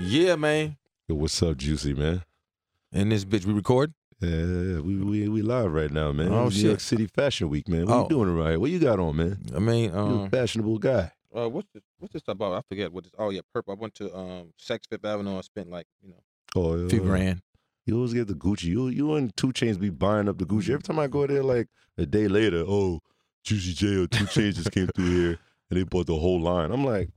Yeah, 0.00 0.36
man. 0.36 0.76
Yo, 1.08 1.14
what's 1.16 1.40
up, 1.42 1.56
Juicy 1.56 1.94
man? 1.94 2.22
And 2.92 3.12
this 3.12 3.24
bitch, 3.24 3.44
we 3.44 3.52
record. 3.52 3.94
Yeah, 4.20 4.80
we 4.80 4.96
we 4.96 5.28
we 5.28 5.42
live 5.42 5.72
right 5.72 5.90
now, 5.90 6.12
man. 6.12 6.32
Oh, 6.32 6.44
New 6.44 6.50
shit. 6.50 6.62
York 6.64 6.80
City 6.80 7.06
Fashion 7.06 7.48
Week, 7.48 7.68
man. 7.68 7.86
What 7.86 7.94
Oh. 7.94 8.02
you 8.04 8.08
doing 8.08 8.34
right? 8.36 8.58
What 8.58 8.70
you 8.70 8.78
got 8.78 8.98
on, 8.98 9.16
man? 9.16 9.38
I 9.54 9.58
mean, 9.58 9.90
You're 9.90 9.98
a 9.98 10.04
um, 10.24 10.30
fashionable 10.30 10.78
guy. 10.78 11.12
Uh, 11.36 11.48
what's 11.48 11.68
this? 11.74 11.82
What's 11.98 12.12
this 12.12 12.22
about? 12.28 12.52
I 12.54 12.60
forget 12.68 12.92
what 12.92 13.04
this. 13.04 13.12
Oh 13.18 13.30
yeah, 13.30 13.40
purple. 13.52 13.72
I 13.74 13.76
went 13.80 13.94
to 13.96 14.14
um 14.14 14.52
Saks 14.60 14.88
Fifth 14.88 15.04
Avenue. 15.04 15.34
and 15.36 15.44
spent 15.44 15.70
like 15.70 15.86
you 16.02 16.10
know 16.10 16.22
Oh, 16.56 16.72
a 16.74 16.88
few 16.88 17.00
grand. 17.00 17.42
You 17.86 17.96
always 17.96 18.14
get 18.14 18.28
the 18.28 18.34
Gucci. 18.34 18.64
You 18.64 18.88
you 18.88 19.14
and 19.14 19.36
2 19.36 19.48
Chainz 19.48 19.78
be 19.78 19.90
buying 19.90 20.28
up 20.28 20.38
the 20.38 20.46
Gucci. 20.46 20.70
Every 20.70 20.82
time 20.82 20.98
I 20.98 21.06
go 21.06 21.26
there, 21.26 21.42
like 21.42 21.68
a 21.98 22.06
day 22.06 22.28
later, 22.28 22.64
oh, 22.66 23.00
Juicy 23.44 23.72
J 23.74 23.96
or 23.96 24.06
2 24.06 24.24
Chainz 24.26 24.54
just 24.54 24.70
came 24.70 24.86
through 24.86 25.10
here 25.10 25.38
and 25.70 25.78
they 25.80 25.82
bought 25.82 26.06
the 26.06 26.16
whole 26.16 26.40
line. 26.40 26.70
I'm 26.70 26.84
like, 26.84 27.10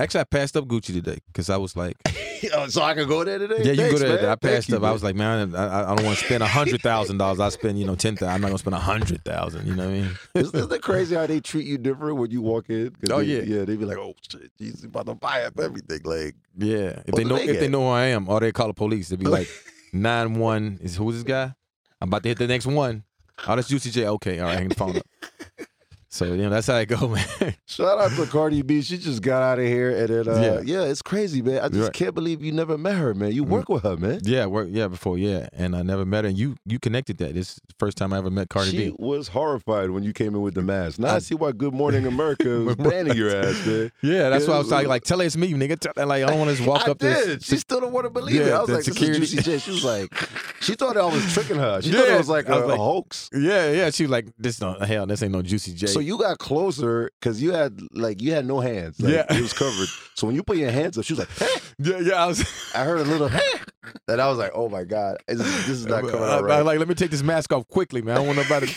Actually, 0.00 0.20
I 0.20 0.24
passed 0.24 0.56
up 0.56 0.64
Gucci 0.66 0.92
today 0.94 1.18
because 1.26 1.50
I 1.50 1.56
was 1.58 1.76
like, 1.76 1.96
oh, 2.54 2.66
so 2.68 2.82
I 2.82 2.94
can 2.94 3.06
go 3.06 3.22
there 3.22 3.38
today? 3.38 3.58
yeah, 3.62 3.72
you 3.72 3.76
Thanks, 3.76 3.92
go 3.92 3.98
there. 4.08 4.16
man. 4.16 4.24
I 4.24 4.28
Thank 4.28 4.40
passed 4.40 4.68
you, 4.70 4.76
up. 4.76 4.82
I 4.84 4.92
was 4.92 5.02
like, 5.02 5.14
man, 5.14 5.54
I, 5.54 5.92
I- 5.92 5.94
don't 5.94 6.04
want 6.06 6.18
to 6.18 6.24
spend 6.24 6.42
a 6.42 6.46
hundred 6.46 6.80
thousand 6.80 7.18
dollars. 7.18 7.38
I 7.38 7.50
spend 7.50 7.78
you 7.78 7.86
know 7.86 7.94
ten 7.96 8.16
thousand. 8.16 8.34
I'm 8.34 8.40
not 8.40 8.48
gonna 8.48 8.58
spend 8.58 8.74
a 8.76 8.80
hundred 8.80 9.24
thousand. 9.24 9.66
You 9.66 9.74
know 9.76 9.84
what 9.84 9.94
I 9.94 10.00
mean? 10.00 10.10
Isn't 10.36 10.72
it 10.72 10.82
crazy 10.82 11.14
how 11.16 11.26
they 11.26 11.40
treat 11.40 11.66
you 11.66 11.76
different 11.78 12.16
when 12.16 12.30
you 12.30 12.40
walk 12.40 12.70
in? 12.70 12.96
Oh, 13.10 13.18
they- 13.18 13.24
yeah. 13.26 13.42
yeah. 13.58 13.64
They 13.64 13.76
be 13.76 13.84
like, 13.84 13.98
"Oh 13.98 14.14
shit, 14.30 14.50
he's 14.58 14.84
about 14.84 15.06
to 15.06 15.14
buy 15.14 15.42
up 15.42 15.58
everything." 15.60 16.00
Like, 16.04 16.34
Yeah. 16.56 17.02
If 17.06 17.14
they 17.14 17.24
know 17.24 17.36
they 17.36 17.48
if 17.48 17.60
they 17.60 17.68
know 17.68 17.82
who 17.82 17.88
I 17.88 18.06
am, 18.06 18.28
or 18.28 18.40
they 18.40 18.52
call 18.52 18.68
the 18.68 18.74
police. 18.74 19.10
They'd 19.10 19.18
be 19.18 19.26
like, 19.26 19.48
nine 19.92 20.38
one 20.38 20.78
is 20.82 20.96
who's 20.96 21.16
this 21.16 21.24
guy? 21.24 21.52
I'm 22.00 22.08
about 22.08 22.22
to 22.22 22.30
hit 22.30 22.38
the 22.38 22.46
next 22.46 22.64
one. 22.66 23.04
Oh, 23.46 23.56
that's 23.56 23.68
Juicy 23.68 23.90
J. 23.90 24.06
Okay, 24.06 24.38
all 24.38 24.46
right, 24.46 24.58
hang 24.58 24.68
the 24.68 24.74
phone 24.74 24.96
up. 24.96 25.02
So 26.12 26.24
you 26.24 26.38
know 26.38 26.50
that's 26.50 26.66
how 26.66 26.74
it 26.76 26.86
go, 26.86 27.06
man. 27.40 27.54
shout 27.66 28.00
out 28.00 28.10
to 28.16 28.26
Cardi 28.26 28.62
B. 28.62 28.82
She 28.82 28.98
just 28.98 29.22
got 29.22 29.44
out 29.44 29.60
of 29.60 29.64
here, 29.64 29.90
and 29.90 30.08
then 30.08 30.28
uh, 30.28 30.40
Yeah. 30.40 30.60
yeah. 30.82 30.88
it's 30.90 31.02
crazy, 31.02 31.40
man. 31.40 31.60
I 31.62 31.68
just 31.68 31.80
Right. 31.80 31.92
can't 31.92 32.16
believe 32.16 32.42
you 32.42 32.50
never 32.50 32.76
met 32.76 32.96
her, 32.96 33.14
man. 33.14 33.30
You 33.30 33.44
work 33.44 33.68
with 33.68 33.84
her, 33.84 33.96
man. 33.96 34.20
yeah, 34.24 34.46
work 34.46 34.66
yeah 34.72 34.88
before 34.88 35.16
yeah, 35.18 35.48
and 35.52 35.76
I 35.76 35.82
never 35.82 36.04
met 36.04 36.24
her. 36.24 36.28
And 36.30 36.36
you 36.36 36.56
you 36.66 36.80
connected 36.80 37.18
that. 37.18 37.34
This 37.34 37.50
is 37.52 37.60
the 37.68 37.74
first 37.78 37.96
time 37.96 38.12
I 38.12 38.18
ever 38.18 38.28
met 38.28 38.48
Cardi 38.48 38.70
she 38.72 38.76
B. 38.76 38.84
She 38.86 38.96
was 38.98 39.28
horrified 39.28 39.90
when 39.90 40.02
you 40.02 40.12
came 40.12 40.34
in 40.34 40.40
with 40.42 40.54
the 40.54 40.62
mask. 40.62 40.98
Now 40.98 41.10
I, 41.12 41.14
I- 41.16 41.18
see 41.20 41.36
why 41.36 41.52
Good 41.52 41.74
Morning 41.74 42.04
America 42.06 42.58
was 42.64 42.74
banning 42.74 43.16
your 43.16 43.30
ass, 43.30 43.64
man. 43.64 43.92
Yeah, 44.02 44.30
that's 44.30 44.48
why 44.48 44.54
I 44.56 44.58
was 44.58 44.70
like, 44.72 44.88
like 44.88 45.04
tell 45.04 45.20
her 45.20 45.24
it's 45.26 45.36
me, 45.36 45.52
nigga. 45.52 45.78
Tell 45.78 45.92
like 46.08 46.24
I 46.24 46.26
don't 46.26 46.38
want 46.40 46.50
to 46.50 46.56
just 46.56 46.68
walk 46.68 46.88
I 46.88 46.90
up 46.90 46.98
did. 46.98 47.28
there. 47.28 47.40
She 47.40 47.56
still 47.56 47.78
don't 47.80 47.92
want 47.92 48.06
to 48.06 48.10
believe 48.10 48.40
it. 48.40 48.52
I 48.52 48.60
was 48.60 48.68
like, 48.70 48.82
security- 48.82 49.20
this 49.20 49.32
is 49.32 49.44
Juicy 49.44 49.50
J. 49.52 49.58
She 49.58 49.70
was 49.70 49.84
like, 49.84 50.12
she 50.60 50.74
thought 50.74 50.96
I 50.96 51.04
was 51.06 51.32
tricking 51.32 51.56
her. 51.58 51.80
She 51.82 51.92
thought 51.92 52.08
it 52.08 52.18
was 52.18 52.28
like 52.28 52.50
I 52.50 52.56
a, 52.56 52.60
was 52.62 52.68
like- 52.68 52.78
a 52.80 52.82
hoax. 52.82 53.30
Yeah, 53.32 53.70
yeah. 53.70 53.90
She 53.90 54.02
was 54.02 54.10
like, 54.10 54.26
this 54.36 54.60
no 54.60 54.72
hell, 54.72 55.06
this 55.06 55.22
ain't 55.22 55.30
no 55.32 55.42
Juicy 55.42 55.72
J. 55.74 55.86
So 55.86 55.99
you 56.00 56.18
got 56.18 56.38
closer 56.38 57.10
because 57.20 57.40
you 57.42 57.52
had 57.52 57.80
like 57.92 58.20
you 58.20 58.32
had 58.32 58.46
no 58.46 58.60
hands. 58.60 59.00
Like, 59.00 59.12
Yeah. 59.14 59.26
it 59.36 59.40
was 59.40 59.52
covered. 59.52 59.88
So 60.14 60.26
when 60.26 60.34
you 60.36 60.42
put 60.42 60.56
your 60.56 60.70
hands 60.70 60.98
up, 60.98 61.04
she 61.04 61.12
was 61.14 61.20
like, 61.20 61.30
"Hey." 61.38 61.60
yeah, 61.78 61.98
yeah. 62.00 62.24
I 62.24 62.26
was. 62.26 62.40
I 62.74 62.84
heard 62.84 63.00
a 63.00 63.04
little, 63.04 63.28
"Hey," 63.28 63.40
and 64.08 64.20
I 64.20 64.28
was 64.28 64.38
like, 64.38 64.52
oh 64.54 64.68
my 64.68 64.84
god, 64.84 65.18
this 65.28 65.40
is, 65.40 65.66
this 65.66 65.68
is 65.68 65.86
not 65.86 66.02
coming 66.02 66.22
I- 66.22 66.32
out 66.34 66.44
I- 66.44 66.46
right. 66.46 66.64
like, 66.64 66.78
let 66.78 66.88
me 66.88 66.94
take 66.94 67.10
this 67.10 67.22
mask 67.22 67.52
off 67.52 67.66
quickly, 67.68 68.02
man. 68.02 68.16
I 68.16 68.18
don't 68.18 68.26
want 68.26 68.38
nobody. 68.38 68.68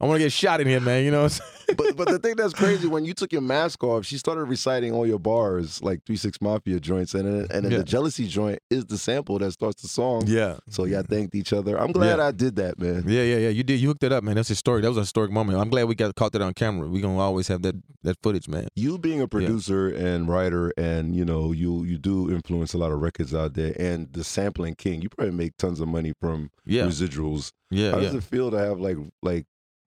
I 0.00 0.06
want 0.06 0.18
to 0.18 0.24
get 0.24 0.32
shot 0.32 0.60
in 0.60 0.66
here, 0.66 0.80
man. 0.80 1.04
You 1.04 1.10
know 1.10 1.22
what 1.24 1.24
I'm 1.24 1.28
saying? 1.30 1.76
but 1.76 1.96
but 1.96 2.08
the 2.08 2.18
thing 2.18 2.34
that's 2.36 2.52
crazy 2.54 2.88
when 2.88 3.04
you 3.04 3.12
took 3.14 3.30
your 3.32 3.42
mask 3.42 3.84
off, 3.84 4.04
she 4.06 4.18
started 4.18 4.44
reciting 4.44 4.92
all 4.92 5.06
your 5.06 5.18
bars 5.20 5.80
like 5.82 6.04
Three 6.04 6.16
Six 6.16 6.40
Mafia 6.40 6.80
joints, 6.80 7.14
and 7.14 7.26
then, 7.26 7.46
and 7.50 7.64
then 7.64 7.70
Yeah. 7.70 7.78
the 7.78 7.84
jealousy 7.84 8.26
joint 8.26 8.58
is 8.70 8.86
the 8.86 8.98
sample 8.98 9.38
that 9.38 9.52
starts 9.52 9.82
the 9.82 9.88
song. 9.88 10.24
Yeah. 10.26 10.56
So 10.68 10.84
y'all 10.84 11.02
thanked 11.08 11.34
each 11.36 11.52
other. 11.52 11.78
I'm 11.78 11.92
glad 11.92 12.18
Yeah. 12.18 12.26
I 12.26 12.30
did 12.32 12.56
that, 12.56 12.78
man. 12.80 13.04
Yeah, 13.06 13.22
yeah, 13.22 13.36
yeah. 13.36 13.48
You 13.50 13.62
did. 13.62 13.78
You 13.78 13.88
hooked 13.88 14.02
it 14.02 14.10
up, 14.12 14.24
man. 14.24 14.34
That's 14.36 14.50
a 14.50 14.56
story. 14.56 14.80
That 14.82 14.88
was 14.88 14.96
a 14.96 15.02
historic 15.02 15.30
moment. 15.30 15.58
I'm 15.58 15.68
glad 15.70 15.84
we 15.84 15.94
got 15.94 16.14
caught 16.16 16.32
that 16.32 16.42
on 16.42 16.54
camera. 16.54 16.88
We 16.88 17.00
gonna 17.00 17.18
always 17.18 17.46
have 17.48 17.62
that 17.62 17.76
that 18.02 18.16
footage, 18.22 18.48
man. 18.48 18.68
You 18.74 18.98
being 18.98 19.20
a 19.20 19.28
producer 19.28 19.86
and 19.88 20.26
writer, 20.28 20.72
and 20.76 21.14
you 21.14 21.24
know 21.24 21.52
you 21.52 21.84
you 21.84 21.98
do 21.98 22.30
influence 22.30 22.72
a 22.74 22.78
lot 22.78 22.90
of 22.90 23.00
records 23.00 23.32
out 23.34 23.54
there, 23.54 23.74
and 23.78 24.12
the 24.12 24.24
sampling 24.24 24.74
king. 24.74 25.02
You 25.02 25.08
probably 25.10 25.34
make 25.34 25.56
tons 25.58 25.78
of 25.78 25.86
money 25.88 26.14
from 26.20 26.50
Yeah, 26.64 26.84
residuals. 26.86 27.52
yeah, 27.70 27.90
How 27.92 27.98
yeah. 27.98 28.04
does 28.06 28.14
it 28.14 28.24
feel 28.24 28.50
to 28.50 28.58
have 28.58 28.80
like 28.80 28.96
like 29.22 29.46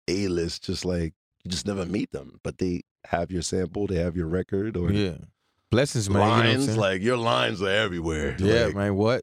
a 0.09 0.29
list? 0.29 0.65
Just 0.65 0.85
like 0.85 1.15
you 1.45 1.51
just 1.51 1.67
never 1.67 1.85
meet 1.87 2.11
them, 2.13 2.41
but 2.43 2.59
they 2.59 2.83
have 3.07 3.31
your 3.31 3.43
sample, 3.43 3.87
they 3.87 3.97
have 3.97 4.17
your 4.17 4.27
record, 4.27 4.77
or 4.77 4.91
Yeah. 4.93 5.17
Blessings, 5.71 6.09
man. 6.09 6.23
You 6.23 6.27
know 6.29 6.31
what 6.37 6.47
I'm 6.47 6.59
lines. 6.61 6.77
like 6.77 7.03
your 7.03 7.17
lines 7.19 7.63
are 7.63 7.69
everywhere. 7.69 8.37
yeah, 8.39 8.67
Like, 8.67 8.75
man. 8.77 8.95
What? 8.97 9.23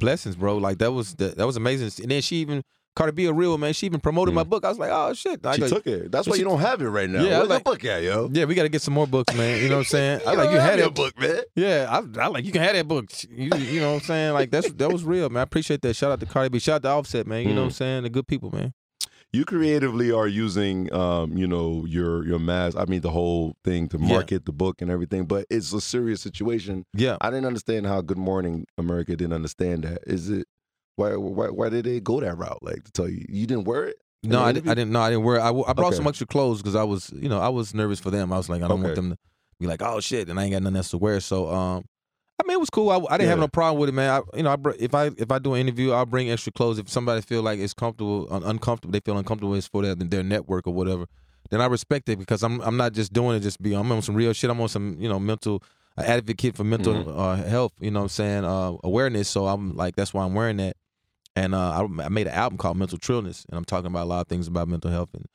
Blessings, 0.00 0.36
bro. 0.36 0.56
Like 0.58 0.78
that 0.78 0.92
was 0.92 1.14
that, 1.16 1.36
that 1.38 1.46
was 1.46 1.56
amazing. 1.56 1.90
And 2.02 2.10
then 2.10 2.20
she 2.22 2.36
even 2.36 2.62
Cardi 2.96 3.12
B 3.12 3.26
a 3.26 3.32
real 3.32 3.56
man. 3.58 3.72
She 3.72 3.86
even 3.86 4.00
promoted 4.00 4.34
my 4.34 4.42
book. 4.42 4.64
I 4.64 4.68
was 4.68 4.78
like, 4.78 4.90
oh 4.92 5.12
shit. 5.14 5.44
I 5.46 5.56
Mm. 5.56 5.62
She 5.68 5.68
took 5.74 5.86
it. 5.86 6.10
That's 6.10 6.26
why 6.26 6.34
She- 6.34 6.40
you 6.40 6.44
don't 6.48 6.58
have 6.60 6.82
it 6.82 6.88
right 6.88 7.08
now. 7.08 7.22
Yeah, 7.22 7.38
Where's 7.38 7.48
like- 7.50 7.64
the 7.64 7.70
book 7.70 7.84
at, 7.84 8.02
yo? 8.02 8.28
yeah, 8.32 8.44
we 8.46 8.54
got 8.54 8.64
to 8.64 8.68
get 8.68 8.82
some 8.82 8.94
more 8.94 9.06
books, 9.06 9.34
man. 9.34 9.62
You 9.62 9.68
know 9.68 9.76
what 9.76 9.80
I'm 9.80 9.84
saying? 9.84 10.20
I 10.26 10.34
like 10.34 10.50
you 10.50 10.58
had 10.58 10.78
that 10.80 10.94
book, 10.94 11.18
man. 11.20 11.40
Yeah, 11.54 11.86
I, 11.90 12.20
I 12.20 12.26
like 12.28 12.44
you 12.44 12.52
can 12.52 12.62
have 12.62 12.74
that 12.74 12.88
book. 12.88 13.10
You, 13.30 13.50
you 13.56 13.80
know 13.80 13.92
what 13.92 14.02
I'm 14.02 14.06
saying? 14.06 14.32
Like 14.34 14.50
that's 14.50 14.70
that 14.72 14.90
was 14.92 15.04
real, 15.04 15.28
man. 15.30 15.40
I 15.40 15.42
appreciate 15.44 15.82
that. 15.82 15.94
Shout 15.94 16.10
out 16.10 16.20
to 16.20 16.26
Cardi 16.26 16.48
B. 16.48 16.58
Shout 16.58 16.76
out 16.76 16.82
to 16.82 16.88
Offset, 16.88 17.26
man. 17.26 17.46
You 17.46 17.54
know 17.54 17.60
what 17.62 17.66
I'm 17.66 17.70
Mm. 17.70 17.74
saying? 17.74 18.02
The 18.04 18.10
good 18.10 18.26
people, 18.26 18.50
man. 18.50 18.72
You 19.32 19.44
creatively 19.44 20.10
are 20.12 20.26
using, 20.28 20.90
um, 20.94 21.36
you 21.36 21.46
know, 21.46 21.84
your 21.86 22.24
your 22.26 22.38
mask. 22.38 22.76
I 22.78 22.84
mean, 22.86 23.00
the 23.02 23.10
whole 23.10 23.54
thing 23.64 23.88
to 23.88 23.98
Yeah. 23.98 24.06
market 24.08 24.46
the 24.46 24.52
book 24.52 24.80
and 24.80 24.90
everything. 24.90 25.26
But 25.26 25.46
it's 25.50 25.72
a 25.72 25.80
serious 25.80 26.20
situation. 26.22 26.84
Yeah. 26.94 27.16
I 27.20 27.30
didn't 27.30 27.44
understand 27.46 27.86
how 27.86 28.00
Good 28.00 28.18
Morning 28.18 28.66
America 28.78 29.14
didn't 29.16 29.34
understand 29.34 29.84
that. 29.84 29.98
Is 30.06 30.30
it 30.30 30.46
why 30.96 31.16
why 31.16 31.48
why 31.48 31.68
did 31.68 31.84
they 31.84 32.00
go 32.00 32.20
that 32.20 32.38
route? 32.38 32.62
Like 32.62 32.84
to 32.84 32.92
tell 32.92 33.08
you 33.08 33.24
you 33.28 33.46
didn't 33.46 33.64
wear 33.64 33.84
it? 33.84 33.96
No, 34.22 34.40
I, 34.42 34.52
di- 34.52 34.60
I 34.68 34.74
didn't. 34.74 34.90
No, 34.90 35.00
I 35.00 35.10
didn't 35.10 35.24
wear. 35.24 35.38
I 35.40 35.52
brought 35.52 35.78
Okay. 35.78 35.96
some 35.96 36.06
extra 36.06 36.26
clothes 36.26 36.62
because 36.62 36.74
I 36.74 36.82
was, 36.84 37.12
you 37.14 37.28
know, 37.28 37.38
I 37.38 37.48
was 37.50 37.74
nervous 37.74 38.00
for 38.00 38.10
them. 38.10 38.32
I 38.32 38.38
was 38.38 38.48
like, 38.48 38.62
I 38.62 38.68
don't 38.68 38.82
want 38.82 38.94
them 38.96 39.10
to 39.10 39.18
be 39.60 39.66
like, 39.66 39.82
oh 39.82 40.00
shit, 40.00 40.28
and 40.30 40.40
I 40.40 40.44
ain't 40.44 40.52
got 40.52 40.62
nothing 40.62 40.76
else 40.76 40.90
to 40.90 40.98
wear. 40.98 41.20
So, 41.20 41.48
um, 41.52 41.84
I 42.38 42.46
mean, 42.46 42.56
it 42.56 42.60
was 42.60 42.70
cool. 42.70 42.90
I, 42.90 42.96
I 43.14 43.16
didn't 43.18 43.30
have 43.30 43.38
no 43.38 43.48
problem 43.48 43.80
with 43.80 43.88
it, 43.88 43.92
man. 43.92 44.10
I, 44.10 44.36
you 44.36 44.42
know, 44.42 44.50
I 44.52 44.56
br- 44.56 44.72
if 44.78 44.94
I 44.94 45.06
if 45.16 45.30
I 45.32 45.38
do 45.38 45.54
an 45.54 45.60
interview, 45.60 45.92
I'll 45.92 46.06
bring 46.06 46.30
extra 46.30 46.52
clothes. 46.52 46.78
If 46.78 46.88
somebody 46.90 47.20
feel 47.22 47.42
like 47.42 47.58
it's 47.58 47.72
comfortable, 47.74 48.28
un- 48.30 48.42
uncomfortable, 48.44 48.92
they 48.92 49.00
feel 49.00 49.16
uncomfortable, 49.16 49.54
it's 49.54 49.66
for 49.66 49.82
their 49.82 49.94
their 49.94 50.22
network 50.22 50.66
or 50.66 50.74
whatever. 50.74 51.06
Then 51.50 51.60
I 51.60 51.66
respect 51.66 52.08
it 52.08 52.18
because 52.18 52.42
I'm 52.42 52.60
I'm 52.60 52.76
not 52.76 52.92
just 52.92 53.12
doing 53.12 53.36
it 53.36 53.40
just 53.40 53.62
be. 53.62 53.72
I'm 53.74 53.90
on 53.90 54.02
some 54.02 54.14
real 54.14 54.32
shit. 54.32 54.50
I'm 54.50 54.60
on 54.60 54.68
some 54.68 54.96
you 55.00 55.08
know 55.08 55.18
mental 55.18 55.62
advocate 55.96 56.54
for 56.56 56.64
mental 56.64 56.92
Mm-hmm. 56.94 57.18
uh, 57.18 57.36
health. 57.48 57.72
You 57.80 57.90
know 57.90 58.00
what 58.00 58.04
I'm 58.04 58.08
saying 58.10 58.44
uh, 58.44 58.72
awareness. 58.84 59.28
So 59.30 59.46
I'm 59.46 59.74
like 59.76 59.96
that's 59.96 60.12
why 60.12 60.24
I'm 60.24 60.34
wearing 60.34 60.58
that. 60.58 60.76
And 61.36 61.54
uh, 61.54 61.70
I, 61.98 62.04
I 62.04 62.08
made 62.08 62.26
an 62.26 62.32
album 62.34 62.58
called 62.58 62.76
Mental 62.78 62.98
Trillness, 62.98 63.44
and 63.48 63.56
I'm 63.58 63.64
talking 63.64 63.86
about 63.86 64.04
a 64.04 64.08
lot 64.08 64.20
of 64.20 64.26
things 64.28 64.46
about 64.48 64.68
mental 64.68 64.90
health 64.90 65.10
and 65.14 65.26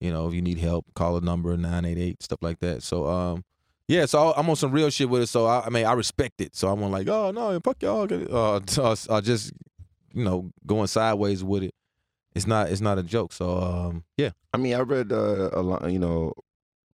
you 0.00 0.12
know 0.12 0.28
if 0.28 0.34
you 0.34 0.42
need 0.42 0.58
help, 0.58 0.86
call 0.94 1.16
a 1.16 1.20
number 1.20 1.56
nine 1.56 1.84
eight 1.84 1.98
eight 1.98 2.22
stuff 2.22 2.38
like 2.42 2.60
that. 2.60 2.82
So 2.84 3.06
um, 3.08 3.44
yeah, 3.88 4.06
so 4.06 4.34
I'm 4.36 4.48
on 4.50 4.56
some 4.56 4.72
real 4.72 4.90
shit 4.90 5.08
with 5.08 5.22
it. 5.22 5.26
So 5.28 5.46
I, 5.46 5.66
I 5.66 5.70
mean, 5.70 5.86
I 5.86 5.92
respect 5.92 6.40
it. 6.40 6.56
So 6.56 6.68
I'm 6.68 6.82
on 6.82 6.90
like, 6.90 7.08
oh 7.08 7.30
no, 7.30 7.58
fuck 7.62 7.82
y'all, 7.82 8.08
uh, 8.12 8.60
uh, 9.08 9.20
just 9.20 9.52
you 10.12 10.24
know 10.24 10.50
going 10.66 10.86
sideways 10.86 11.44
with 11.44 11.62
it. 11.62 11.74
It's 12.34 12.46
not 12.46 12.70
it's 12.70 12.80
not 12.80 12.98
a 12.98 13.02
joke. 13.02 13.32
So 13.32 13.58
um, 13.58 14.04
yeah, 14.16 14.30
I 14.52 14.58
mean, 14.58 14.74
I 14.74 14.80
read 14.80 15.12
uh, 15.12 15.50
a 15.52 15.62
lot, 15.62 15.90
you 15.90 15.98
know, 15.98 16.32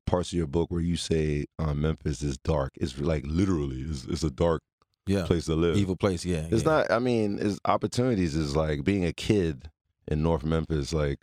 parts 0.07 0.31
of 0.33 0.39
your 0.39 0.47
book 0.47 0.71
where 0.71 0.81
you 0.81 0.97
say 0.97 1.47
uh, 1.59 1.75
Memphis 1.75 2.23
is 2.23 2.37
dark. 2.39 2.73
It's 2.77 2.99
like 2.99 3.25
literally, 3.27 3.81
it's, 3.81 4.05
it's 4.05 4.23
a 4.23 4.31
dark 4.31 4.63
yeah, 5.07 5.25
place 5.25 5.47
to 5.47 5.55
live. 5.55 5.77
evil 5.77 5.97
place. 5.97 6.25
Yeah, 6.25 6.47
It's 6.51 6.63
yeah. 6.65 6.71
not. 6.71 6.91
I 6.91 6.99
mean, 6.99 7.39
it's 7.41 7.59
opportunities. 7.65 8.37
Is 8.37 8.55
like 8.55 8.85
being 8.85 9.05
a 9.05 9.13
kid 9.13 9.71
in 10.07 10.23
North 10.23 10.45
Memphis. 10.45 10.93
Like, 10.93 11.21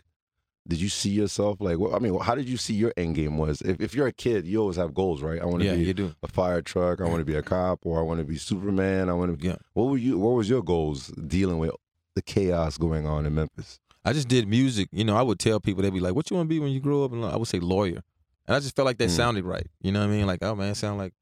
did 0.68 0.80
you 0.80 0.88
see 0.88 1.10
yourself? 1.10 1.60
Like, 1.60 1.78
what, 1.78 1.94
I 1.94 1.98
mean, 1.98 2.18
how 2.20 2.34
did 2.34 2.48
you 2.48 2.56
see 2.56 2.74
your 2.74 2.92
end 2.96 3.14
game 3.16 3.38
was? 3.38 3.60
If, 3.62 3.80
if 3.80 3.94
you're 3.94 4.06
a 4.06 4.12
kid, 4.12 4.46
you 4.46 4.60
always 4.60 4.76
have 4.76 4.94
goals, 4.94 5.22
right? 5.22 5.40
I 5.40 5.46
want 5.46 5.60
to 5.60 5.64
Yeah, 5.66 5.74
be 5.74 5.84
you 5.84 5.94
do. 5.94 6.14
a 6.22 6.28
fire 6.28 6.62
truck. 6.62 7.00
I 7.00 7.04
want 7.04 7.18
to 7.20 7.24
be 7.24 7.34
a 7.34 7.42
cop, 7.42 7.80
or 7.84 7.98
I 7.98 8.02
want 8.02 8.18
to 8.20 8.24
be 8.24 8.36
Superman. 8.36 9.08
I 9.08 9.14
want 9.14 9.38
to. 9.40 9.46
Yeah. 9.46 9.56
What 9.72 9.84
were 9.84 9.96
you? 9.98 10.18
What 10.18 10.30
was 10.32 10.48
your 10.48 10.62
goals 10.62 11.08
dealing 11.08 11.58
with 11.58 11.72
the 12.14 12.22
chaos 12.22 12.76
going 12.78 13.06
on 13.06 13.26
in 13.26 13.34
Memphis? 13.34 13.78
I 14.04 14.12
just 14.12 14.28
did 14.28 14.48
music. 14.48 14.88
You 14.92 15.04
know, 15.04 15.16
I 15.16 15.22
would 15.22 15.38
tell 15.38 15.60
people 15.60 15.82
they'd 15.82 15.92
be 15.92 16.00
like, 16.00 16.14
"What 16.14 16.30
you 16.30 16.36
want 16.36 16.48
to 16.48 16.54
be 16.54 16.58
when 16.60 16.70
you 16.72 16.80
grow 16.80 17.04
up?" 17.04 17.12
And 17.12 17.24
I 17.24 17.36
would 17.36 17.48
say 17.48 17.58
lawyer, 17.58 18.02
and 18.46 18.56
I 18.56 18.60
just 18.60 18.74
felt 18.76 18.86
like 18.86 18.98
that 18.98 19.08
Mm. 19.08 19.16
sounded 19.16 19.44
right. 19.44 19.66
You 19.82 19.92
know 19.92 20.00
what 20.00 20.06
I 20.12 20.16
mean? 20.16 20.26
Like, 20.26 20.42
oh 20.42 20.54
man, 20.54 20.70
it 20.72 20.76
sound 20.76 20.98
like, 20.98 21.12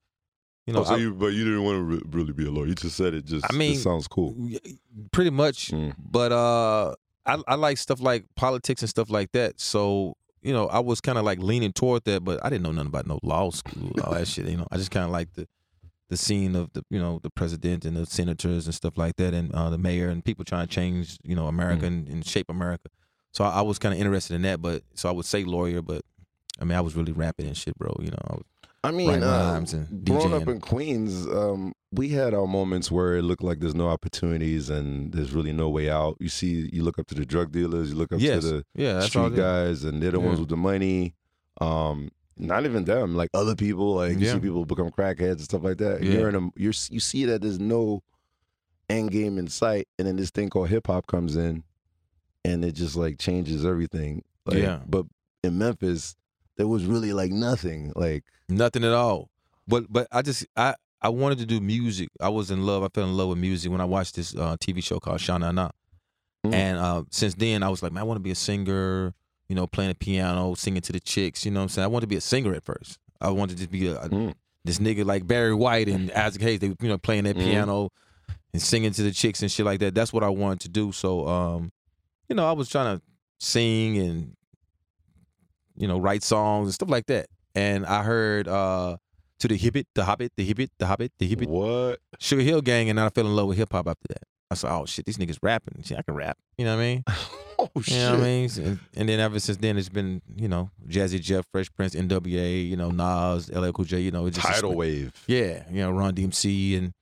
You 0.67 0.75
know, 0.75 0.81
oh, 0.81 0.85
so 0.85 0.95
I- 0.95 0.99
you, 0.99 1.15
but 1.15 1.29
you 1.29 1.45
didn't 1.45 1.65
want 1.65 1.77
to 1.79 1.83
re- 1.83 2.03
really 2.11 2.33
be 2.33 2.47
a 2.47 2.51
lawyer. 2.51 2.67
You 2.67 2.75
just 2.75 2.97
said 2.97 3.15
it. 3.15 3.25
Just 3.25 3.47
I 3.51 3.57
mean, 3.57 3.73
it 3.77 3.79
sounds 3.81 4.07
cool. 4.07 4.37
pretty 5.13 5.31
much. 5.31 5.71
Mm. 5.73 5.95
But 5.99 6.31
uh, 6.33 6.95
I 7.27 7.39
I 7.47 7.55
like 7.57 7.79
stuff 7.79 8.01
like 8.01 8.25
politics 8.37 8.83
and 8.83 8.89
stuff 8.89 9.11
like 9.11 9.33
that. 9.33 9.61
So 9.61 10.15
you 10.41 10.53
know, 10.53 10.69
I 10.69 10.79
was 10.79 11.01
kind 11.01 11.19
of 11.19 11.25
like 11.25 11.41
leaning 11.41 11.73
toward 11.73 12.05
that, 12.05 12.25
but 12.25 12.39
I 12.45 12.49
didn't 12.49 12.63
know 12.63 12.71
nothing 12.73 12.89
about 12.89 13.07
no 13.09 13.19
law 13.23 13.51
school, 13.51 13.91
all 14.05 14.13
that 14.15 14.29
shit. 14.29 14.47
You 14.47 14.57
know, 14.59 14.67
I 14.71 14.77
just 14.77 14.91
kind 14.91 15.05
of 15.05 15.11
like 15.11 15.33
the 15.35 15.47
the 16.11 16.17
scene 16.17 16.57
of 16.57 16.73
the 16.73 16.83
you 16.91 16.99
know 16.99 17.19
the 17.23 17.29
president 17.31 17.85
and 17.85 17.97
the 17.97 18.07
senators 18.07 18.67
and 18.67 18.75
stuff 18.75 18.97
like 18.97 19.17
that, 19.17 19.35
and 19.35 19.53
uh, 19.55 19.69
the 19.69 19.79
mayor 19.79 20.09
and 20.09 20.25
people 20.25 20.45
trying 20.45 20.67
to 20.67 20.73
change 20.73 21.19
you 21.25 21.35
know 21.37 21.47
America 21.49 21.85
Mm. 21.85 21.89
and, 21.89 22.09
and 22.09 22.27
shape 22.27 22.47
America. 22.49 22.89
So 23.33 23.45
I, 23.45 23.59
I 23.59 23.61
was 23.63 23.79
kind 23.79 23.93
of 23.95 24.01
interested 24.01 24.35
in 24.35 24.43
that, 24.43 24.63
but 24.63 24.83
so 24.95 25.09
I 25.09 25.13
would 25.13 25.27
say 25.27 25.45
lawyer, 25.45 25.83
but 25.83 26.03
I 26.61 26.65
mean 26.65 26.79
I 26.79 26.81
was 26.81 26.95
really 26.97 27.13
rapping 27.13 27.47
and 27.47 27.57
shit, 27.57 27.77
bro. 27.77 27.95
You 28.01 28.11
know, 28.11 28.19
I 28.31 28.33
was, 28.35 28.45
I 28.85 28.91
mean, 28.93 29.23
uh, 29.23 29.53
and 29.61 30.05
growing 30.07 30.33
up 30.33 30.49
in 30.49 30.61
Queens, 30.61 31.27
um, 31.27 31.75
we 31.91 32.11
had 32.11 32.35
our 32.35 32.47
moments 32.47 32.91
where 32.91 33.17
it 33.17 33.23
looked 33.23 33.43
like 33.43 33.61
there's 33.61 33.75
no 33.75 33.89
opportunities 33.89 34.69
and 34.69 35.13
there's 35.13 35.33
really 35.33 35.53
no 35.53 35.69
way 35.71 35.89
out. 35.89 36.17
You 36.21 36.29
see, 36.29 36.69
you 36.73 36.83
look 36.83 36.99
up 36.99 37.07
to 37.09 37.15
the 37.15 37.25
drug 37.25 37.51
dealers, 37.51 37.91
you 37.91 37.97
look 37.97 38.13
up 38.13 38.21
yes, 38.21 38.43
to 38.45 38.49
the 38.51 38.65
yeah, 38.75 39.01
street 39.01 39.35
guys, 39.35 39.85
and 39.85 40.03
they're 40.03 40.11
the 40.11 40.21
Yeah. 40.21 40.27
ones 40.27 40.41
with 40.41 40.51
the 40.51 40.57
money. 40.57 41.15
Um, 41.61 42.11
not 42.37 42.65
even 42.67 42.85
them, 42.85 43.17
like 43.17 43.31
other 43.35 43.57
people. 43.57 43.95
Like 43.97 44.13
you 44.19 44.27
Yeah. 44.27 44.35
see 44.35 44.41
people 44.41 44.65
become 44.67 44.91
crackheads 44.91 45.33
and 45.33 45.41
stuff 45.43 45.63
like 45.65 45.79
that. 45.79 46.03
You're 46.03 46.29
in 46.29 46.35
a, 46.35 46.41
you're 46.57 46.75
you 46.91 47.01
see 47.01 47.25
that 47.25 47.41
there's 47.43 47.59
no 47.59 48.03
end 48.91 49.11
game 49.11 49.39
in 49.39 49.49
sight, 49.49 49.89
and 49.99 50.07
then 50.07 50.17
this 50.17 50.31
thing 50.31 50.49
called 50.51 50.69
hip 50.69 50.87
hop 50.87 51.07
comes 51.07 51.37
in, 51.37 51.65
and 52.45 52.65
it 52.65 52.73
just 52.73 52.97
like 52.97 53.19
changes 53.19 53.65
everything. 53.65 54.23
Like, 54.45 54.59
Yeah. 54.59 54.81
But 54.87 55.07
in 55.43 55.59
Memphis, 55.59 56.17
there 56.57 56.69
was 56.69 56.85
really 56.85 57.13
like 57.13 57.33
nothing. 57.33 57.93
Like 57.97 58.25
Nothing 58.49 58.85
at 58.85 58.93
all. 58.93 59.31
But 59.67 59.91
but 59.93 60.07
I 60.13 60.23
just 60.23 60.47
I 60.57 60.75
I 61.01 61.09
wanted 61.11 61.39
to 61.39 61.47
do 61.47 61.61
music. 61.61 62.09
I 62.21 62.29
was 62.29 62.51
in 62.51 62.67
love. 62.67 62.83
I 62.83 62.89
fell 62.93 63.05
in 63.05 63.17
love 63.17 63.29
with 63.29 63.39
music 63.39 63.71
when 63.71 63.81
I 63.81 63.85
watched 63.85 64.17
this 64.17 64.35
uh, 64.35 64.57
TV 64.57 64.83
show 64.83 64.99
called 64.99 65.21
Shana 65.21 65.55
Na. 65.55 65.71
Mm. 66.45 66.55
And 66.55 66.79
uh, 66.79 67.03
since 67.11 67.35
then, 67.35 67.63
I 67.63 67.69
was 67.69 67.83
like, 67.83 67.93
man, 67.93 68.01
I 68.01 68.05
want 68.05 68.17
to 68.17 68.23
be 68.23 68.31
a 68.33 68.35
singer. 68.37 69.15
You 69.49 69.55
know, 69.55 69.67
playing 69.67 69.89
the 69.91 69.95
piano, 69.95 70.55
singing 70.55 70.83
to 70.83 70.93
the 70.93 71.01
chicks. 71.01 71.45
You 71.47 71.51
know 71.53 71.61
what 71.61 71.65
I'm 71.65 71.69
saying? 71.71 71.85
I 71.85 71.89
wanted 71.89 72.03
to 72.03 72.09
be 72.09 72.17
a 72.17 72.21
singer 72.21 72.55
at 72.55 72.65
first. 72.65 72.99
I 73.21 73.31
wanted 73.31 73.55
to 73.57 73.59
just 73.61 73.71
be 73.71 73.87
a, 73.89 73.95
Mm. 73.97 74.35
this 74.65 74.79
nigga 74.79 75.07
like 75.07 75.27
Barry 75.27 75.55
White 75.55 75.89
and 75.89 76.13
Isaac 76.13 76.43
Hayes. 76.43 76.61
They 76.61 76.67
you 76.67 76.89
know 76.89 76.99
playing 76.99 77.25
that 77.25 77.37
Mhm. 77.37 77.45
piano 77.45 77.91
and 78.53 78.61
singing 78.61 78.93
to 78.93 79.03
the 79.03 79.11
chicks 79.11 79.41
and 79.41 79.51
shit 79.51 79.65
like 79.65 79.81
that. 79.81 79.95
That's 79.95 80.13
what 80.13 80.23
I 80.23 80.29
wanted 80.29 80.61
to 80.61 80.69
do. 80.69 80.93
So 80.93 81.27
um, 81.27 81.73
you 82.29 82.37
know, 82.37 82.47
I 82.47 82.53
was 82.53 82.69
trying 82.69 82.97
to 82.99 83.03
sing 83.41 83.97
and 83.99 84.37
you 85.77 85.89
know 85.89 85.99
write 85.99 86.23
songs 86.23 86.67
and 86.67 86.75
stuff 86.75 86.91
like 86.91 87.07
that. 87.07 87.27
And 87.55 87.87
I 87.87 88.03
heard 88.03 88.49
uh 88.49 88.99
to 89.41 89.49
the 89.49 89.59
Hibbit, 89.59 89.85
the 89.95 90.05
Hobbit, 90.05 90.33
the 90.37 90.47
Hibbit, 90.53 90.71
the 90.79 90.87
Hobbit, 90.87 91.13
the 91.19 91.29
Hibbit, 91.35 91.47
what? 91.49 92.01
Sugar 92.19 92.43
Hill 92.43 92.61
Gang, 92.63 92.91
and 92.91 92.99
I 92.99 93.09
fell 93.11 93.27
in 93.27 93.35
love 93.35 93.49
with 93.49 93.59
hip 93.59 93.73
hop 93.73 93.87
after 93.89 94.09
that. 94.11 94.23
I 94.51 94.55
said, 94.55 94.71
oh 94.71 94.87
shit, 94.87 95.05
these 95.05 95.19
niggas 95.19 95.39
rapping. 95.43 95.83
Shit, 95.83 95.99
I 95.99 96.03
can 96.03 96.15
rap. 96.15 96.39
You 96.57 96.65
know 96.65 96.77
what 96.77 96.83
I 96.83 96.87
mean? 96.87 97.05
Oh 97.61 97.83
shit! 97.83 97.97
You 97.97 98.03
know 98.03 98.11
what 98.13 98.21
I 98.21 98.23
mean? 98.23 98.51
And, 98.59 98.79
and 98.95 99.09
then 99.09 99.19
ever 99.19 99.41
since 99.41 99.59
then, 99.59 99.79
it's 99.79 99.89
been 99.89 100.23
you 100.37 100.47
know 100.47 100.71
Jazzy 100.87 101.21
Jeff, 101.21 101.45
Fresh 101.51 101.73
Prince, 101.75 101.97
N.W.A., 101.97 102.59
you 102.59 102.77
know 102.77 102.93
Nas, 102.93 103.51
LL 103.51 103.73
Cool 103.73 103.85
J. 103.85 103.99
You 103.99 104.13
know, 104.13 104.27
it 104.27 104.35
just 104.35 104.47
Tidal 104.47 104.77
wave. 104.77 105.13
Yeah, 105.27 105.65
you 105.69 105.81
know 105.81 105.91
Run 105.91 106.15
DMC, 106.15 106.79
and 106.79 106.93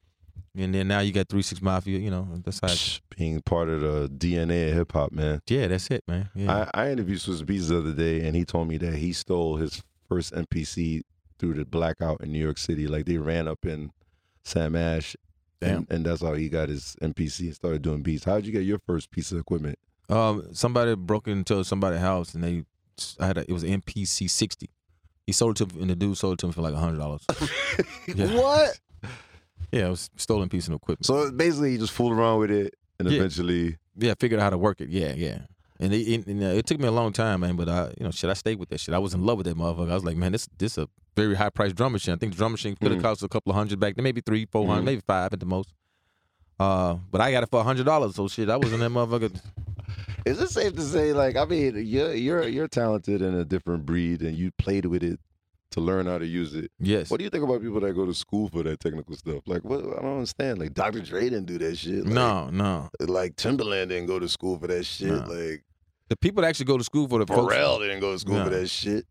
and 0.57 0.75
then 0.75 0.89
now 0.89 1.01
you 1.01 1.13
got 1.13 1.29
Three 1.29 1.43
Six 1.43 1.61
Mafia. 1.61 1.99
You 1.99 2.11
know, 2.11 2.27
that's 2.43 2.61
how. 2.61 2.69
Psh, 2.69 3.03
Being 3.19 3.43
part 3.43 3.69
of 3.69 3.83
the 3.83 4.09
DNA 4.09 4.71
of 4.71 4.75
hip 4.77 4.93
hop, 4.93 5.13
man. 5.13 5.43
yeah, 5.47 5.67
that's 5.67 5.89
it, 5.91 6.03
man. 6.09 6.31
Yeah. 6.35 6.71
I, 6.73 6.85
I 6.85 6.91
interviewed 6.91 7.19
Swizz 7.19 7.43
Beatz 7.45 7.69
the 7.69 7.77
other 7.77 7.93
day, 7.93 8.27
and 8.27 8.35
he 8.35 8.47
told 8.47 8.67
me 8.69 8.79
that 8.79 8.95
he 8.95 9.13
stole 9.13 9.57
his 9.57 9.83
first 10.09 10.33
MPC 10.33 11.03
through 11.39 11.55
the 11.55 11.65
blackout 11.65 12.21
in 12.23 12.33
New 12.33 12.39
York 12.43 12.59
City. 12.59 12.87
Like 12.87 13.07
they 13.07 13.19
ran 13.19 13.47
up 13.49 13.65
in 13.67 13.93
Sam 14.45 14.77
Ash, 14.77 15.17
and, 15.61 15.87
and 15.91 16.05
that's 16.07 16.23
how 16.23 16.35
he 16.35 16.49
got 16.49 16.69
his 16.69 16.97
MPC 17.03 17.41
and 17.41 17.55
started 17.55 17.83
doing 17.83 18.03
beats. 18.03 18.25
How'd 18.25 18.45
you 18.47 18.53
get 18.53 18.63
your 18.65 18.79
first 18.87 19.11
piece 19.11 19.33
of 19.33 19.39
equipment? 19.39 19.79
Um, 20.09 20.49
somebody 20.53 20.95
broke 20.95 21.27
into 21.29 21.65
somebody's 21.65 21.99
house 22.01 22.35
and 22.35 22.45
they, 22.45 22.65
I 23.19 23.27
had 23.27 23.39
a, 23.39 23.41
it 23.43 23.53
was 23.53 23.65
an 23.65 23.81
MPC 23.83 24.31
sixty. 24.31 24.71
He 25.27 25.33
sold 25.33 25.61
it 25.61 25.69
to 25.71 25.81
and 25.81 25.91
the 25.91 25.97
dude 25.97 26.17
sold 26.17 26.35
it 26.35 26.39
to 26.41 26.47
me 26.47 26.53
for 26.53 26.63
like 26.63 26.75
hundred 26.75 26.99
dollars. 26.99 27.25
Yeah. 28.15 28.35
What? 28.37 28.79
yeah, 29.73 29.87
it 29.87 29.91
was 29.91 30.09
stolen 30.17 30.49
piece 30.49 30.69
of 30.69 30.75
equipment. 30.75 31.05
So 31.07 31.31
basically, 31.33 31.73
he 31.73 31.79
just 31.79 31.93
fooled 31.93 32.13
around 32.13 32.39
with 32.39 32.51
it, 32.53 32.75
and 33.01 33.11
Yeah. 33.11 33.19
eventually, 33.19 33.79
yeah, 33.97 34.15
figured 34.19 34.39
out 34.39 34.45
how 34.45 34.51
to 34.51 34.59
work 34.59 34.81
it. 34.81 34.89
Yeah, 34.91 35.13
yeah. 35.17 35.41
And 35.79 35.93
it, 35.93 35.99
it, 36.09 36.27
and, 36.27 36.43
it 36.43 36.67
took 36.67 36.81
me 36.81 36.87
a 36.87 36.91
long 36.93 37.13
time, 37.13 37.41
man. 37.41 37.57
But 37.57 37.69
I, 37.69 37.93
you 37.99 38.05
know, 38.05 38.11
shit, 38.11 38.31
I 38.31 38.35
stayed 38.35 38.59
with 38.59 38.69
that 38.71 38.81
shit. 38.81 38.95
I 38.95 38.99
was 38.99 39.13
in 39.15 39.25
love 39.25 39.37
with 39.39 39.47
that 39.47 39.57
motherfucker. 39.57 39.91
I 39.91 39.95
was 39.95 40.05
like, 40.05 40.17
man, 40.17 40.33
this 40.33 40.49
this 40.59 40.79
a 40.79 40.89
very 41.17 41.35
high 41.35 41.51
priced 41.51 41.77
drum 41.77 41.93
machine. 41.93 42.15
I 42.15 42.17
think 42.17 42.33
the 42.33 42.39
drum 42.39 42.53
machine 42.53 42.77
could 42.77 42.91
have 42.93 43.01
Mhm. 43.01 43.05
cost 43.05 43.23
a 43.23 43.29
couple 43.29 43.51
of 43.51 43.57
hundred 43.57 43.79
back 43.81 43.95
then, 43.97 44.03
maybe 44.05 44.21
three, 44.21 44.47
four 44.47 44.67
hundred, 44.67 44.83
Mhm. 44.83 44.85
maybe 44.87 45.03
five 45.07 45.33
at 45.33 45.41
the 45.41 45.47
most. 45.47 45.73
Uh, 46.59 46.95
but 47.11 47.21
I 47.21 47.31
got 47.33 47.43
it 47.43 47.51
for 47.51 47.61
a 47.61 47.65
hundred 47.65 47.85
dollars. 47.85 48.15
So 48.15 48.29
shit, 48.29 48.49
I 48.49 48.57
was 48.57 48.73
in 48.73 48.81
that 48.81 48.91
motherfucker. 48.91 49.39
is 50.27 50.41
it 50.41 50.49
safe 50.51 50.75
to 50.77 50.83
say, 50.83 51.13
like, 51.13 51.37
I 51.37 51.45
mean, 51.45 51.75
you're 51.87 52.15
you're 52.15 52.49
you're 52.49 52.69
talented 52.69 53.21
in 53.21 53.35
a 53.35 53.45
different 53.45 53.85
breed, 53.85 54.23
and 54.23 54.37
you 54.37 54.51
played 54.53 54.87
with 54.87 55.03
it 55.03 55.21
to 55.73 55.81
learn 55.81 56.07
how 56.07 56.17
to 56.17 56.25
use 56.27 56.55
it. 56.55 56.71
Yes. 56.79 57.11
What 57.11 57.19
do 57.19 57.25
you 57.25 57.31
think 57.31 57.45
about 57.45 57.61
people 57.61 57.81
that 57.81 57.93
go 57.93 58.07
to 58.07 58.15
school 58.15 58.49
for 58.49 58.63
that 58.63 58.81
technical 58.81 59.15
stuff? 59.17 59.43
Like, 59.47 59.65
what? 59.65 59.81
I 59.81 60.01
don't 60.01 60.15
understand. 60.15 60.59
Like, 60.59 60.73
Dr. 60.73 61.01
Dre 61.01 61.25
didn't 61.25 61.45
do 61.47 61.59
that 61.59 61.77
shit. 61.77 62.05
Like, 62.05 62.15
no, 62.15 62.49
no. 62.51 62.89
Like 63.01 63.37
Timbaland 63.37 63.89
didn't 63.89 64.07
go 64.07 64.19
to 64.19 64.29
school 64.29 64.59
for 64.59 64.69
that 64.69 64.85
shit. 64.85 65.09
Nah. 65.09 65.27
Like 65.27 65.65
The 66.09 66.17
people 66.17 66.43
that 66.43 66.49
actually 66.49 66.67
go 66.67 66.79
to 66.79 66.85
school 66.85 67.09
for 67.09 67.19
the 67.19 67.27
folks. 67.27 67.55
Pharrell 67.55 67.81
didn't 67.81 68.01
go 68.01 68.13
to 68.13 68.19
school 68.19 68.43
for 68.45 68.51
that 68.51 68.69
shit. 68.69 69.07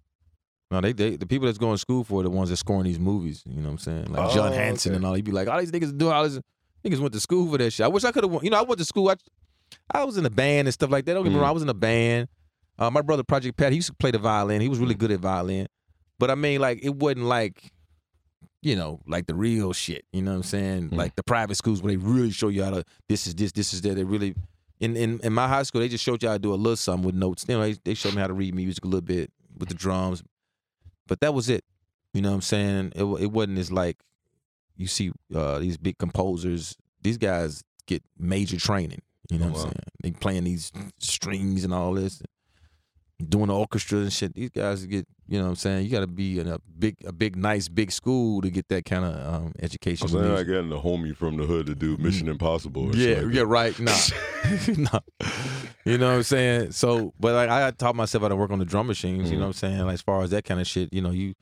No, 0.72 0.82
they, 0.82 0.94
they 0.94 1.16
the 1.16 1.28
people 1.28 1.46
that's 1.46 1.58
going 1.60 1.76
to 1.76 1.78
school 1.78 2.04
for 2.04 2.22
are 2.22 2.24
the 2.24 2.30
ones 2.30 2.50
that 2.50 2.58
scoring 2.58 2.86
these 2.86 3.00
movies. 3.00 3.44
You 3.46 3.58
know 3.58 3.64
what 3.68 3.72
I'm 3.74 3.78
saying? 3.80 4.06
Like 4.14 4.30
Oh, 4.32 4.34
John 4.34 4.52
Hanson 4.54 4.92
okay. 4.94 4.96
and 4.98 5.06
all. 5.06 5.14
He'd 5.14 5.26
be 5.26 5.32
like, 5.32 5.48
all 5.48 5.60
these 5.60 5.72
niggas 5.72 5.96
do 5.98 6.10
all 6.10 6.24
this. 6.28 6.40
Niggas 6.84 7.00
went 7.00 7.14
to 7.14 7.20
school 7.20 7.52
for 7.52 7.58
that 7.58 7.72
shit. 7.72 7.84
I 7.84 7.88
wish 7.88 8.04
I 8.04 8.12
could 8.12 8.24
have. 8.24 8.44
You 8.44 8.50
know, 8.50 8.58
I 8.60 8.64
went 8.64 8.80
to 8.80 8.86
school. 8.86 9.10
I, 9.10 9.16
I 9.92 10.04
was 10.04 10.18
in 10.18 10.26
a 10.26 10.30
band 10.30 10.68
and 10.68 10.74
stuff 10.74 10.90
like 10.90 11.06
that. 11.06 11.14
Don't 11.14 11.24
get 11.24 11.30
me 11.32 11.36
Mm. 11.38 11.42
wrong. 11.42 11.50
I 11.50 11.54
was 11.54 11.64
in 11.64 11.70
a 11.70 11.74
band. 11.74 12.28
Uh, 12.80 12.90
my 12.90 13.02
brother 13.02 13.24
Project 13.24 13.58
Pat, 13.58 13.72
he 13.72 13.78
used 13.78 13.88
to 13.88 13.94
play 13.94 14.12
the 14.12 14.18
violin. 14.18 14.60
He 14.62 14.70
was 14.70 14.80
really 14.80 14.96
good 14.96 15.12
at 15.12 15.20
violin. 15.20 15.68
But 16.20 16.32
I 16.32 16.36
mean, 16.36 16.60
like, 16.62 16.80
it 16.84 16.96
wasn't 16.96 17.26
like, 17.26 17.72
you 18.62 18.76
know, 18.76 19.00
like 19.08 19.28
the 19.28 19.36
real 19.36 19.72
shit. 19.74 20.06
You 20.12 20.22
know 20.24 20.32
what 20.32 20.38
I'm 20.38 20.44
saying? 20.44 20.90
Mm. 20.90 20.96
Like 20.98 21.16
the 21.16 21.24
private 21.24 21.56
schools 21.56 21.82
where 21.82 21.92
they 21.92 21.98
really 21.98 22.32
show 22.32 22.48
you 22.50 22.64
how 22.64 22.72
to. 22.72 22.84
This 23.08 23.28
is 23.28 23.36
this. 23.36 23.52
This 23.52 23.74
is 23.74 23.82
that. 23.82 23.96
They 23.96 24.04
really. 24.04 24.36
In, 24.80 24.98
in 24.98 25.20
in 25.24 25.32
my 25.34 25.48
high 25.48 25.64
school, 25.64 25.82
they 25.82 25.88
just 25.88 26.04
showed 26.04 26.22
you 26.22 26.30
how 26.30 26.36
to 26.36 26.40
do 26.40 26.54
a 26.54 26.56
little 26.56 26.76
something 26.76 27.06
with 27.06 27.16
notes. 27.16 27.46
You 27.48 27.56
know, 27.56 27.62
they, 27.62 27.74
they 27.84 27.94
showed 27.94 28.14
me 28.14 28.22
how 28.22 28.28
to 28.28 28.34
read 28.34 28.54
music 28.54 28.84
a 28.84 28.88
little 28.88 29.02
bit 29.02 29.32
with 29.58 29.70
the 29.70 29.76
drums, 29.76 30.22
but 31.08 31.22
that 31.22 31.34
was 31.34 31.50
it. 31.50 31.64
You 32.14 32.22
know 32.22 32.30
what 32.30 32.36
I'm 32.36 32.42
saying? 32.42 32.92
It 32.96 33.04
it 33.04 33.32
wasn't 33.32 33.58
as 33.60 33.72
like 33.72 33.98
you 34.76 34.88
see 34.88 35.12
uh, 35.34 35.60
these 35.60 35.78
big 35.78 35.98
composers. 35.98 36.76
These 37.02 37.18
guys 37.18 37.64
get 37.86 38.04
major 38.18 38.58
training. 38.60 39.02
You 39.30 39.40
know 39.40 39.46
Oh, 39.46 39.50
what 39.50 39.58
I'm 39.60 39.64
wow. 39.68 39.72
saying? 39.72 39.84
They 40.04 40.12
playing 40.12 40.44
these 40.44 40.72
strings 41.00 41.64
and 41.64 41.74
all 41.74 41.94
this, 41.94 42.22
doing 43.30 43.48
the 43.48 43.56
orchestra 43.56 44.00
and 44.00 44.12
shit. 44.12 44.34
These 44.36 44.50
guys 44.50 44.86
get 44.86 45.08
you 45.28 45.38
know 45.40 45.46
what 45.46 45.50
I'm 45.52 45.56
saying. 45.56 45.86
You 45.86 45.92
got 45.92 46.02
to 46.02 46.08
be 46.08 46.40
in 46.40 46.48
a 46.48 46.60
big 46.78 46.96
a 47.06 47.12
big 47.12 47.36
nice 47.36 47.68
big 47.68 47.92
school 47.92 48.42
to 48.42 48.50
get 48.50 48.68
that 48.70 48.86
kind 48.86 49.06
of 49.06 49.34
um, 49.34 49.54
education. 49.62 50.08
They're 50.12 50.22
not 50.22 50.30
music. 50.30 50.48
getting 50.48 50.72
a 50.72 50.78
homie 50.80 51.16
from 51.16 51.38
the 51.38 51.46
hood 51.46 51.66
to 51.68 51.76
do 51.76 51.98
Mission 51.98 52.28
Impossible. 52.28 52.92
Or 52.92 52.96
Yeah, 52.96 53.22
like 53.22 53.34
yeah, 53.34 53.44
right. 53.46 53.80
Nah, 53.80 53.92
nah. 54.78 55.00
You 55.86 55.98
know 55.98 56.10
what 56.10 56.16
I'm 56.16 56.24
saying? 56.24 56.72
So, 56.72 57.14
but 57.20 57.34
like 57.34 57.50
I 57.50 57.72
taught 57.72 57.96
myself 57.96 58.22
how 58.24 58.28
to 58.28 58.36
work 58.36 58.52
on 58.52 58.60
the 58.60 58.66
drum 58.66 58.88
machines. 58.88 59.30
You 59.32 59.38
know 59.38 59.44
what 59.44 59.48
I'm 59.48 59.54
saying? 59.54 59.80
Like 59.86 59.94
as 59.96 60.02
far 60.02 60.22
as 60.22 60.32
that 60.32 60.44
kind 60.44 60.60
of 60.60 60.68
shit, 60.68 60.94
you 60.94 61.02
know, 61.02 61.12
you 61.12 61.34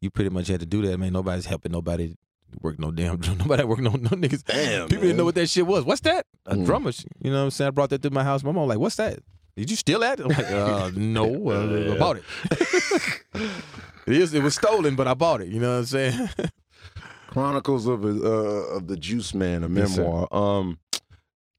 you 0.00 0.10
pretty 0.10 0.30
much 0.30 0.48
had 0.48 0.60
to 0.60 0.66
do 0.66 0.82
that. 0.82 0.98
Man, 0.98 1.12
nobody's 1.12 1.46
helping 1.46 1.72
nobody 1.72 2.14
work 2.62 2.78
no 2.78 2.90
damn 2.90 3.18
drum. 3.18 3.38
Nobody 3.40 3.62
work 3.64 3.80
no 3.80 3.90
no 3.90 4.10
niggas. 4.10 4.42
Damn, 4.44 4.88
People 4.88 5.02
didn't 5.02 5.18
know 5.18 5.24
what 5.26 5.34
that 5.34 5.48
shit 5.50 5.66
was. 5.66 5.84
What's 5.84 6.00
that? 6.02 6.24
A 6.46 6.54
Mm. 6.56 6.64
drum 6.64 6.84
machine. 6.84 7.10
You 7.22 7.30
know 7.30 7.38
what 7.38 7.44
I'm 7.44 7.50
saying? 7.50 7.68
I 7.68 7.70
brought 7.72 7.90
that 7.90 8.00
to 8.02 8.10
my 8.10 8.24
house. 8.24 8.42
My 8.42 8.52
mom 8.52 8.68
like, 8.68 8.78
what's 8.78 8.96
that? 8.96 9.18
Did 9.58 9.70
you 9.70 9.76
steal 9.76 10.00
that? 10.00 10.20
I'm 10.20 10.28
like, 10.28 10.50
uh, 10.50 10.90
no, 10.94 11.50
uh, 11.50 11.92
I 11.94 11.98
bought 11.98 12.16
it. 12.18 12.24
it 14.06 14.16
is. 14.16 14.32
It 14.32 14.42
was 14.42 14.54
stolen, 14.54 14.94
but 14.94 15.08
I 15.08 15.14
bought 15.14 15.40
it. 15.40 15.48
You 15.48 15.58
know 15.60 15.72
what 15.72 15.78
I'm 15.78 15.84
saying? 15.86 16.28
Chronicles 17.26 17.86
of 17.86 18.04
uh, 18.04 18.08
of 18.08 18.86
the 18.86 18.96
Juice 18.96 19.34
Man, 19.34 19.64
a 19.64 19.68
Yes, 19.68 19.96
memoir. 19.98 20.28
um, 20.32 20.78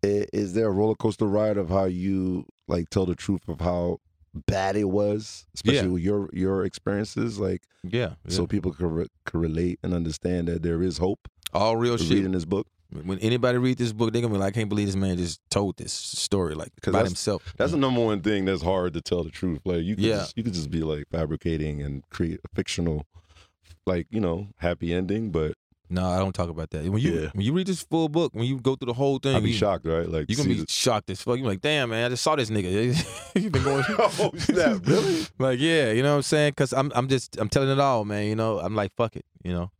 is 0.01 0.53
there 0.53 0.67
a 0.67 0.71
roller 0.71 0.95
coaster 0.95 1.25
ride 1.27 1.57
of 1.57 1.69
how 1.69 1.85
you 1.85 2.45
like 2.67 2.89
tell 2.89 3.05
the 3.05 3.15
truth 3.15 3.41
of 3.49 3.59
how 3.61 3.99
bad 4.33 4.75
it 4.77 4.85
was, 4.85 5.45
especially 5.53 5.79
Yeah. 5.87 5.93
with 5.93 6.01
your 6.03 6.29
your 6.33 6.65
experiences, 6.65 7.37
like 7.37 7.63
yeah. 7.83 8.13
so 8.27 8.47
people 8.47 8.71
could 8.73 8.91
re- 8.91 9.07
could 9.25 9.41
relate 9.41 9.79
and 9.83 9.93
understand 9.93 10.47
that 10.47 10.63
there 10.63 10.81
is 10.81 10.97
hope. 10.99 11.27
all 11.53 11.75
real 11.75 11.97
shit. 11.97 12.09
Reading 12.11 12.31
this 12.31 12.45
book, 12.45 12.67
When 12.91 13.19
anybody 13.19 13.57
read 13.59 13.77
this 13.77 13.93
book, 13.93 14.11
they're 14.13 14.21
gonna 14.21 14.33
be 14.33 14.39
like, 14.39 14.53
I 14.53 14.59
can't 14.59 14.69
believe 14.69 14.87
this 14.87 14.95
man 14.95 15.15
just 15.17 15.39
told 15.51 15.77
this 15.77 15.93
story 15.93 16.55
like 16.55 16.71
by 16.83 16.91
that's- 16.91 17.09
himself. 17.09 17.53
that's 17.57 17.71
the 17.71 17.77
number 17.77 18.01
one 18.03 18.21
thing 18.21 18.45
that's 18.45 18.63
hard 18.63 18.93
to 18.93 19.01
tell 19.01 19.23
the 19.23 19.29
truth. 19.29 19.59
Like 19.63 19.83
you 19.83 19.95
could 19.95 20.03
Yeah. 20.05 20.15
just, 20.17 20.37
you 20.37 20.43
could 20.43 20.53
just 20.53 20.71
be 20.71 20.81
like 20.81 21.05
fabricating 21.11 21.81
and 21.83 22.03
create 22.09 22.39
a 22.43 22.55
fictional, 22.55 23.05
like 23.85 24.07
you 24.09 24.19
know, 24.19 24.47
happy 24.57 24.93
ending. 24.93 25.31
But 25.31 25.53
no, 25.91 26.07
I 26.07 26.17
don't 26.17 26.33
talk 26.33 26.49
about 26.49 26.69
that. 26.71 26.83
When 26.89 27.01
you 27.01 27.13
Yeah. 27.21 27.29
when 27.33 27.45
you 27.45 27.53
read 27.53 27.67
this 27.67 27.81
full 27.83 28.09
book, 28.09 28.33
when 28.33 28.45
you 28.45 28.59
go 28.59 28.75
through 28.75 28.87
the 28.87 28.93
whole 28.93 29.19
thing, 29.19 29.35
I'd 29.35 29.43
be 29.43 29.49
you, 29.51 29.55
shocked, 29.55 29.85
right? 29.85 30.09
Like 30.09 30.25
You're 30.27 30.37
gonna 30.37 30.49
be 30.49 30.61
the- 30.61 30.65
shocked 30.71 31.09
as 31.11 31.21
fuck. 31.21 31.37
You're 31.37 31.47
like, 31.47 31.61
damn 31.61 31.89
man, 31.91 32.05
I 32.05 32.09
just 32.09 32.23
saw 32.23 32.35
this 32.35 32.49
nigga. 32.49 32.95
You've 33.35 33.51
been 33.51 33.63
going. 33.63 33.83
Oh, 33.99 34.31
snap, 34.37 34.81
really? 34.87 35.25
like, 35.37 35.59
yeah, 35.59 35.91
you 35.91 36.01
know 36.01 36.11
what 36.11 36.15
I'm 36.17 36.21
saying? 36.23 36.51
Because 36.51 36.73
I'm 36.73 36.91
I'm 36.95 37.07
just 37.07 37.37
I'm 37.37 37.49
telling 37.49 37.69
it 37.69 37.79
all, 37.79 38.03
man. 38.05 38.25
You 38.25 38.35
know, 38.35 38.59
I'm 38.59 38.75
like, 38.75 38.93
fuck 38.95 39.15
it. 39.15 39.25
You 39.43 39.53
know, 39.53 39.71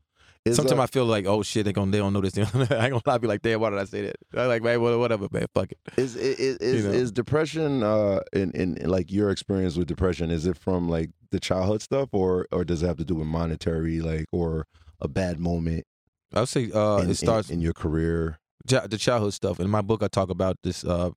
Sometimes 0.54 0.80
I 0.80 0.86
feel 0.88 1.06
like, 1.06 1.26
oh 1.26 1.44
shit, 1.44 1.66
they 1.66 1.74
gonna 1.74 1.92
they 1.92 1.98
don't 1.98 2.14
know 2.14 2.22
this. 2.22 2.38
I 2.38 2.42
ain't 2.42 2.70
gonna 2.70 3.02
lie, 3.06 3.18
be 3.18 3.28
like, 3.28 3.42
damn, 3.42 3.60
why 3.60 3.70
did 3.70 3.80
I 3.80 3.86
say 3.86 4.02
that? 4.04 4.16
I'm 4.34 4.48
like, 4.48 4.64
man, 4.64 4.82
whatever, 4.82 5.28
man, 5.32 5.46
fuck 5.54 5.72
it. 5.72 5.80
Is 5.98 6.16
is 6.16 6.58
is, 6.58 6.86
know? 6.86 6.92
is 6.92 7.12
depression 7.12 7.84
uh 7.84 8.22
in, 8.34 8.52
in 8.52 8.78
like 8.90 9.12
your 9.12 9.30
experience 9.30 9.76
with 9.76 9.88
depression? 9.88 10.32
Is 10.32 10.46
it 10.46 10.58
from 10.58 10.90
like 10.90 11.12
the 11.32 11.40
childhood 11.40 11.82
stuff, 11.82 12.10
or 12.12 12.48
or 12.52 12.64
does 12.64 12.84
it 12.84 12.88
have 12.88 12.98
to 12.98 13.06
do 13.06 13.16
with 13.16 13.28
monetary, 13.28 14.02
like, 14.02 14.26
or 14.32 14.68
a 15.00 15.08
bad 15.08 15.40
moment 15.40 15.86
I 16.34 16.42
would 16.42 16.50
say 16.50 16.72
uh, 16.72 16.98
in, 16.98 17.10
it 17.10 17.16
starts 17.16 17.50
in, 17.50 17.56
in 17.56 17.62
your 17.62 17.74
career? 17.74 18.40
the 18.66 18.98
childhood 19.00 19.34
stuff. 19.34 19.60
In 19.60 19.70
my 19.70 19.82
book, 19.82 20.04
I 20.04 20.08
talk 20.08 20.30
about 20.30 20.58
this. 20.64 20.84
Uh, 20.84 21.10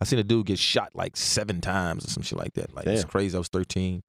I 0.00 0.04
seen 0.04 0.18
a 0.18 0.24
dude 0.24 0.46
get 0.46 0.58
shot 0.58 0.90
like 0.94 1.16
seven 1.16 1.60
times 1.60 2.04
or 2.04 2.08
some 2.08 2.22
shit 2.22 2.38
like 2.38 2.54
that. 2.54 2.74
Like 2.74 2.86
it's 2.86 3.04
crazy. 3.04 3.36
I 3.36 3.38
was 3.38 3.48
thirteen, 3.48 4.02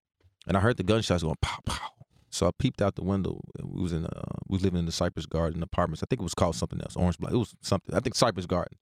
and 0.48 0.58
I 0.58 0.60
heard 0.60 0.77
the 0.77 0.84
gunshots 0.84 1.24
going 1.24 1.36
pow 1.42 1.60
pow. 1.65 1.89
So 2.34 2.48
I 2.48 2.52
peeped 2.58 2.82
out 2.82 2.96
the 2.96 3.04
window. 3.04 3.40
We 3.62 3.84
was 3.84 3.94
in 3.94 4.08
uh, 4.08 4.24
we 4.48 4.56
was 4.56 4.63
living 4.63 4.80
in 4.80 4.88
the 4.88 4.92
Cypress 4.92 5.28
Garden 5.28 5.62
apartments. 5.62 6.02
I 6.02 6.08
think 6.10 6.20
it 6.20 6.24
was 6.24 6.34
called 6.34 6.56
something 6.56 6.82
else, 6.82 6.96
Orange 6.96 7.20
Blossom. 7.20 7.36
It 7.36 7.40
was 7.40 7.56
something. 7.62 7.94
I 7.94 8.00
think 8.00 8.16
Cypress 8.16 8.48
Garden, 8.48 8.75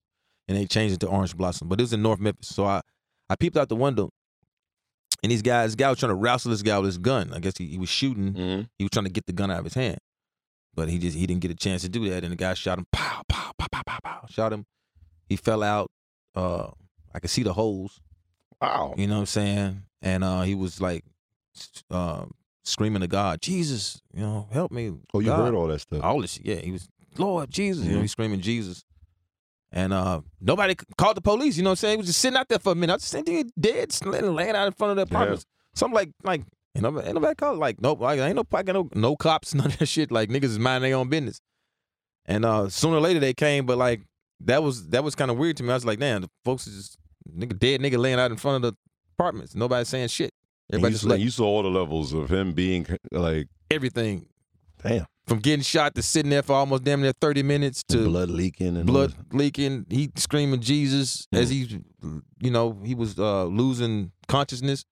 and 0.48 0.58
they 0.58 0.66
changed 0.66 0.96
it 0.96 1.00
to 1.02 1.08
Orange 1.08 1.36
Blossom. 1.36 1.68
But 1.68 1.82
it 1.82 1.84
was 1.84 1.92
in 1.92 2.02
North 2.02 2.22
Memphis. 2.22 2.48
So 2.48 2.66
I 2.66 2.82
I 3.30 3.36
peeped 3.36 3.58
out 3.58 3.68
the 3.68 3.76
window, 3.76 4.12
and 5.22 5.30
these 5.30 5.42
guys, 5.42 5.72
this 5.72 5.76
guy 5.76 5.90
was 5.90 6.00
trying 6.00 6.12
to 6.12 6.16
wrestle 6.16 6.52
this 6.52 6.62
guy 6.62 6.78
with 6.78 6.86
his 6.86 6.98
gun. 6.98 7.34
I 7.34 7.40
guess 7.40 7.58
he, 7.58 7.68
he 7.68 7.78
was 7.78 7.90
shooting. 7.90 8.34
Mm-hmm. 8.34 8.62
He 8.78 8.86
was 8.86 8.92
trying 8.92 9.04
to 9.04 9.12
get 9.12 9.26
the 9.26 9.34
gun 9.34 9.52
out 9.52 9.60
of 9.60 9.66
his 9.66 9.74
hand, 9.74 10.00
but 10.74 10.88
he 10.88 10.98
just 10.98 11.18
he 11.18 11.28
didn't 11.28 11.42
get 11.42 11.52
a 11.52 11.56
chance 11.56 11.82
to 11.82 11.90
do 11.90 12.10
that. 12.10 12.24
And 12.24 12.32
the 12.32 12.38
guy 12.38 12.54
shot 12.54 12.78
him, 12.78 12.86
pow, 12.94 13.22
pow, 13.28 13.52
pow, 13.58 13.68
pow, 13.70 13.82
pow, 13.86 14.00
pow. 14.02 14.26
Shot 14.30 14.54
him. 14.54 14.66
He 15.28 15.36
fell 15.36 15.62
out. 15.62 15.92
Uh, 16.34 16.70
I 17.14 17.20
could 17.20 17.30
see 17.30 17.44
the 17.44 17.52
holes. 17.52 18.00
Wow. 18.62 18.94
You 18.96 19.08
know 19.08 19.16
what 19.16 19.20
I'm 19.22 19.26
saying? 19.26 19.84
And 20.02 20.24
uh, 20.24 20.44
he 20.44 20.56
was 20.56 20.80
like, 20.80 21.04
uh, 21.90 22.26
screaming 22.64 23.02
to 23.02 23.08
God, 23.08 23.42
Jesus, 23.42 24.02
you 24.14 24.22
know, 24.22 24.48
help 24.52 24.72
me. 24.72 24.94
Oh, 25.14 25.20
you 25.20 25.28
God." 25.28 25.46
heard 25.46 25.56
all 25.56 25.68
that 25.68 25.80
stuff. 25.80 26.04
all 26.04 26.22
this 26.22 26.34
shit. 26.34 26.46
Yeah, 26.46 26.56
he 26.56 26.72
was 26.72 26.88
Lord 27.18 27.50
Jesus. 27.52 27.86
You 27.86 27.94
know, 27.94 27.98
Mhm. 28.00 28.02
he's 28.04 28.12
screaming 28.12 28.42
Jesus. 28.42 28.84
And 29.74 29.94
uh, 29.94 30.22
nobody 30.42 30.76
called 30.98 31.16
the 31.18 31.22
police. 31.22 31.56
You 31.58 31.64
know 31.64 31.70
what 31.70 31.74
I'm 31.74 31.78
saying? 31.78 31.94
He 31.94 31.98
was 31.98 32.08
just 32.08 32.20
sitting 32.20 32.38
out 32.38 32.50
there 32.50 32.60
for 32.60 32.74
a 32.74 32.76
minute. 32.76 32.92
I 32.92 32.96
was 32.96 33.04
just 33.04 33.14
thinking, 33.14 33.52
dead, 33.60 33.90
laying 34.06 34.36
laying 34.36 34.56
out 34.56 34.68
in 34.68 34.74
front 34.74 34.92
of 34.92 34.96
the 34.98 35.12
Yeah. 35.14 35.18
apartments. 35.18 35.46
Something 35.76 35.96
like, 35.96 36.12
like, 36.24 36.44
you 36.76 36.82
know, 36.82 37.02
ain't 37.02 37.14
nobody 37.14 37.36
called. 37.36 37.58
Like, 37.58 37.82
nope, 37.82 38.02
like, 38.02 38.20
ain't 38.20 38.36
no, 38.36 38.44
I 38.54 38.64
got 38.64 38.74
no, 38.74 38.90
no 38.94 39.16
cops, 39.16 39.54
none 39.56 39.68
of 39.68 39.78
that 39.80 39.86
shit. 39.86 40.12
Like, 40.12 40.30
niggas 40.30 40.44
is 40.46 40.60
minding 40.60 40.90
their 40.90 40.98
own 40.98 41.08
business. 41.10 41.40
And 42.26 42.44
uh, 42.46 42.70
sooner 42.70 42.98
or 42.98 43.00
later 43.02 43.20
they 43.20 43.34
came, 43.34 43.66
but 43.66 43.78
like, 43.78 44.02
that 44.42 44.62
was 44.64 44.88
that 44.90 45.04
was 45.04 45.16
kind 45.16 45.30
of 45.32 45.38
weird 45.38 45.58
to 45.58 45.64
me. 45.64 45.70
I 45.72 45.74
was 45.76 45.86
like, 45.86 46.00
damn, 46.00 46.22
the 46.22 46.30
folks 46.44 46.66
is 46.68 46.76
just 46.76 46.98
nigga 47.34 47.58
dead 47.58 47.80
nigga 47.82 47.98
laying 47.98 48.20
out 48.20 48.32
in 48.32 48.38
front 48.38 48.64
of 48.64 48.72
the 48.74 48.78
apartments. 49.18 49.54
Nobody 49.56 49.86
saying 49.86 50.08
shit. 50.10 50.32
Everybody 50.72 50.92
you, 50.92 50.94
just 50.94 51.04
saw, 51.04 51.10
like 51.10 51.20
you 51.22 51.30
saw 51.30 51.46
all 51.46 51.64
the 51.64 51.70
levels 51.70 52.14
of 52.14 52.30
him 52.32 52.54
being 52.54 52.86
like, 53.12 53.48
everything 53.70 54.28
damn, 54.82 55.06
from 55.28 55.40
getting 55.40 55.64
shot 55.64 55.96
to 55.96 56.02
sitting 56.02 56.30
there 56.30 56.42
for 56.44 56.54
almost 56.54 56.84
damn 56.84 57.02
near 57.02 57.14
thirty 57.20 57.44
minutes 57.44 57.84
to 57.90 58.06
blood 58.06 58.30
leaking 58.30 58.78
and 58.78 58.86
blood 58.86 59.14
leaking. 59.34 59.86
He 59.90 60.10
screaming 60.16 60.62
Jesus 60.62 61.28
as 61.34 61.50
he, 61.50 61.82
you 62.42 62.52
know, 62.52 62.80
he 62.84 62.96
was 62.96 63.18
uh, 63.20 63.46
losing 63.46 64.12
consciousness 64.28 64.86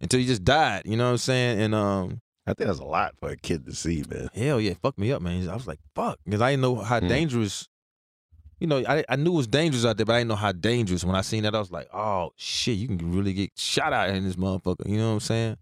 until 0.00 0.20
he 0.20 0.26
just 0.26 0.44
died. 0.44 0.82
You 0.84 0.96
know 0.96 1.04
what 1.06 1.10
I'm 1.12 1.18
saying? 1.18 1.60
And 1.60 1.74
um, 1.74 2.20
I 2.46 2.54
think 2.54 2.68
that's 2.68 2.78
a 2.78 2.84
lot 2.84 3.14
for 3.18 3.28
a 3.30 3.36
kid 3.36 3.66
to 3.66 3.74
see, 3.74 4.04
man. 4.08 4.28
hell 4.34 4.60
yeah, 4.60 4.70
it 4.72 4.78
fucked 4.82 4.98
me 4.98 5.10
up, 5.12 5.20
man. 5.22 5.48
I 5.48 5.54
was 5.54 5.66
like, 5.66 5.80
fuck, 5.94 6.18
because 6.24 6.40
I 6.40 6.52
didn't 6.52 6.62
know 6.62 6.76
how 6.76 7.00
Mm. 7.00 7.08
dangerous. 7.08 7.68
You 8.58 8.66
know, 8.66 8.82
I 8.88 9.04
I 9.08 9.16
knew 9.16 9.32
it 9.34 9.36
was 9.36 9.46
dangerous 9.46 9.84
out 9.84 9.96
there, 9.98 10.06
but 10.06 10.14
I 10.14 10.18
didn't 10.20 10.28
know 10.28 10.36
how 10.36 10.52
dangerous. 10.52 11.04
When 11.04 11.14
I 11.14 11.20
seen 11.20 11.42
that, 11.42 11.54
I 11.54 11.58
was 11.58 11.70
like, 11.70 11.88
oh 11.92 12.30
shit, 12.36 12.78
you 12.78 12.88
can 12.88 13.12
really 13.12 13.32
get 13.34 13.50
shot 13.58 13.92
out 13.92 14.08
in 14.10 14.24
this 14.24 14.36
motherfucker. 14.36 14.88
You 14.88 14.96
know 14.98 15.08
what 15.08 15.14
I'm 15.14 15.20
saying? 15.20 15.56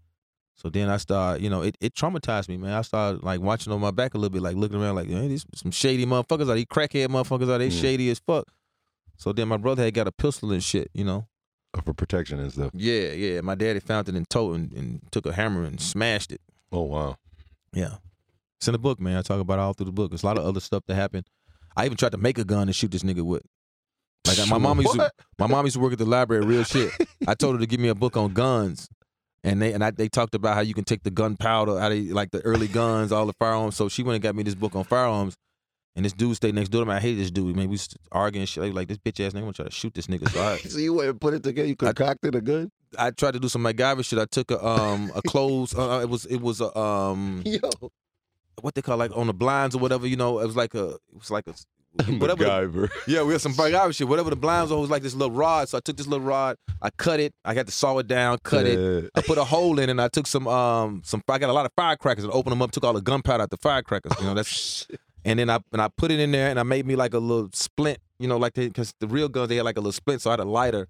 So 0.55 0.69
then 0.69 0.89
I 0.89 0.95
started, 0.97 1.43
you 1.43 1.49
know, 1.49 1.61
it, 1.63 1.77
it 1.81 1.93
traumatized 1.93 2.47
me, 2.47 2.55
man. 2.55 2.71
I 2.71 2.81
started 2.81 3.21
like 3.23 3.41
watching 3.41 3.73
on 3.73 3.81
my 3.81 3.91
back 3.91 4.13
a 4.13 4.17
little 4.17 4.29
bit, 4.31 4.41
like 4.41 4.55
looking 4.55 4.81
around, 4.81 4.95
like, 4.95 5.09
hey, 5.09 5.27
these 5.27 5.45
some 5.53 5.71
shady 5.71 6.05
motherfuckers 6.05 6.47
are 6.49 6.55
these 6.55 6.65
crackhead 6.65 7.07
motherfuckers 7.09 7.49
are 7.49 7.57
they 7.57 7.67
Mm. 7.69 7.81
shady 7.81 8.09
as 8.09 8.19
fuck. 8.19 8.47
So 9.17 9.33
then 9.33 9.49
my 9.49 9.57
brother 9.57 9.83
had 9.83 9.93
got 9.93 10.07
a 10.07 10.11
pistol 10.13 10.51
and 10.53 10.63
shit, 10.63 10.89
you 10.93 11.03
know. 11.03 11.27
For 11.83 11.93
protection 11.93 12.39
and 12.39 12.53
stuff. 12.53 12.71
Yeah, 12.73 13.11
yeah. 13.11 13.41
My 13.41 13.55
daddy 13.55 13.81
found 13.81 14.07
it 14.07 14.15
and 14.15 14.29
told 14.29 14.55
and, 14.55 14.71
and 14.71 15.01
took 15.11 15.25
a 15.25 15.33
hammer 15.33 15.65
and 15.65 15.81
smashed 15.81 16.31
it. 16.31 16.39
Oh 16.71 16.83
wow. 16.83 17.17
Yeah. 17.73 17.95
It's 18.57 18.67
in 18.69 18.71
the 18.71 18.77
book, 18.79 19.01
man. 19.01 19.17
I 19.17 19.21
talk 19.21 19.41
about 19.41 19.59
it 19.59 19.61
all 19.61 19.73
through 19.73 19.87
the 19.87 19.91
book. 19.91 20.11
There's 20.11 20.23
a 20.23 20.25
lot 20.25 20.37
of 20.37 20.45
other 20.45 20.61
stuff 20.61 20.83
that 20.87 20.95
happened. 20.95 21.27
I 21.75 21.85
even 21.85 21.97
tried 21.97 22.13
to 22.13 22.17
make 22.17 22.37
a 22.37 22.43
gun 22.43 22.67
and 22.67 22.75
shoot 22.75 22.91
this 22.91 23.03
nigga 23.03 23.21
with. 23.21 23.43
Like 24.27 24.37
my 24.49 24.57
mom 24.57 24.81
used 24.81 24.93
to, 24.93 25.11
my 25.37 25.47
mom 25.47 25.65
used 25.65 25.75
to 25.75 25.79
work 25.79 25.93
at 25.93 25.99
the 25.99 26.05
library, 26.05 26.45
real 26.45 26.63
shit. 26.73 26.91
I 27.27 27.35
told 27.35 27.55
her 27.55 27.59
to 27.59 27.67
give 27.67 27.79
me 27.79 27.89
a 27.89 27.95
book 27.95 28.17
on 28.17 28.33
guns. 28.33 28.87
And 29.43 29.61
they 29.61 29.73
and 29.73 29.83
I, 29.83 29.91
they 29.91 30.09
talked 30.09 30.33
about 30.33 30.55
how 30.55 30.61
you 30.61 30.73
can 30.73 30.83
take 30.85 31.03
the 31.03 31.11
gunpowder 31.11 31.77
out 31.77 31.91
of 31.91 31.97
like 32.07 32.31
the 32.31 32.41
early 32.41 32.67
guns, 32.67 33.11
all 33.11 33.27
the 33.27 33.33
firearms. 33.33 33.75
So 33.75 33.89
she 33.89 34.01
went 34.01 34.15
and 34.15 34.23
got 34.23 34.35
me 34.35 34.41
this 34.41 34.55
book 34.55 34.75
on 34.75 34.83
firearms. 34.83 35.35
And 35.95 36.03
this 36.03 36.13
dude 36.13 36.35
stayed 36.35 36.55
next 36.55 36.69
door 36.69 36.83
to 36.83 36.89
me. 36.89 36.95
I 36.95 36.99
hate 36.99 37.13
this 37.13 37.31
dude. 37.31 37.55
Man, 37.55 37.67
we 37.69 37.73
was 37.73 37.87
arguing 38.11 38.41
and 38.41 38.49
shit. 38.49 38.63
Like, 38.63 38.73
like 38.73 38.87
this 38.87 38.97
bitch 38.97 39.25
ass 39.25 39.31
nigga 39.33 39.43
want 39.43 39.55
to 39.55 39.61
try 39.63 39.69
to 39.69 39.75
shoot 39.75 39.93
this 39.93 40.07
nigga. 40.07 40.29
So 40.29 40.41
I, 40.41 40.57
So 40.57 40.79
you 40.79 40.93
went 40.93 41.09
and 41.09 41.21
put 41.21 41.35
it 41.35 41.43
together. 41.43 41.67
You 41.67 41.75
concocted 41.75 42.33
a 42.35 42.41
gun. 42.41 42.71
I 42.97 43.11
tried 43.11 43.35
to 43.35 43.39
do 43.39 43.47
some 43.47 43.63
MacGyver 43.63 44.03
shit. 44.03 44.17
I 44.19 44.25
took 44.25 44.49
a 44.51 44.65
um 44.65 45.11
a 45.15 45.21
clothes. 45.21 45.75
Uh, 45.75 45.99
it 46.01 46.09
was 46.09 46.25
it 46.25 46.41
was 46.41 46.59
a 46.59 46.75
um 46.77 47.43
Yo, 47.45 47.59
what 48.61 48.75
they 48.75 48.81
call 48.81 48.97
like 48.97 49.15
on 49.15 49.27
the 49.27 49.33
blinds 49.33 49.75
or 49.75 49.79
whatever. 49.79 50.07
You 50.07 50.15
know, 50.17 50.39
it 50.39 50.45
was 50.45 50.55
like 50.55 50.73
a 50.75 50.91
it 50.95 50.99
was 51.19 51.31
like 51.31 51.45
a 51.47 51.53
whatever. 52.19 52.43
the- 52.43 52.89
yeah, 53.07 53.23
we 53.23 53.31
had 53.33 53.41
some 53.41 53.53
MacGyver 53.53 53.95
shit. 53.95 54.07
Whatever 54.07 54.29
the 54.29 54.35
blinds 54.35 54.71
were, 54.71 54.77
it 54.77 54.81
was 54.81 54.89
like 54.89 55.01
this 55.03 55.13
little 55.15 55.35
rod. 55.35 55.69
So 55.69 55.77
I 55.77 55.81
took 55.81 55.95
this 55.97 56.07
little 56.07 56.25
rod. 56.25 56.57
I 56.81 56.89
cut 56.89 57.19
it. 57.19 57.33
I 57.45 57.53
had 57.53 57.67
to 57.67 57.71
saw 57.71 57.97
it 57.99 58.07
down, 58.07 58.37
cut 58.43 58.65
it. 58.65 59.09
I 59.15 59.21
put 59.21 59.37
a 59.37 59.43
hole 59.45 59.79
in 59.79 59.89
it 59.89 59.91
and 59.91 60.01
I 60.01 60.07
took 60.09 60.27
some 60.27 60.47
um 60.47 61.01
some 61.05 61.21
I 61.29 61.37
got 61.37 61.49
a 61.49 61.53
lot 61.53 61.65
of 61.65 61.71
firecrackers 61.75 62.23
and 62.23 62.33
opened 62.33 62.51
them 62.51 62.61
up, 62.61 62.71
took 62.71 62.83
all 62.83 62.93
the 62.93 63.01
gunpowder 63.01 63.43
out 63.43 63.49
the 63.49 63.57
firecrackers. 63.57 64.11
You 64.19 64.25
know, 64.25 64.33
that's 64.33 64.87
and 65.23 65.39
then 65.39 65.49
I 65.49 65.59
and 65.71 65.81
I 65.81 65.87
put 65.97 66.11
it 66.11 66.19
in 66.19 66.31
there 66.31 66.49
and 66.49 66.59
I 66.59 66.63
made 66.63 66.85
me 66.85 66.95
like 66.95 67.13
a 67.13 67.19
little 67.19 67.49
splint, 67.53 67.99
you 68.19 68.27
know, 68.27 68.37
like 68.37 68.53
because 68.55 68.93
the 68.99 69.07
real 69.07 69.29
guns 69.29 69.49
they 69.49 69.55
had 69.55 69.65
like 69.65 69.77
a 69.77 69.81
little 69.81 69.91
splint, 69.93 70.21
so 70.21 70.29
I 70.29 70.33
had 70.33 70.39
a 70.41 70.45
lighter, 70.45 70.87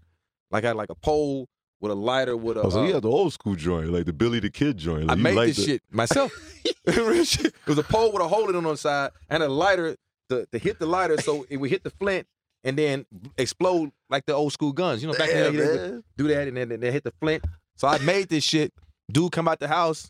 like 0.51 0.63
I 0.63 0.67
had 0.67 0.75
like 0.75 0.89
a 0.89 0.95
pole 0.95 1.47
with 1.85 1.91
a 1.91 2.01
lighter 2.01 2.35
with 2.35 2.57
a. 2.57 2.61
Oh, 2.61 2.69
so 2.69 2.83
uh, 2.83 2.91
had 2.91 3.03
the 3.03 3.09
old 3.09 3.31
school 3.33 3.55
joint, 3.55 3.91
like 3.91 4.05
the 4.05 4.13
Billy 4.13 4.39
the 4.39 4.49
Kid 4.49 4.77
joint. 4.77 5.03
I 5.09 5.13
Like, 5.13 5.17
you 5.17 5.23
made 5.23 5.35
this 5.49 5.59
it. 5.59 5.65
shit 5.65 5.81
myself. 5.91 6.31
It 6.87 7.53
was 7.67 7.77
a 7.77 7.83
pole 7.83 8.11
with 8.11 8.21
a 8.21 8.27
hole 8.27 8.49
in 8.49 8.55
it 8.55 8.57
on 8.57 8.63
the 8.63 8.77
side 8.77 9.11
and 9.29 9.41
a 9.43 9.47
lighter 9.49 9.95
to, 10.29 10.45
to 10.51 10.57
hit 10.57 10.79
the 10.79 10.85
lighter 10.85 11.19
so 11.21 11.45
it 11.49 11.57
would 11.57 11.69
hit 11.69 11.83
the 11.83 11.89
flint 11.91 12.27
and 12.63 12.77
then 12.77 13.05
explode 13.37 13.91
like 14.09 14.25
the 14.25 14.33
old 14.33 14.51
school 14.53 14.71
guns. 14.71 15.01
You 15.01 15.07
know, 15.09 15.17
back 15.17 15.29
then 15.29 15.55
they 15.55 15.59
would 15.67 15.91
man. 15.91 16.03
do 16.17 16.27
that 16.27 16.47
and 16.47 16.57
then 16.57 16.79
they 16.79 16.91
hit 16.91 17.03
the 17.03 17.13
flint. 17.19 17.43
So 17.75 17.87
I 17.87 17.97
made 17.99 18.29
this 18.29 18.43
shit. 18.43 18.73
Dude 19.11 19.31
come 19.31 19.47
out 19.47 19.59
the 19.59 19.67
house. 19.67 20.09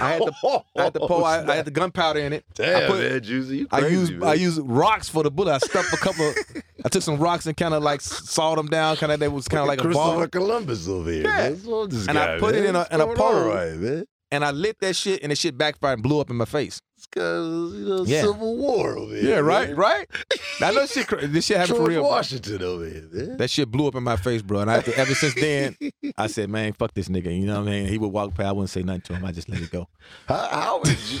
I 0.00 0.12
had 0.12 0.22
the 0.22 0.32
I 0.76 0.82
had 0.84 0.92
the. 0.94 1.00
I, 1.04 1.52
I 1.52 1.56
had 1.56 1.64
the 1.66 1.70
gunpowder 1.70 2.20
in 2.20 2.32
it. 2.32 2.44
Damn, 2.54 2.84
I 2.84 2.86
put- 2.86 3.00
man, 3.00 3.22
Juicy, 3.22 3.56
you 3.58 3.66
I 3.70 3.80
crazy, 3.80 3.94
used 3.96 4.12
man. 4.14 4.28
I 4.28 4.34
used 4.34 4.60
rocks 4.64 5.08
for 5.08 5.22
the 5.22 5.30
bullet. 5.30 5.52
I 5.54 5.58
stuffed 5.58 5.92
a 5.92 5.96
couple. 5.98 6.28
Of, 6.28 6.36
I 6.84 6.88
took 6.88 7.02
some 7.02 7.18
rocks 7.18 7.46
and 7.46 7.56
kind 7.56 7.74
of 7.74 7.82
like 7.82 8.00
sawed 8.00 8.56
them 8.58 8.68
down. 8.68 8.96
Kind 8.96 9.12
of 9.12 9.20
they 9.20 9.28
was 9.28 9.46
kind 9.46 9.60
of 9.60 9.66
like 9.68 9.80
a 9.84 9.88
ball. 9.88 10.26
Columbus 10.28 10.88
over 10.88 11.10
here. 11.10 11.22
Yeah. 11.24 11.50
man. 11.50 11.90
And 12.08 12.18
I 12.18 12.26
guy, 12.34 12.38
put 12.38 12.54
it 12.54 12.64
in 12.64 12.76
a- 12.76 12.86
in 12.90 13.00
a 13.00 13.06
pole. 13.14 13.44
right, 13.48 13.74
man. 13.74 14.04
And 14.30 14.44
I 14.44 14.50
lit 14.50 14.78
that 14.80 14.96
shit, 14.96 15.22
and 15.22 15.30
the 15.30 15.36
shit 15.36 15.56
backfired 15.56 15.94
and 15.98 16.02
blew 16.02 16.18
up 16.20 16.28
in 16.30 16.36
my 16.36 16.44
face. 16.44 16.80
It's 17.04 17.06
cause 17.08 17.74
you 17.74 17.84
know 17.88 18.04
Yeah. 18.04 18.22
Civil 18.22 18.56
War 18.56 18.96
over 18.96 19.14
here. 19.14 19.30
Yeah, 19.30 19.38
right, 19.40 19.68
man. 19.68 19.76
right. 19.76 20.08
I 20.60 20.70
know 20.72 20.86
shit. 20.86 21.08
This 21.32 21.46
shit 21.46 21.56
happened 21.58 21.76
George 21.76 21.86
for 21.88 21.90
real. 21.90 22.02
Washington 22.04 22.62
over 22.62 22.84
here, 22.88 23.08
man. 23.12 23.36
That 23.36 23.50
shit 23.50 23.70
blew 23.70 23.86
up 23.88 23.94
in 23.94 24.02
my 24.02 24.16
face, 24.16 24.42
bro. 24.42 24.60
And 24.60 24.70
I, 24.70 24.76
ever 24.96 25.14
since 25.14 25.34
then, 25.34 25.76
I 26.16 26.26
said, 26.28 26.48
man, 26.50 26.72
fuck 26.72 26.94
this 26.94 27.08
nigga. 27.08 27.36
You 27.38 27.46
know 27.46 27.60
what 27.60 27.68
I 27.68 27.70
mean? 27.72 27.88
He 27.88 27.98
would 27.98 28.08
walk 28.08 28.34
past. 28.34 28.48
I 28.48 28.52
wouldn't 28.52 28.70
say 28.70 28.82
nothing 28.82 29.02
to 29.02 29.14
him. 29.14 29.24
I 29.24 29.32
just 29.32 29.48
let 29.48 29.60
it 29.60 29.70
go. 29.70 29.86
how, 30.28 30.36
how 30.50 30.82
you? 30.84 31.18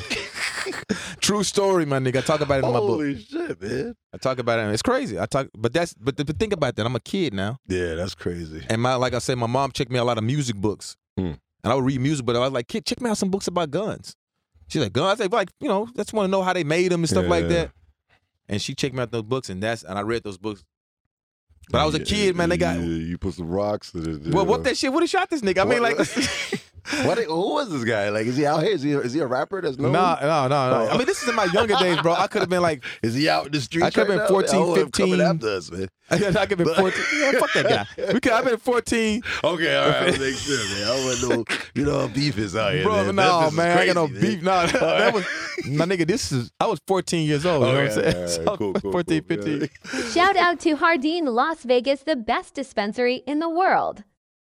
True 1.20 1.42
story, 1.42 1.84
my 1.86 1.98
nigga. 1.98 2.18
I 2.18 2.20
talk 2.20 2.40
about 2.40 2.62
it 2.62 2.66
in 2.66 2.72
my 2.72 2.78
book. 2.78 2.88
Holy 2.90 3.20
shit, 3.22 3.60
man. 3.60 3.94
I 4.12 4.16
talk 4.18 4.38
about 4.38 4.58
it. 4.58 4.72
It's 4.72 4.82
crazy. 4.82 5.18
I 5.18 5.26
talk, 5.26 5.48
but 5.56 5.72
that's 5.72 5.94
but, 5.94 6.16
but 6.16 6.38
think 6.38 6.52
about 6.52 6.76
that. 6.76 6.86
I'm 6.86 6.96
a 6.96 7.00
kid 7.00 7.34
now, 7.34 7.58
Yeah, 7.66 7.94
that's 7.94 8.14
crazy. 8.14 8.64
and 8.68 8.80
my 8.80 8.94
like 8.94 9.14
I 9.14 9.18
said, 9.18 9.36
my 9.38 9.46
mom 9.46 9.72
checked 9.72 9.90
me 9.90 9.98
out 9.98 10.04
a 10.04 10.04
lot 10.04 10.18
of 10.18 10.24
music 10.24 10.56
books, 10.56 10.96
Hmm. 11.18 11.32
and 11.62 11.72
I 11.72 11.74
would 11.74 11.84
read 11.84 12.00
music. 12.00 12.24
But 12.26 12.36
I 12.36 12.40
was 12.40 12.52
like, 12.52 12.68
kid, 12.68 12.86
check 12.86 13.00
me 13.00 13.10
out 13.10 13.18
some 13.18 13.30
books 13.30 13.46
about 13.46 13.70
guns. 13.70 14.14
She's 14.68 14.82
like, 14.82 14.92
guns. 14.92 15.20
I 15.20 15.24
said, 15.24 15.32
like, 15.32 15.50
you 15.60 15.68
know, 15.68 15.88
just 15.96 16.12
want 16.12 16.26
to 16.26 16.30
know 16.30 16.42
how 16.42 16.52
they 16.52 16.64
made 16.64 16.90
them 16.90 17.02
and 17.02 17.08
stuff 17.08 17.26
like 17.26 17.48
that. 17.48 17.70
And 18.48 18.60
she 18.60 18.74
checked 18.74 18.94
me 18.94 19.00
out 19.02 19.10
those 19.10 19.22
books, 19.22 19.48
and 19.48 19.62
that's 19.62 19.82
and 19.82 19.98
I 19.98 20.02
read 20.02 20.22
those 20.22 20.38
books. 20.38 20.64
But 21.70 21.80
I 21.80 21.86
was 21.86 21.94
a 21.94 22.00
kid, 22.00 22.36
man. 22.36 22.50
They 22.50 22.58
got 22.58 22.76
Yeah, 22.76 22.84
you 22.84 23.18
put 23.18 23.34
some 23.34 23.48
rocks. 23.48 23.94
In 23.94 24.26
it, 24.26 24.34
well, 24.34 24.44
what 24.44 24.64
that 24.64 24.76
shit 24.76 24.92
would 24.92 25.02
have 25.02 25.10
shot 25.10 25.30
this 25.30 25.40
nigga. 25.40 25.62
I 25.62 25.64
mean, 25.64 25.82
like, 25.82 25.96
What? 27.04 27.18
Who 27.18 27.54
was 27.54 27.70
this 27.70 27.84
guy? 27.84 28.10
Like, 28.10 28.26
is 28.26 28.36
he 28.36 28.44
out 28.46 28.62
here? 28.62 28.72
Is 28.72 28.82
he, 28.82 28.92
is 28.92 29.12
he 29.14 29.20
a 29.20 29.26
rapper 29.26 29.60
that's 29.62 29.78
known? 29.78 29.92
no, 29.92 30.16
no, 30.20 30.48
no, 30.48 30.48
no. 30.48 30.86
Oh. 30.86 30.88
I 30.90 30.96
mean, 30.98 31.06
this 31.06 31.22
is 31.22 31.28
in 31.28 31.34
my 31.34 31.46
younger 31.46 31.74
days, 31.76 31.98
bro. 32.02 32.12
I 32.14 32.26
could 32.26 32.40
have 32.42 32.48
been 32.50 32.60
like, 32.62 32.84
Is 33.02 33.14
he 33.14 33.28
out 33.28 33.46
in 33.46 33.52
the 33.52 33.60
street? 33.60 33.84
I 33.84 33.90
could've 33.90 34.08
right 34.10 34.16
been 34.16 34.24
now? 34.24 34.28
14, 34.28 34.54
Oh, 34.60 34.74
him 34.74 34.90
coming 34.90 35.18
15. 35.18 35.20
after 35.20 35.48
us, 35.48 35.70
man. 35.70 35.88
I 36.10 36.18
could 36.18 36.34
have 36.36 36.58
been 36.58 36.66
14. 36.74 37.02
Yeah, 37.18 37.32
fuck 37.32 37.52
that 37.54 37.68
guy. 37.96 38.12
We 38.12 38.20
could, 38.20 38.32
I've 38.32 38.44
been 38.44 38.58
14. 38.58 39.22
Okay, 39.44 39.76
all 39.76 39.88
right, 39.88 39.96
I'll 40.14 40.18
make 40.20 40.34
sure, 40.34 40.58
man. 40.58 40.86
I 40.86 41.04
want 41.04 41.18
to 41.20 41.28
know, 41.28 41.44
you 41.74 41.84
know, 41.86 42.08
beef 42.08 42.36
is 42.38 42.54
out 42.54 42.74
here, 42.74 42.84
Bro, 42.84 43.04
man. 43.12 43.16
no, 43.16 43.40
This 43.44 43.50
is 43.52 43.56
man, 43.56 43.78
I 43.78 43.86
got 43.86 43.94
no 43.94 44.08
crazy, 44.08 44.20
beef. 44.36 44.42
No, 44.42 44.66
that 44.66 45.14
was 45.14 45.24
my 45.66 45.86
nigga. 45.86 46.06
This 46.06 46.30
is 46.32 46.52
I 46.60 46.66
was 46.66 46.80
14 46.86 47.26
years 47.26 47.46
old. 47.46 47.66
You 47.66 47.72
know 47.72 47.78
what 47.78 47.84
I'm 47.86 47.92
saying? 47.92 48.14
all 48.14 48.20
right, 48.20 48.30
So, 48.30 48.56
cool, 48.58 48.72
cool, 48.74 48.92
14, 48.92 49.22
cool, 49.22 49.36
15. 49.38 49.60
yeah. 49.94 50.10
Shout 50.10 50.36
out 50.36 50.60
to 50.60 50.76
Hardin 50.76 51.24
Las 51.24 51.62
Vegas, 51.64 52.02
the 52.02 52.16
best 52.16 52.52
dispensary 52.54 53.22
in 53.26 53.38
the 53.38 53.48
world. 53.48 54.04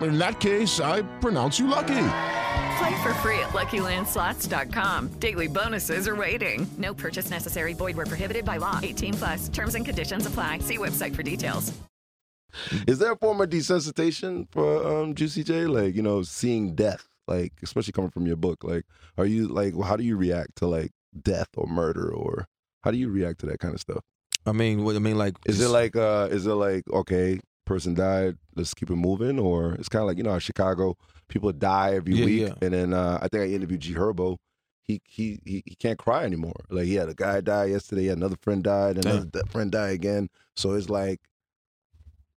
In 0.00 0.18
that 0.18 0.40
case, 0.40 0.80
I 0.80 1.02
pronounce 1.20 1.58
you 1.58 1.66
lucky. 1.66 2.06
Play 2.78 3.02
for 3.02 3.12
free 3.14 3.38
at 3.40 3.50
LuckyLandSlots.com. 3.50 5.08
Daily 5.20 5.46
bonuses 5.46 6.08
are 6.08 6.16
waiting. 6.16 6.66
No 6.78 6.94
purchase 6.94 7.30
necessary. 7.30 7.74
Void 7.74 7.96
were 7.96 8.06
prohibited 8.06 8.44
by 8.44 8.56
law. 8.56 8.78
18 8.82 9.14
plus. 9.14 9.48
Terms 9.48 9.74
and 9.74 9.84
conditions 9.84 10.26
apply. 10.26 10.60
See 10.60 10.78
website 10.78 11.14
for 11.14 11.22
details. 11.22 11.72
Is 12.86 12.98
there 12.98 13.12
a 13.12 13.16
form 13.16 13.40
of 13.40 13.50
desensitization 13.50 14.48
for 14.50 14.86
um, 14.86 15.14
Juicy 15.14 15.44
J? 15.44 15.66
Like, 15.66 15.94
you 15.94 16.02
know, 16.02 16.22
seeing 16.22 16.74
death, 16.74 17.06
like, 17.28 17.52
especially 17.62 17.92
coming 17.92 18.10
from 18.10 18.26
your 18.26 18.36
book. 18.36 18.64
Like, 18.64 18.84
are 19.18 19.26
you, 19.26 19.46
like, 19.48 19.74
how 19.84 19.96
do 19.96 20.02
you 20.02 20.16
react 20.16 20.56
to, 20.56 20.66
like, 20.66 20.90
death 21.22 21.48
or 21.56 21.66
murder 21.66 22.10
or 22.10 22.46
how 22.82 22.90
do 22.90 22.96
you 22.96 23.08
react 23.08 23.40
to 23.40 23.46
that 23.46 23.60
kind 23.60 23.74
of 23.74 23.80
stuff? 23.80 24.02
I 24.46 24.52
mean, 24.52 24.84
what 24.84 24.96
I 24.96 25.00
mean, 25.00 25.18
like, 25.18 25.36
Is 25.44 25.60
it 25.60 25.68
like, 25.68 25.94
uh, 25.96 26.28
is 26.30 26.46
it 26.46 26.54
like, 26.54 26.84
okay, 26.90 27.40
person 27.74 27.94
died, 27.94 28.36
let's 28.56 28.74
keep 28.74 28.90
it 28.90 28.96
moving? 28.96 29.38
Or 29.38 29.72
it's 29.74 29.88
kind 29.88 30.02
of 30.02 30.08
like, 30.08 30.18
you 30.18 30.24
know, 30.24 30.38
Chicago, 30.38 30.96
people 31.28 31.52
die 31.52 31.94
every 31.94 32.14
Yeah, 32.14 32.24
week. 32.24 32.40
yeah. 32.42 32.54
And 32.62 32.74
then 32.74 32.92
uh, 32.92 33.18
I 33.22 33.28
think 33.28 33.42
I 33.44 33.46
interviewed 33.54 33.80
G 33.80 33.94
Herbo. 33.94 34.36
He, 34.82 35.00
he 35.04 35.38
he 35.44 35.62
he 35.64 35.74
can't 35.76 35.98
cry 35.98 36.24
anymore. 36.24 36.60
Like 36.68 36.86
he 36.86 36.94
had 36.94 37.08
a 37.08 37.14
guy 37.14 37.40
die 37.40 37.66
yesterday, 37.66 38.08
another 38.08 38.36
friend 38.42 38.64
died, 38.64 38.98
another 38.98 39.24
Damn. 39.26 39.46
friend 39.46 39.70
died 39.70 39.92
again. 39.94 40.28
So 40.56 40.72
it's 40.72 40.90
like, 40.90 41.20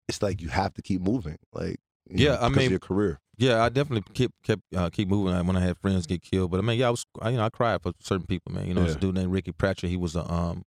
it's 0.09 0.21
like 0.23 0.41
you 0.43 0.49
have 0.49 0.75
to 0.75 0.83
keep 0.83 1.01
moving. 1.01 1.39
Like 1.53 1.77
Yeah, 2.09 2.33
know, 2.33 2.37
I 2.37 2.49
because 2.49 2.57
mean- 2.57 2.67
of 2.67 2.71
your 2.73 2.81
career. 2.81 3.19
Yeah, 3.39 3.65
I 3.65 3.71
definitely 3.71 4.05
kept 4.13 4.35
kept 4.45 4.63
uh, 4.77 4.91
keep 4.91 5.09
moving 5.09 5.35
when 5.47 5.57
I 5.57 5.61
had 5.61 5.79
friends 5.79 6.07
get 6.07 6.21
killed. 6.23 6.51
But 6.51 6.59
I 6.59 6.63
mean, 6.63 6.79
yeah, 6.79 6.89
I 6.89 6.91
was 6.91 7.05
I, 7.21 7.31
you 7.31 7.39
know 7.39 7.45
I 7.47 7.49
cried 7.49 7.83
for 7.83 7.93
certain 7.99 8.27
people, 8.27 8.53
man. 8.53 8.67
You 8.69 8.75
know, 8.75 8.85
this 8.85 8.95
dude 8.95 9.15
named 9.15 9.33
Ricky 9.33 9.51
Pratchett. 9.53 9.89
He 9.91 9.97
was 9.97 10.15
a 10.15 10.31
um 10.31 10.63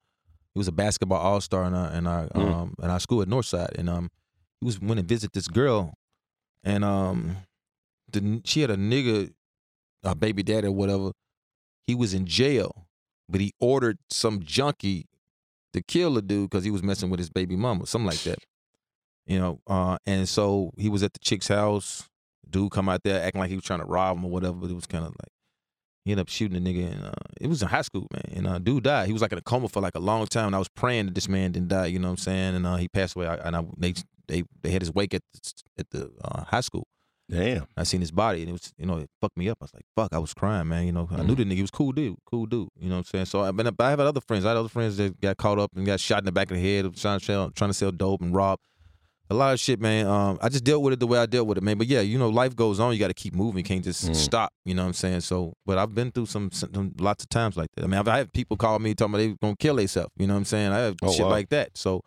he 0.54 0.58
was 0.58 0.68
a 0.70 0.72
basketball 0.72 1.20
all 1.20 1.42
star 1.42 1.66
in 1.66 1.74
our 1.76 1.92
in 1.92 2.08
our 2.08 2.28
Mm. 2.30 2.54
um 2.54 2.76
in 2.82 2.90
our 2.90 3.00
school 3.02 3.22
at 3.22 3.28
Northside, 3.28 3.78
and 3.78 3.90
um 3.90 4.10
he 4.64 4.66
was 4.66 4.80
went 4.80 4.98
and 4.98 5.10
visit 5.10 5.34
this 5.34 5.50
girl, 5.50 5.94
and 6.64 6.86
um 6.86 7.36
the 8.14 8.42
she 8.46 8.62
had 8.62 8.72
a 8.72 8.78
nigga, 8.78 9.34
a 10.04 10.16
baby 10.16 10.42
daddy 10.42 10.68
or 10.68 10.72
whatever. 10.72 11.12
He 11.86 11.96
was 11.96 12.14
in 12.14 12.26
jail, 12.26 12.88
but 13.28 13.42
he 13.42 13.52
ordered 13.60 13.98
some 14.10 14.42
junkie 14.42 15.08
to 15.74 15.82
kill 15.82 16.14
the 16.14 16.22
dude 16.22 16.50
because 16.50 16.64
he 16.64 16.72
was 16.72 16.82
messing 16.82 17.10
with 17.10 17.20
his 17.20 17.30
baby 17.30 17.58
mama, 17.58 17.86
something 17.86 18.08
like 18.08 18.24
that. 18.24 18.40
You 19.26 19.40
know, 19.40 19.60
uh, 19.68 19.98
and 20.06 20.30
so 20.30 20.72
he 20.78 20.88
was 20.88 21.04
at 21.04 21.12
the 21.12 21.20
chick's 21.20 21.50
house. 21.50 22.08
Dude 22.50 22.72
come 22.72 22.88
out 22.88 23.04
there 23.04 23.22
acting 23.22 23.42
like 23.42 23.50
he 23.50 23.56
was 23.58 23.66
trying 23.66 23.80
to 23.80 23.86
rob 23.86 24.18
him 24.18 24.26
or 24.26 24.32
whatever. 24.32 24.54
But 24.54 24.70
it 24.70 24.76
was 24.76 24.86
kind 24.86 25.04
of 25.04 25.12
like 25.12 25.32
he 26.06 26.12
ended 26.12 26.24
up 26.24 26.30
shooting 26.30 26.62
the 26.62 26.74
nigga. 26.74 26.94
And 26.94 27.06
uh, 27.06 27.12
it 27.40 27.48
was 27.48 27.62
in 27.62 27.68
high 27.68 27.82
school, 27.82 28.08
man. 28.14 28.34
And 28.34 28.48
uh, 28.48 28.60
dude 28.60 28.84
died. 28.84 29.08
He 29.08 29.14
was 29.14 29.22
like 29.22 29.32
in 29.32 29.38
a 29.38 29.42
coma 29.42 29.70
for 29.70 29.82
like 29.82 29.96
a 29.96 30.00
long 30.00 30.26
time. 30.28 30.48
And 30.48 30.56
I 30.56 30.60
was 30.60 30.68
praying 30.70 31.06
that 31.08 31.16
this 31.16 31.30
man 31.30 31.52
didn't 31.52 31.70
die. 31.70 31.88
You 31.88 32.00
know 32.00 32.10
what 32.10 32.14
I'm 32.14 32.18
saying? 32.18 32.56
And 32.56 32.68
uh, 32.68 32.76
he 32.76 32.88
passed 32.88 33.16
away. 33.16 33.28
I, 33.28 33.36
and 33.36 33.56
I, 33.56 33.66
they 33.78 33.94
they 34.28 34.44
they 34.62 34.72
had 34.72 34.82
his 34.82 34.94
wake 34.94 35.14
at 35.14 35.22
the, 35.34 35.52
at 35.80 35.90
the 35.92 36.12
uh, 36.24 36.44
high 36.46 36.62
school. 36.62 36.88
Damn. 37.30 37.66
I 37.78 37.84
seen 37.84 38.02
his 38.02 38.12
body, 38.12 38.42
and 38.42 38.50
it 38.50 38.52
was, 38.52 38.74
you 38.78 38.86
know, 38.86 38.98
it 38.98 39.10
fucked 39.22 39.38
me 39.38 39.48
up. 39.50 39.58
I 39.62 39.64
was 39.64 39.74
like, 39.74 39.86
fuck, 39.96 40.14
I 40.14 40.20
was 40.20 40.34
crying, 40.34 40.68
man. 40.68 40.86
You 40.86 40.92
know, 40.92 41.08
I 41.10 41.24
knew 41.24 41.36
the 41.36 41.46
nigga 41.46 41.54
he 41.56 41.62
was 41.62 41.72
cool 41.72 41.94
dude, 41.94 42.18
cool 42.26 42.46
dude. 42.46 42.68
You 42.78 42.90
know 42.90 42.96
what 42.96 43.00
I'm 43.00 43.04
saying? 43.06 43.26
So 43.26 43.42
I've 43.42 43.56
been, 43.56 43.68
I 43.80 43.90
have 43.90 44.00
other 44.02 44.20
friends. 44.22 44.46
I 44.46 44.50
had 44.50 44.58
other 44.58 44.68
friends 44.70 44.98
that 44.98 45.20
got 45.22 45.38
caught 45.38 45.58
up 45.58 45.72
and 45.76 45.86
got 45.86 46.00
shot 46.02 46.20
in 46.20 46.26
the 46.26 46.32
back 46.34 46.52
of 46.52 46.58
the 46.58 46.62
head, 46.62 46.84
trying 46.98 47.20
to 47.20 47.26
sell, 47.26 47.50
trying 47.52 47.70
to 47.70 47.74
sell 47.74 47.92
dope 47.92 48.22
and 48.22 48.36
rob. 48.36 48.60
A 49.30 49.34
lot 49.34 49.54
of 49.54 49.60
shit, 49.60 49.80
man. 49.80 50.06
Um, 50.06 50.38
I 50.42 50.50
just 50.50 50.66
dealt 50.66 50.84
with 50.84 50.94
it 50.94 51.00
the 51.00 51.08
way 51.08 51.18
I 51.18 51.26
dealt 51.26 51.48
with 51.48 51.58
it, 51.58 51.64
man. 51.64 51.78
But 51.78 51.88
yeah, 51.88 52.02
you 52.02 52.20
know, 52.20 52.30
life 52.30 52.58
goes 52.58 52.80
on. 52.82 52.92
You 52.94 53.00
got 53.00 53.08
to 53.08 53.14
keep 53.14 53.34
moving. 53.34 53.60
You 53.60 53.64
can't 53.64 53.84
just 53.84 54.06
Mm. 54.06 54.16
stop. 54.16 54.52
You 54.66 54.76
know 54.76 54.84
what 54.84 54.88
I'm 54.90 54.94
saying? 54.94 55.22
So, 55.22 55.54
but 55.66 55.78
I've 55.78 55.96
been 55.96 56.12
through 56.12 56.26
some, 56.26 56.52
some 56.52 56.94
lots 57.00 57.24
of 57.24 57.30
times 57.30 57.56
like 57.56 57.70
that. 57.76 57.86
I 57.86 57.88
mean, 57.88 58.00
I've 58.00 58.08
I 58.10 58.18
have 58.18 58.34
people 58.34 58.58
call 58.58 58.78
me 58.80 58.94
talking 58.94 59.14
about 59.16 59.20
they 59.20 59.36
gonna 59.42 59.56
kill 59.58 59.78
themselves. 59.78 60.12
You 60.18 60.28
know 60.28 60.34
what 60.34 60.40
I'm 60.40 60.46
saying? 60.46 60.72
I 60.74 60.80
have 60.80 60.98
Oh, 61.02 61.12
shit 61.14 61.24
wow. 61.26 61.32
like 61.32 61.50
that. 61.50 61.70
So 61.78 62.04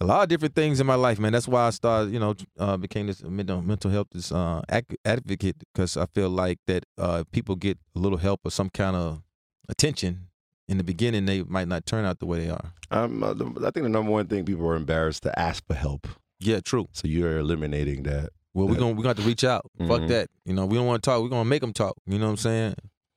a 0.00 0.04
lot 0.04 0.22
of 0.22 0.28
different 0.28 0.54
things 0.54 0.80
in 0.80 0.86
my 0.86 0.94
life, 0.94 1.18
man. 1.18 1.32
That's 1.32 1.46
why 1.48 1.66
I 1.66 1.70
started, 1.70 2.12
you 2.12 2.18
know, 2.18 2.34
uh, 2.58 2.76
became 2.76 3.06
this 3.06 3.22
mental 3.22 3.60
mental 3.62 3.90
health 3.90 4.08
this 4.12 4.32
uh, 4.32 4.62
advocate 5.04 5.56
because 5.74 5.96
I 5.96 6.06
feel 6.06 6.30
like 6.30 6.58
that 6.66 6.84
uh, 6.98 7.24
people 7.32 7.56
get 7.56 7.78
a 7.94 7.98
little 7.98 8.18
help 8.18 8.40
or 8.44 8.50
some 8.50 8.70
kind 8.70 8.96
of 8.96 9.22
attention 9.68 10.28
in 10.68 10.78
the 10.78 10.84
beginning, 10.84 11.26
they 11.26 11.42
might 11.42 11.68
not 11.68 11.84
turn 11.86 12.04
out 12.04 12.18
the 12.20 12.26
way 12.26 12.38
they 12.44 12.50
are. 12.50 12.72
Um, 12.90 13.22
uh, 13.22 13.34
the, 13.34 13.44
I 13.66 13.70
think 13.70 13.84
the 13.84 13.88
number 13.88 14.10
one 14.10 14.26
thing 14.26 14.44
people 14.44 14.66
are 14.66 14.76
embarrassed 14.76 15.24
to 15.24 15.38
ask 15.38 15.66
for 15.66 15.74
help. 15.74 16.06
Yeah, 16.40 16.60
true. 16.60 16.88
So 16.92 17.06
you're 17.08 17.38
eliminating 17.38 18.04
that. 18.04 18.30
Well, 18.54 18.68
we're 18.68 18.76
gonna 18.76 18.92
we 18.94 19.02
got 19.02 19.16
to 19.16 19.22
reach 19.22 19.44
out. 19.44 19.70
Fuck 19.78 20.02
Mhm. 20.02 20.08
that. 20.08 20.28
You 20.44 20.52
know, 20.54 20.66
we 20.66 20.76
don't 20.76 20.86
want 20.86 21.02
to 21.02 21.10
talk. 21.10 21.22
We're 21.22 21.28
gonna 21.28 21.44
make 21.48 21.60
them 21.62 21.72
talk. 21.72 21.96
You 22.06 22.18
know 22.18 22.26
what 22.26 22.32
I'm 22.32 22.36
saying? 22.38 22.74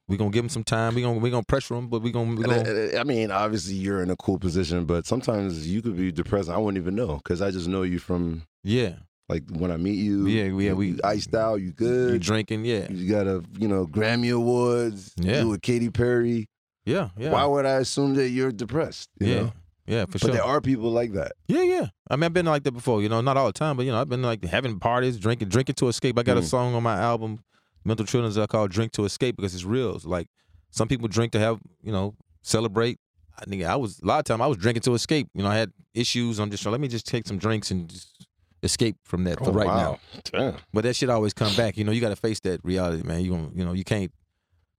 We're 0.07 0.17
gonna 0.17 0.29
give 0.29 0.43
them 0.43 0.49
some 0.49 0.63
time. 0.63 0.93
We're 0.93 1.03
gonna 1.05 1.19
we 1.19 1.31
gonna 1.31 1.43
pressure 1.43 1.75
him, 1.75 1.87
but 1.87 2.01
we 2.01 2.11
gonna 2.11 2.35
we 2.35 2.43
gonna. 2.43 2.91
I, 2.95 2.99
I 2.99 3.03
mean, 3.03 3.31
obviously 3.31 3.73
you're 3.75 4.03
in 4.03 4.11
a 4.11 4.15
cool 4.15 4.37
position, 4.37 4.85
but 4.85 5.05
sometimes 5.07 5.67
you 5.67 5.81
could 5.81 5.97
be 5.97 6.11
depressed. 6.11 6.49
I 6.49 6.57
wouldn't 6.57 6.81
even 6.81 6.95
know 6.95 7.15
because 7.17 7.41
I 7.41 7.49
just 7.51 7.67
know 7.67 7.81
you 7.81 7.97
from 7.97 8.43
Yeah, 8.63 8.97
like 9.29 9.43
when 9.49 9.71
I 9.71 9.77
meet 9.77 9.97
you. 9.97 10.27
Yeah, 10.27 10.43
yeah, 10.43 10.49
you- 10.69 10.75
we- 10.75 10.87
you 10.89 10.99
iced 11.03 11.33
out. 11.33 11.55
You 11.55 11.67
you 11.67 11.71
good? 11.71 12.21
drinking? 12.21 12.65
Yeah, 12.65 12.87
You 12.91 13.09
got 13.11 13.25
a 13.25 13.43
you 13.57 13.67
know 13.67 13.87
Grammy 13.87 14.31
awards. 14.33 15.11
Yeah. 15.17 15.41
You 15.41 15.49
with 15.49 15.61
Katy 15.63 15.89
Perry. 15.89 16.45
yeah, 16.85 17.09
yeah. 17.17 17.31
Why 17.31 17.45
would 17.45 17.65
I 17.65 17.77
assume 17.77 18.13
that 18.15 18.29
you're 18.29 18.51
depressed? 18.51 19.09
You 19.19 19.27
yeah, 19.27 19.35
know? 19.41 19.53
yeah, 19.87 20.05
for 20.05 20.11
But 20.13 20.21
sure. 20.21 20.31
there 20.33 20.43
are 20.43 20.61
people 20.61 20.91
like 20.91 21.13
that. 21.13 21.31
Yeah, 21.47 21.63
yeah. 21.63 21.87
I 22.11 22.15
mean, 22.15 22.25
I've 22.25 22.33
been 22.33 22.45
like 22.45 22.61
that 22.65 22.73
before. 22.73 23.01
You 23.01 23.09
know, 23.09 23.21
not 23.21 23.37
all 23.37 23.47
the 23.47 23.53
time, 23.53 23.75
but 23.75 23.87
you 23.87 23.91
know, 23.91 23.99
I've 23.99 24.09
been 24.09 24.21
like 24.21 24.45
having 24.45 24.77
parties, 24.79 25.17
drinking, 25.17 25.49
drinking 25.49 25.75
to 25.75 25.87
escape. 25.87 26.19
I 26.19 26.21
got 26.21 26.37
a 26.37 26.41
Mm. 26.41 26.45
song 26.45 26.75
on 26.75 26.83
my 26.83 26.95
album, 26.99 27.39
Mental 27.85 28.05
Trillness, 28.05 28.41
I 28.41 28.47
call 28.47 28.67
"Drink 28.67 28.91
to 28.93 29.05
Escape" 29.05 29.35
because 29.37 29.53
it's 29.53 29.63
real. 29.63 29.95
It's 29.95 30.05
like 30.05 30.27
some 30.71 30.87
people 30.87 31.07
drink 31.07 31.31
to 31.33 31.39
have, 31.39 31.59
you 31.83 31.91
know, 31.91 32.15
celebrate. 32.41 32.99
I 33.39 33.45
think 33.45 33.63
I 33.63 33.75
was 33.75 33.99
a 33.99 34.05
lot 34.05 34.19
of 34.19 34.25
time 34.25 34.41
I 34.41 34.47
was 34.47 34.57
drinking 34.57 34.81
to 34.83 34.93
escape. 34.93 35.27
You 35.33 35.43
know, 35.43 35.49
I 35.49 35.55
had 35.55 35.71
issues. 35.93 36.39
I'm 36.39 36.49
just 36.49 36.63
trying. 36.63 36.71
Let 36.71 36.81
me 36.81 36.87
just 36.87 37.05
take 37.05 37.27
some 37.27 37.37
drinks 37.37 37.69
and 37.71 37.89
just 37.89 38.27
escape 38.63 38.95
from 39.03 39.25
that 39.25 39.37
for 39.39 39.49
Oh, 39.49 39.53
right 39.53 39.67
wow. 39.67 39.99
now. 40.13 40.21
Damn. 40.31 40.55
But 40.73 40.83
that 40.85 40.95
shit 40.95 41.09
always 41.09 41.33
come 41.33 41.53
back. 41.55 41.77
You 41.77 41.83
know, 41.83 41.91
you 41.91 42.01
got 42.01 42.09
to 42.09 42.15
face 42.15 42.39
that 42.41 42.61
reality, 42.63 43.03
man. 43.07 43.21
You 43.21 43.31
gonna, 43.31 43.49
you 43.53 43.65
know, 43.65 43.73
you 43.73 43.83
can't, 43.83 44.11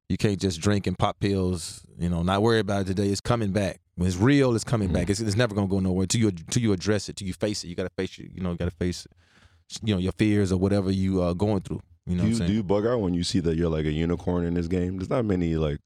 you 0.09 0.17
can't 0.17 0.41
just 0.41 0.61
drink 0.61 0.87
and 0.87 0.99
pop 0.99 1.21
pills. 1.21 1.85
You 1.99 2.09
know, 2.09 2.23
not 2.23 2.43
worry 2.43 2.59
about 2.61 2.83
it 2.83 2.87
today. 2.87 3.09
It's 3.09 3.21
coming 3.21 3.53
back. 3.53 3.81
When 3.95 4.09
it's 4.09 4.17
real, 4.17 4.55
it's 4.55 4.65
coming 4.65 4.93
back. 4.93 5.07
Mm. 5.07 5.11
It's, 5.11 5.21
it's 5.21 5.37
never 5.37 5.55
gonna 5.55 5.69
go 5.69 5.79
nowhere. 5.81 6.07
Till 6.07 6.21
you, 6.23 6.31
till 6.33 6.63
you 6.63 6.73
address 6.73 7.09
it, 7.09 7.17
till 7.17 7.29
you 7.29 7.35
face 7.35 7.63
it. 7.63 7.69
You 7.69 7.75
got 7.75 7.85
to 7.85 7.91
face 7.97 8.19
it. 8.19 8.31
You 8.35 8.43
know, 8.43 8.51
you 8.53 8.57
got 8.57 8.67
to 8.71 8.77
face, 8.77 9.07
you 9.83 9.95
know, 9.95 10.01
your 10.01 10.13
fears 10.13 10.51
or 10.51 10.59
whatever 10.59 10.91
you 10.91 11.23
are 11.23 11.35
going 11.35 11.61
through. 11.61 11.81
You 12.07 12.17
know, 12.17 12.23
do 12.23 12.23
what 12.23 12.29
you 12.29 12.35
I'm 12.35 12.39
saying? 12.39 12.51
do 12.51 12.55
you 12.55 12.63
bug 12.63 12.87
out 12.87 13.01
when 13.01 13.15
you 13.15 13.25
see 13.25 13.41
that 13.41 13.57
you're 13.57 13.69
like 13.71 13.85
a 13.87 13.93
unicorn 13.93 14.45
in 14.45 14.55
this 14.55 14.69
game? 14.69 14.97
There's 14.99 15.11
not 15.11 15.25
many 15.25 15.57
like 15.57 15.79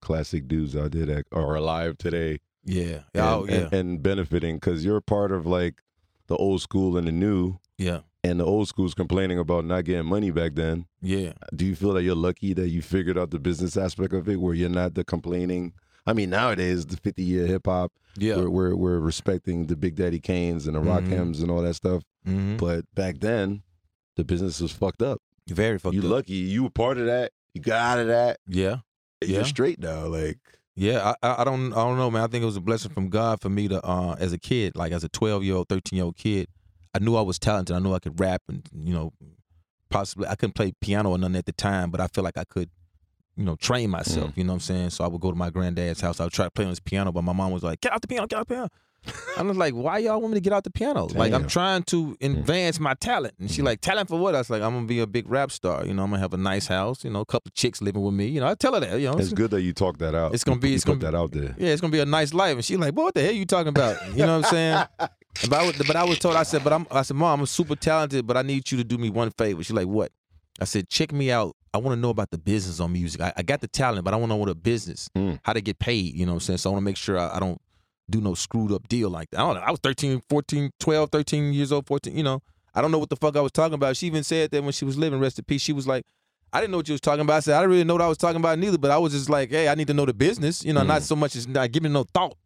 classic 0.00 0.48
dudes 0.48 0.76
out 0.76 0.92
there 0.92 1.06
that 1.06 1.26
are 1.32 1.54
alive 1.56 1.98
today 1.98 2.38
yeah, 2.64 3.00
and, 3.14 3.22
oh 3.24 3.46
yeah, 3.48 3.54
and, 3.54 3.72
and 3.72 4.02
benefiting 4.02 4.56
because 4.56 4.84
you're 4.84 5.00
part 5.00 5.32
of 5.32 5.46
like 5.46 5.82
the 6.26 6.36
old 6.36 6.60
school 6.60 6.96
and 6.98 7.06
the 7.08 7.12
new, 7.12 7.58
yeah, 7.78 8.00
and 8.22 8.38
the 8.40 8.44
old 8.44 8.68
school's 8.68 8.92
complaining 8.94 9.38
about 9.38 9.64
not 9.64 9.84
getting 9.84 10.04
money 10.06 10.30
back 10.30 10.54
then. 10.54 10.86
yeah. 11.00 11.32
Do 11.54 11.64
you 11.64 11.74
feel 11.74 11.94
that 11.94 12.02
you're 12.02 12.14
lucky 12.14 12.52
that 12.54 12.68
you 12.68 12.82
figured 12.82 13.16
out 13.16 13.30
the 13.30 13.38
business 13.38 13.76
aspect 13.76 14.12
of 14.12 14.28
it, 14.28 14.38
where 14.40 14.52
you're 14.54 14.68
not 14.68 14.94
the 14.94 15.04
complaining? 15.04 15.72
I 16.06 16.12
mean, 16.12 16.28
nowadays 16.30 16.84
the 16.86 16.96
50 16.98 17.22
year 17.22 17.46
hip 17.46 17.66
hop, 17.66 17.92
Yeah. 18.16 18.36
we're, 18.36 18.50
we're 18.50 18.76
we're 18.76 18.98
respecting 18.98 19.66
the 19.66 19.76
Big 19.76 19.94
Daddy 19.94 20.20
Kanes 20.20 20.66
and 20.66 20.74
the 20.74 20.80
Rock 20.80 21.04
Mhm. 21.04 21.08
Hems 21.16 21.40
and 21.40 21.50
all 21.50 21.62
that 21.62 21.74
stuff. 21.74 22.02
Mm-hmm. 22.26 22.56
But 22.58 22.84
back 22.94 23.20
then, 23.20 23.62
the 24.16 24.24
business 24.24 24.60
was 24.60 24.72
fucked 24.72 25.00
up. 25.02 25.22
Very 25.48 25.78
fucked 25.78 25.94
you 25.94 26.02
up. 26.02 26.06
lucky 26.10 26.34
you 26.34 26.62
were 26.64 26.70
part 26.70 26.98
of 26.98 27.06
that. 27.06 27.32
You 27.54 27.60
got 27.60 27.80
out 27.80 27.98
of 28.00 28.06
that. 28.08 28.38
yeah. 28.46 28.76
You're 29.22 29.40
Yeah. 29.40 29.46
straight 29.46 29.80
now. 29.80 30.06
Like 30.06 30.38
Yeah, 30.76 31.14
I, 31.22 31.42
I 31.42 31.44
don't 31.44 31.72
I 31.72 31.76
don't 31.76 31.96
know, 31.98 32.10
man. 32.10 32.22
I 32.22 32.26
think 32.28 32.42
it 32.42 32.46
was 32.46 32.56
a 32.56 32.60
blessing 32.60 32.92
from 32.92 33.08
God 33.08 33.40
for 33.40 33.48
me 33.48 33.66
to 33.68 33.84
uh 33.84 34.14
as 34.18 34.32
a 34.32 34.38
kid, 34.38 34.76
like 34.76 34.92
as 34.92 35.02
a 35.04 35.08
twelve 35.08 35.42
year 35.42 35.56
old, 35.56 35.68
thirteen 35.68 35.96
year 35.96 36.04
old 36.04 36.16
kid, 36.16 36.46
I 36.94 36.98
knew 37.00 37.16
I 37.16 37.22
was 37.22 37.38
talented. 37.38 37.74
I 37.74 37.78
knew 37.80 37.92
I 37.94 37.98
could 37.98 38.20
rap 38.20 38.42
and 38.48 38.62
you 38.72 38.94
know, 38.94 39.12
possibly 39.90 40.28
I 40.28 40.36
couldn't 40.36 40.54
play 40.54 40.72
piano 40.80 41.10
or 41.10 41.18
nothing 41.18 41.36
at 41.36 41.46
the 41.46 41.52
time, 41.52 41.90
but 41.90 42.00
I 42.00 42.06
feel 42.08 42.22
like 42.24 42.36
I 42.38 42.44
could, 42.44 42.70
you 43.36 43.44
know, 43.44 43.56
train 43.56 43.90
myself. 43.90 44.32
You 44.36 44.44
know 44.44 44.52
what 44.52 44.56
I'm 44.56 44.60
saying? 44.60 44.90
So 44.90 45.04
I 45.04 45.08
would 45.08 45.20
go 45.20 45.30
to 45.30 45.36
my 45.36 45.50
granddad's 45.50 46.00
house. 46.00 46.20
I 46.20 46.24
would 46.24 46.32
try 46.32 46.44
to 46.44 46.50
play 46.50 46.64
on 46.64 46.70
his 46.70 46.80
piano, 46.80 47.10
but 47.12 47.22
my 47.22 47.32
mom 47.32 47.50
was 47.52 47.62
like, 47.62 47.80
"Get 47.80 47.92
out 47.92 48.00
the 48.02 48.08
piano, 48.08 48.26
get 48.26 48.38
out 48.38 48.46
the 48.48 48.54
piano." 48.54 48.68
I 49.38 49.42
was 49.42 49.56
like, 49.56 49.72
"Why 49.74 49.98
y'all 49.98 50.20
want 50.20 50.34
me 50.34 50.36
to 50.36 50.40
get 50.40 50.52
out 50.52 50.64
the 50.64 50.70
piano? 50.70 51.06
Like 51.06 51.32
I'm 51.32 51.46
trying 51.46 51.82
to 51.84 52.16
advance 52.20 52.78
my 52.80 52.94
talent." 52.94 53.34
And 53.38 53.50
she 53.50 53.62
like, 53.62 53.80
"Talent 53.80 54.08
for 54.08 54.18
what?" 54.18 54.34
I 54.34 54.38
was 54.38 54.50
like, 54.50 54.60
"I'm 54.62 54.74
gonna 54.74 54.86
be 54.86 54.98
a 55.00 55.06
big 55.06 55.28
rap 55.30 55.50
star. 55.52 55.86
You 55.86 55.94
know, 55.94 56.02
I'm 56.02 56.10
gonna 56.10 56.20
have 56.20 56.34
a 56.34 56.38
nice 56.38 56.66
house. 56.66 57.04
You 57.04 57.10
know, 57.10 57.20
a 57.20 57.24
couple 57.26 57.48
of 57.48 57.54
chicks 57.54 57.80
living 57.80 58.02
with 58.02 58.14
me. 58.14 58.26
You 58.26 58.40
know, 58.40 58.48
I 58.48 58.54
tell 58.54 58.74
her 58.74 58.80
that. 58.80 59.00
You 59.00 59.10
know, 59.10 59.18
it's 59.18 59.32
good 59.32 59.50
that 59.52 59.62
you 59.62 59.72
talk 59.72 59.98
that 59.98 60.14
out. 60.14 60.34
It's 60.34 60.44
gonna 60.44 60.58
be- 60.58 60.74
it's 60.74 60.84
gonna 60.84 60.98
that 61.00 61.14
out 61.14 61.30
there. 61.32 61.54
yeah, 61.58 61.68
it's 61.68 61.80
gonna 61.80 61.92
be 61.92 62.00
a 62.00 62.06
nice 62.06 62.34
life. 62.34 62.54
And 62.56 62.64
she's 62.64 62.78
like, 62.78 62.94
boy, 62.94 63.04
what 63.04 63.14
the 63.14 63.22
hell 63.22 63.32
you 63.32 63.46
talking 63.46 63.68
about? 63.68 63.96
You 64.14 64.26
know 64.26 64.38
what 64.40 64.46
I'm 64.46 64.50
saying? 64.50 64.84
but, 65.48 65.52
I 65.52 65.66
was, 65.66 65.76
but 65.78 65.96
I 65.96 66.04
was 66.04 66.18
told, 66.18 66.34
I 66.36 66.42
said, 66.42 66.64
but 66.64 66.72
I'm, 66.72 66.86
I 66.90 67.02
said, 67.02 67.16
mom, 67.16 67.40
I'm 67.40 67.46
super 67.46 67.76
talented, 67.76 68.26
but 68.26 68.36
I 68.36 68.42
need 68.42 68.70
you 68.70 68.78
to 68.78 68.84
do 68.84 68.98
me 68.98 69.08
one 69.10 69.30
favor. 69.30 69.62
She's 69.62 69.74
like, 69.76 69.86
what? 69.86 70.10
I 70.60 70.64
said, 70.64 70.88
check 70.88 71.12
me 71.12 71.30
out. 71.30 71.54
I 71.72 71.78
want 71.78 71.96
to 71.96 72.00
know 72.00 72.10
about 72.10 72.30
the 72.32 72.38
business 72.38 72.80
on 72.80 72.92
music. 72.92 73.20
I, 73.20 73.32
I 73.36 73.42
got 73.42 73.60
the 73.60 73.68
talent, 73.68 74.04
but 74.04 74.12
I 74.12 74.16
want 74.16 74.30
to 74.30 74.34
know 74.34 74.40
what 74.40 74.48
a 74.48 74.54
business, 74.56 75.08
Mm. 75.16 75.38
how 75.44 75.52
to 75.52 75.60
get 75.60 75.78
paid. 75.78 76.14
You 76.14 76.26
know 76.26 76.32
what 76.32 76.36
I'm 76.36 76.40
saying? 76.40 76.58
So 76.58 76.70
I 76.70 76.72
want 76.72 76.82
to 76.82 76.84
make 76.84 76.96
sure 76.96 77.16
I, 77.18 77.36
I 77.36 77.38
don't 77.40 77.60
do 78.10 78.20
no 78.20 78.34
screwed 78.34 78.72
up 78.72 78.88
deal 78.88 79.10
like 79.10 79.30
that. 79.30 79.40
I 79.40 79.42
don't 79.44 79.54
know. 79.54 79.60
I 79.60 79.70
was 79.70 79.80
13, 79.80 80.22
14, 80.28 80.70
12, 80.78 81.10
13 81.10 81.52
years 81.52 81.72
old, 81.72 81.86
14, 81.86 82.16
you 82.16 82.22
know. 82.22 82.40
I 82.74 82.80
don't 82.80 82.90
know 82.90 82.98
what 82.98 83.10
the 83.10 83.16
fuck 83.16 83.36
I 83.36 83.40
was 83.40 83.52
talking 83.52 83.74
about. 83.74 83.96
She 83.96 84.06
even 84.06 84.22
said 84.22 84.50
that 84.50 84.62
when 84.62 84.72
she 84.72 84.84
was 84.84 84.96
living, 84.96 85.18
rest 85.18 85.38
in 85.38 85.44
peace. 85.44 85.62
She 85.62 85.72
was 85.72 85.86
like, 85.86 86.04
I 86.52 86.60
didn't 86.60 86.70
know 86.70 86.78
what 86.78 86.88
you 86.88 86.92
was 86.92 87.00
talking 87.00 87.20
about. 87.20 87.36
I 87.36 87.40
said, 87.40 87.54
I 87.54 87.60
didn't 87.60 87.70
really 87.70 87.84
know 87.84 87.94
what 87.94 88.02
I 88.02 88.08
was 88.08 88.18
talking 88.18 88.40
about 88.40 88.58
neither, 88.58 88.78
but 88.78 88.90
I 88.90 88.98
was 88.98 89.12
just 89.12 89.28
like, 89.28 89.50
hey, 89.50 89.68
I 89.68 89.74
need 89.74 89.88
to 89.88 89.94
know 89.94 90.06
the 90.06 90.14
business, 90.14 90.64
you 90.64 90.72
know, 90.72 90.82
not 90.82 91.02
mm. 91.02 91.04
so 91.04 91.16
much 91.16 91.36
as 91.36 91.46
not 91.46 91.70
giving 91.72 91.92
no 91.92 92.04
thought. 92.04 92.36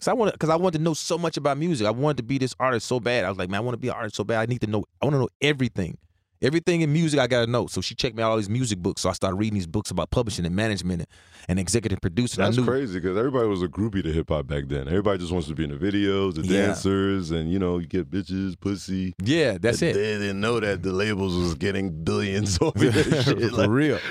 So 0.00 0.10
I 0.10 0.14
want 0.14 0.32
because 0.32 0.48
I 0.48 0.56
wanted 0.56 0.78
to 0.78 0.84
know 0.84 0.94
so 0.94 1.18
much 1.18 1.36
about 1.36 1.58
music. 1.58 1.86
I 1.86 1.90
wanted 1.90 2.18
to 2.18 2.22
be 2.22 2.38
this 2.38 2.54
artist 2.58 2.86
so 2.86 3.00
bad. 3.00 3.24
I 3.24 3.28
was 3.28 3.36
like, 3.36 3.50
man, 3.50 3.58
I 3.58 3.60
want 3.60 3.74
to 3.74 3.78
be 3.78 3.88
an 3.88 3.94
artist 3.94 4.16
so 4.16 4.24
bad. 4.24 4.40
I 4.40 4.46
need 4.46 4.62
to 4.62 4.66
know. 4.66 4.84
I 5.02 5.04
want 5.04 5.14
to 5.14 5.18
know 5.20 5.28
everything, 5.42 5.98
everything 6.42 6.80
in 6.82 6.92
music. 6.92 7.20
I 7.20 7.26
gotta 7.26 7.50
know. 7.50 7.66
So 7.66 7.80
she 7.80 7.94
checked 7.94 8.16
me 8.16 8.22
out 8.22 8.30
all 8.30 8.36
these 8.36 8.48
music 8.50 8.78
books. 8.78 9.02
So 9.02 9.10
I 9.10 9.12
started 9.12 9.36
reading 9.36 9.54
these 9.54 9.66
books 9.66 9.90
about 9.90 10.10
publishing 10.10 10.46
and 10.46 10.54
management 10.54 11.00
and, 11.02 11.08
and 11.48 11.58
executive 11.58 12.00
producing. 12.00 12.42
That's 12.44 12.56
I 12.56 12.60
knew, 12.60 12.66
crazy 12.66 13.00
because 13.00 13.16
everybody 13.16 13.48
was 13.48 13.62
a 13.62 13.68
groupie 13.68 14.02
to 14.02 14.12
hip 14.12 14.28
hop 14.28 14.46
back 14.46 14.64
then. 14.68 14.88
Everybody 14.88 15.18
just 15.18 15.32
wants 15.32 15.48
to 15.48 15.54
be 15.54 15.64
in 15.64 15.70
the 15.70 15.76
videos, 15.76 16.34
the 16.34 16.42
Yeah. 16.42 16.66
dancers, 16.66 17.30
and 17.30 17.50
you 17.50 17.58
know, 17.58 17.78
you 17.78 17.86
get 17.86 18.10
bitches, 18.10 18.58
pussy. 18.60 19.14
Yeah, 19.22 19.58
that's 19.60 19.82
it. 19.82 19.94
They 19.94 20.18
didn't 20.18 20.40
know 20.40 20.60
that 20.60 20.82
the 20.82 20.92
labels 20.92 21.34
was 21.36 21.54
getting 21.54 22.04
billions 22.04 22.58
over 22.62 22.72
that 22.90 23.22
shit. 23.24 23.50
For 23.52 23.68
real. 23.68 23.98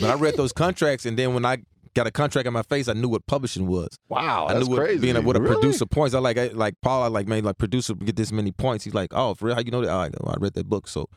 But 0.00 0.10
I 0.10 0.14
read 0.14 0.36
those 0.36 0.52
contracts, 0.52 1.06
and 1.06 1.16
then 1.16 1.34
when 1.34 1.44
I 1.44 1.58
got 1.94 2.06
a 2.06 2.10
contract 2.10 2.46
in 2.48 2.52
my 2.52 2.62
face, 2.62 2.88
I 2.88 2.94
knew 2.94 3.08
what 3.08 3.24
publishing 3.26 3.66
was. 3.68 3.96
wow, 4.08 4.46
I 4.48 4.54
that's 4.54 4.66
knew 4.66 4.72
what 4.76 4.80
crazy. 4.82 4.98
being 5.00 5.14
a, 5.14 5.20
what 5.20 5.36
a 5.36 5.40
Really? 5.40 5.54
producer 5.54 5.86
points. 5.86 6.14
I 6.14 6.18
like 6.18 6.36
I, 6.38 6.48
like 6.48 6.74
Paul. 6.80 7.04
I 7.04 7.06
like 7.06 7.28
man, 7.28 7.44
like 7.44 7.58
producer 7.58 7.94
get 7.94 8.16
this 8.16 8.32
many 8.32 8.50
points. 8.50 8.82
He's 8.84 8.94
like, 8.94 9.10
oh, 9.14 9.34
for 9.34 9.46
real? 9.46 9.54
How 9.54 9.60
you 9.60 9.70
know 9.70 9.82
that? 9.82 9.90
I, 9.90 10.06
I 10.06 10.34
read 10.40 10.54
that 10.54 10.68
book, 10.68 10.88
so 10.88 11.08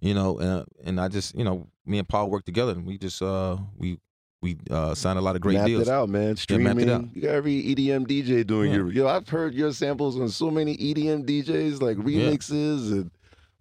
you 0.00 0.14
know, 0.14 0.38
uh, 0.38 0.64
and 0.84 1.00
I 1.00 1.08
just 1.08 1.34
you 1.34 1.44
know, 1.44 1.68
me 1.84 1.98
and 1.98 2.08
Paul 2.08 2.30
worked 2.30 2.46
together, 2.46 2.72
and 2.72 2.86
we 2.86 2.98
just 2.98 3.20
uh 3.22 3.56
we 3.76 3.98
we 4.42 4.56
uh 4.70 4.94
signed 4.94 5.18
a 5.18 5.22
lot 5.22 5.34
of 5.36 5.42
great 5.42 5.54
mapped 5.54 5.66
deals. 5.66 5.88
it 5.88 5.92
out, 5.92 6.08
man. 6.08 6.28
Yeah, 6.28 6.34
Streaming. 6.34 6.80
it 6.80 6.88
out. 6.90 7.04
You 7.14 7.22
got 7.22 7.30
every 7.34 7.62
EDM 7.62 8.06
DJ 8.06 8.46
doing 8.46 8.70
Yeah. 8.70 8.76
your. 8.76 8.92
Yo, 8.92 9.06
I've 9.08 9.28
heard 9.28 9.54
your 9.54 9.72
samples 9.72 10.18
on 10.20 10.28
so 10.28 10.50
many 10.50 10.76
EDM 10.76 11.24
DJs, 11.26 11.80
like 11.80 11.96
remixes 11.96 12.92
and 12.92 13.10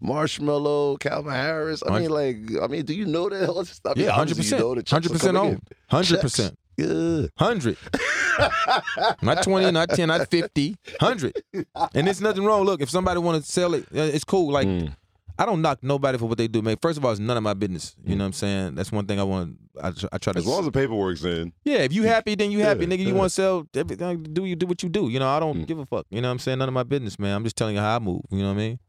Marshmello, 0.04 1.00
Calvin 1.00 1.34
Harris. 1.34 1.82
I 1.88 2.00
mean, 2.00 2.10
like, 2.10 2.38
I 2.62 2.67
mean, 2.67 2.84
do 2.86 2.93
you 2.93 3.06
know 3.06 3.30
that? 3.30 3.50
all 3.50 3.60
this 3.63 3.71
stuff? 3.71 3.93
I 3.95 4.00
mean, 4.00 4.06
Yeah, 4.08 4.12
hundred 4.13 4.32
obviously 4.34 4.58
you 4.58 4.63
know 4.63 4.74
percent, 4.76 4.89
Hundred 4.89 5.12
percent 5.13 5.38
on, 5.38 5.62
hundred 5.89 6.19
percent, 6.21 6.60
Good. 6.78 7.32
hundred. 7.38 7.78
not 9.21 9.43
twenty, 9.43 9.71
not 9.71 9.89
ten, 9.89 10.10
not 10.10 10.30
fifty, 10.30 10.76
hundred. 11.00 11.41
And 11.93 12.08
there's 12.08 12.21
nothing 12.21 12.43
wrong. 12.43 12.63
Look, 12.65 12.82
if 12.82 12.89
somebody 12.89 13.19
want 13.19 13.43
to 13.43 13.50
sell 13.50 13.74
it, 13.74 13.84
uh, 13.95 14.02
it's 14.02 14.24
cool. 14.26 14.52
Like 14.52 14.67
Mm. 14.67 14.95
I 15.38 15.45
don't 15.45 15.62
knock 15.62 15.80
nobody 15.82 16.17
for 16.17 16.26
what 16.28 16.38
they 16.38 16.48
do, 16.48 16.62
man. 16.62 16.78
First 16.82 16.98
of 16.98 17.04
all, 17.06 17.12
it's 17.12 17.19
none 17.19 17.36
of 17.36 17.43
my 17.43 17.54
business. 17.54 17.95
You 18.06 18.15
know 18.15 18.24
what 18.24 18.28
I'm 18.28 18.34
saying? 18.34 18.76
That's 18.76 18.91
one 18.91 19.06
thing 19.06 19.19
I 19.19 19.24
want. 19.24 19.58
I, 19.82 19.91
tr- 19.91 20.08
I 20.13 20.17
try 20.17 20.32
to. 20.34 20.39
As 20.39 20.45
long 20.48 20.60
as 20.60 20.65
the 20.65 20.71
paperwork's 20.71 21.24
in. 21.26 21.52
yeah, 21.65 21.80
if 21.80 21.91
you 21.91 22.04
happy, 22.04 22.36
then 22.36 22.52
you 22.52 22.60
happy, 22.60 22.82
Yeah, 22.82 22.88
nigga. 22.88 23.00
You 23.00 23.08
yeah. 23.08 23.13
want 23.13 23.26
to 23.30 23.34
sell 23.36 23.67
everything? 23.76 24.24
Do 24.24 24.45
you 24.45 24.56
do 24.56 24.65
what 24.67 24.82
you 24.84 24.88
do? 24.89 25.10
You 25.10 25.19
know, 25.19 25.28
I 25.28 25.39
don't 25.39 25.58
Mm. 25.63 25.65
give 25.67 25.80
a 25.80 25.86
fuck. 25.86 26.06
You 26.10 26.21
know 26.21 26.30
what 26.30 26.34
I'm 26.34 26.39
saying? 26.39 26.60
None 26.60 26.69
of 26.69 26.74
my 26.74 26.84
business, 26.84 27.19
man. 27.19 27.36
I'm 27.36 27.43
just 27.43 27.56
telling 27.58 27.76
you 27.76 27.82
how 27.82 27.98
I 27.98 28.00
move. 28.00 28.21
You 28.32 28.39
know 28.39 28.45
what 28.48 28.54
I 28.54 28.58
mean? 28.58 28.80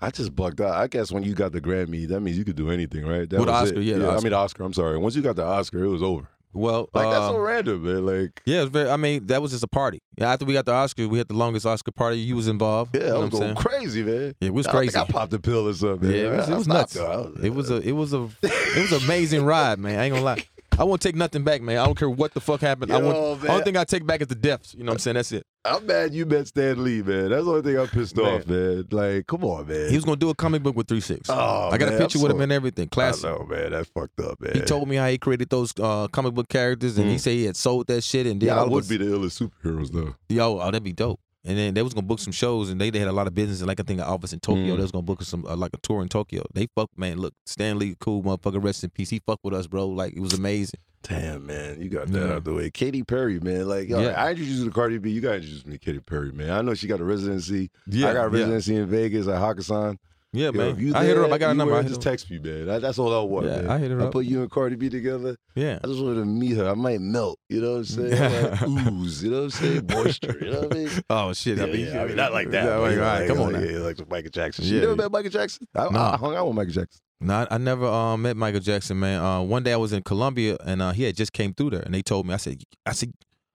I 0.00 0.10
just 0.10 0.34
bugged 0.34 0.60
out. 0.60 0.74
I 0.74 0.86
guess 0.86 1.10
when 1.12 1.22
you 1.24 1.34
got 1.34 1.50
the 1.52 1.60
Grammy, 1.60 2.06
that 2.08 2.20
means 2.20 2.38
you 2.38 2.44
could 2.44 2.54
do 2.56 2.70
anything, 2.70 3.04
right? 3.04 3.28
That 3.28 3.38
With 3.40 3.48
was 3.48 3.62
Oscar, 3.68 3.78
it. 3.80 3.84
yeah, 3.84 3.98
the 3.98 4.08
I 4.10 4.20
mean, 4.20 4.32
Oscar. 4.32 4.62
I'm 4.64 4.72
sorry. 4.72 4.96
Once 4.98 5.16
you 5.16 5.22
got 5.22 5.34
the 5.36 5.44
Oscar, 5.44 5.82
it 5.84 5.88
was 5.88 6.02
over. 6.02 6.28
Well, 6.54 6.88
Like 6.94 7.10
that's 7.10 7.20
uh, 7.20 7.28
so 7.30 7.38
random, 7.38 7.84
man. 7.84 8.06
Like, 8.06 8.42
yeah, 8.44 8.62
it's 8.62 8.70
very. 8.70 8.90
I 8.90 8.96
mean, 8.96 9.26
that 9.26 9.42
was 9.42 9.50
just 9.52 9.62
a 9.62 9.68
party. 9.68 10.00
Yeah, 10.16 10.32
after 10.32 10.44
we 10.44 10.54
got 10.54 10.66
the 10.66 10.72
Oscar, 10.72 11.06
we 11.06 11.18
had 11.18 11.28
the 11.28 11.34
longest 11.34 11.66
Oscar 11.66 11.92
party. 11.92 12.18
You 12.20 12.36
was 12.36 12.48
involved. 12.48 12.96
yeah, 12.96 13.02
you 13.02 13.06
I 13.08 13.10
know 13.10 13.20
was 13.20 13.24
I'm 13.24 13.30
going 13.30 13.42
saying? 13.42 13.54
crazy, 13.56 14.02
man. 14.02 14.34
Yeah, 14.40 14.48
it 14.48 14.54
was 14.54 14.66
I 14.66 14.70
crazy. 14.72 14.96
I 14.98 15.04
popped 15.04 15.32
a 15.34 15.38
pill 15.38 15.68
or 15.68 15.74
something. 15.74 16.10
Yeah, 16.10 16.16
it 16.32 16.36
was, 16.36 16.48
it 16.48 16.54
was 16.56 16.66
nuts. 16.68 16.94
though. 16.94 17.32
It 17.42 17.50
was 17.54 17.70
a, 17.70 17.76
it 17.76 17.92
was 17.92 18.12
a, 18.12 18.28
it 18.42 18.76
was 18.90 18.92
an 18.92 19.02
amazing 19.04 19.44
ride, 19.44 19.78
man. 19.78 19.98
I 19.98 20.04
ain't 20.04 20.14
gonna 20.14 20.24
lie. 20.24 20.44
I 20.78 20.84
won't 20.84 21.00
take 21.02 21.16
nothing 21.16 21.42
back, 21.42 21.60
man. 21.60 21.78
I 21.78 21.84
don't 21.86 21.98
care 21.98 22.08
what 22.08 22.32
the 22.34 22.40
fuck 22.40 22.60
happened. 22.60 22.92
I 22.92 22.98
Yo, 23.00 23.06
want, 23.30 23.42
man. 23.42 23.50
only 23.50 23.64
thing 23.64 23.76
I 23.76 23.84
take 23.84 24.06
back 24.06 24.20
is 24.20 24.28
the 24.28 24.34
deaths. 24.36 24.74
You 24.74 24.84
know 24.84 24.90
what 24.90 24.94
I'm 24.94 24.98
saying? 25.00 25.14
That's 25.16 25.32
it. 25.32 25.44
I'm 25.64 25.84
mad 25.86 26.14
you 26.14 26.24
met 26.24 26.46
Stan 26.46 26.82
Lee, 26.82 27.02
man. 27.02 27.30
That's 27.30 27.44
the 27.44 27.50
only 27.50 27.62
thing 27.62 27.78
I'm 27.78 27.88
pissed 27.88 28.16
Man. 28.16 28.26
off, 28.26 28.46
man. 28.46 28.86
Like, 28.90 29.26
come 29.26 29.44
on, 29.44 29.66
man. 29.66 29.90
He 29.90 29.96
was 29.96 30.04
gonna 30.04 30.16
do 30.16 30.30
a 30.30 30.34
comic 30.34 30.62
book 30.62 30.76
with 30.76 30.86
Three 30.86 31.00
Six. 31.00 31.28
Oh, 31.28 31.68
I 31.72 31.76
got 31.78 31.92
a 31.92 31.98
picture 31.98 32.18
I'm 32.18 32.22
with 32.22 32.30
so- 32.30 32.36
him 32.36 32.40
and 32.42 32.52
everything. 32.52 32.88
Classic. 32.88 33.24
I 33.24 33.30
know, 33.32 33.44
man. 33.44 33.72
That's 33.72 33.88
fucked 33.90 34.20
up, 34.20 34.40
man. 34.40 34.52
He 34.54 34.60
told 34.60 34.88
me 34.88 34.96
how 34.96 35.08
he 35.08 35.18
created 35.18 35.50
those 35.50 35.74
uh, 35.80 36.06
comic 36.08 36.34
book 36.34 36.48
characters, 36.48 36.96
and 36.96 37.08
he 37.10 37.16
Mm. 37.16 37.20
said 37.20 37.32
he 37.32 37.44
had 37.46 37.56
sold 37.56 37.88
that 37.88 38.02
shit. 38.04 38.26
And 38.26 38.40
then 38.40 38.46
Yeah, 38.46 38.62
I 38.62 38.64
would 38.64 38.88
be 38.88 38.96
the 38.98 39.06
illest 39.06 39.42
superheroes, 39.42 39.90
though. 39.90 40.14
yo, 40.28 40.60
oh, 40.60 40.64
that'd 40.66 40.82
be 40.84 40.92
dope. 40.92 41.20
And 41.44 41.56
then 41.56 41.72
they 41.74 41.82
was 41.82 41.94
gonna 41.94 42.06
book 42.06 42.18
some 42.18 42.32
shows, 42.32 42.68
and 42.68 42.80
they, 42.80 42.90
they 42.90 42.98
had 42.98 43.08
a 43.08 43.12
lot 43.12 43.26
of 43.26 43.34
business. 43.34 43.60
And 43.60 43.68
like 43.68 43.80
I 43.80 43.84
think 43.84 44.00
an 44.00 44.06
office 44.06 44.32
in 44.32 44.40
Tokyo. 44.40 44.74
Mm. 44.74 44.76
They 44.76 44.82
was 44.82 44.90
gonna 44.92 45.02
book 45.02 45.22
some 45.22 45.44
uh, 45.46 45.56
like 45.56 45.70
a 45.72 45.78
tour 45.78 46.02
in 46.02 46.08
Tokyo. 46.08 46.42
They 46.52 46.66
fuck 46.74 46.90
man. 46.96 47.18
Look, 47.18 47.34
Stan 47.46 47.78
Lee, 47.78 47.94
cool 48.00 48.22
motherfucker. 48.22 48.62
Rest 48.62 48.84
in 48.84 48.90
peace. 48.90 49.10
He 49.10 49.20
fucked 49.24 49.44
with 49.44 49.54
us, 49.54 49.66
bro. 49.66 49.86
Like 49.86 50.14
it 50.14 50.20
was 50.20 50.32
amazing. 50.32 50.80
Damn, 51.04 51.46
man. 51.46 51.80
You 51.80 51.88
got 51.88 52.08
that 52.08 52.26
Yeah. 52.28 52.34
out 52.34 52.44
the 52.44 52.52
way. 52.52 52.70
Katy 52.70 53.04
Perry, 53.04 53.38
man. 53.38 53.68
Like, 53.68 53.88
yo, 53.88 54.00
Yeah. 54.00 54.20
I 54.22 54.30
introduced 54.30 54.58
you 54.58 54.64
to 54.64 54.70
Cardi 54.72 54.98
B. 54.98 55.10
You 55.10 55.20
got 55.20 55.30
to 55.30 55.36
introduce 55.36 55.64
me 55.64 55.72
to 55.74 55.78
Katy 55.78 56.00
Perry, 56.00 56.32
man. 56.32 56.50
I 56.50 56.60
know 56.60 56.74
she 56.74 56.88
got 56.88 56.98
a 57.00 57.04
residency. 57.04 57.70
Yeah, 57.86 58.08
I 58.08 58.14
got 58.14 58.26
a 58.26 58.36
yeah. 58.36 58.42
residency 58.42 58.74
in 58.76 58.86
Vegas 58.86 59.28
at 59.28 59.40
Hakkasan. 59.40 59.96
Yeah, 60.34 60.46
Yo, 60.46 60.52
man. 60.52 60.78
you 60.78 60.94
I 60.94 61.04
hit 61.06 61.16
her 61.16 61.24
up. 61.24 61.32
I 61.32 61.38
got 61.38 61.52
a 61.52 61.54
number. 61.54 61.74
I 61.74 61.82
just 61.82 62.02
text 62.02 62.30
me, 62.30 62.38
man. 62.38 62.66
That- 62.66 62.82
that's 62.82 62.98
all 62.98 63.18
I 63.18 63.22
want, 63.24 63.46
Yeah, 63.46 63.62
man. 63.62 63.70
I 63.70 63.78
hit 63.78 63.90
her 63.90 64.00
up. 64.00 64.08
I 64.08 64.10
put 64.10 64.26
you 64.26 64.42
and 64.42 64.50
Cardi 64.50 64.76
B 64.76 64.90
together. 64.90 65.36
Yeah. 65.54 65.78
I 65.82 65.86
just 65.86 66.02
wanted 66.02 66.16
to 66.16 66.26
meet 66.26 66.54
her. 66.58 66.68
I 66.68 66.74
might 66.74 67.00
melt. 67.00 67.38
You 67.48 67.62
know 67.62 67.70
what 67.72 67.76
I'm 67.78 67.84
saying? 68.10 68.10
Like, 68.50 68.88
ooze. 68.92 69.24
You 69.24 69.30
know 69.30 69.36
what 69.38 69.44
I'm 69.44 69.50
saying? 69.50 69.86
Moisture. 69.90 70.38
You 70.40 70.50
know 70.50 70.60
what 70.60 70.72
I 70.72 70.76
mean? 70.76 70.88
Oh 71.10 71.32
shit. 71.32 71.56
Yeah, 71.56 71.64
I 71.64 71.66
mean, 71.66 71.86
yeah, 71.86 72.02
I 72.02 72.06
mean, 72.06 72.16
not 72.16 72.32
like 72.34 72.50
that. 72.52 72.64
Yeah, 72.64 72.76
like, 72.76 72.92
you 72.94 72.98
all 73.00 73.06
right, 73.06 73.18
like, 73.20 73.28
come 73.28 73.40
on 73.40 73.52
like, 73.54 73.62
now. 73.62 73.68
Yeah, 73.70 73.78
like 73.78 74.10
Michael 74.10 74.30
Jackson. 74.30 74.64
Yeah. 74.66 74.72
You 74.74 74.80
never 74.82 74.96
met 74.96 75.12
Michael 75.12 75.30
Jackson? 75.30 75.66
I, 75.74 75.88
Nah. 75.88 76.12
I 76.12 76.16
hung 76.18 76.36
out 76.36 76.46
with 76.46 76.56
Michael 76.56 76.72
Jackson. 76.74 77.00
No, 77.20 77.46
I, 77.50 77.58
never 77.58 77.86
um, 77.86 78.22
met 78.22 78.36
Michael 78.36 78.60
Jackson, 78.60 79.00
man. 79.00 79.20
Uh, 79.20 79.40
one 79.40 79.62
day 79.64 79.72
I 79.72 79.76
was 79.76 79.92
in 79.92 80.02
Colombia 80.04 80.56
and 80.64 80.80
uh, 80.80 80.92
he 80.92 81.02
had 81.04 81.16
just 81.16 81.32
came 81.32 81.52
through 81.54 81.70
there, 81.70 81.80
and 81.82 81.92
they 81.94 82.02
told 82.02 82.26
me, 82.26 82.34
I 82.34 82.36
said, 82.36 82.62
I 82.86 82.92
said, 82.92 83.12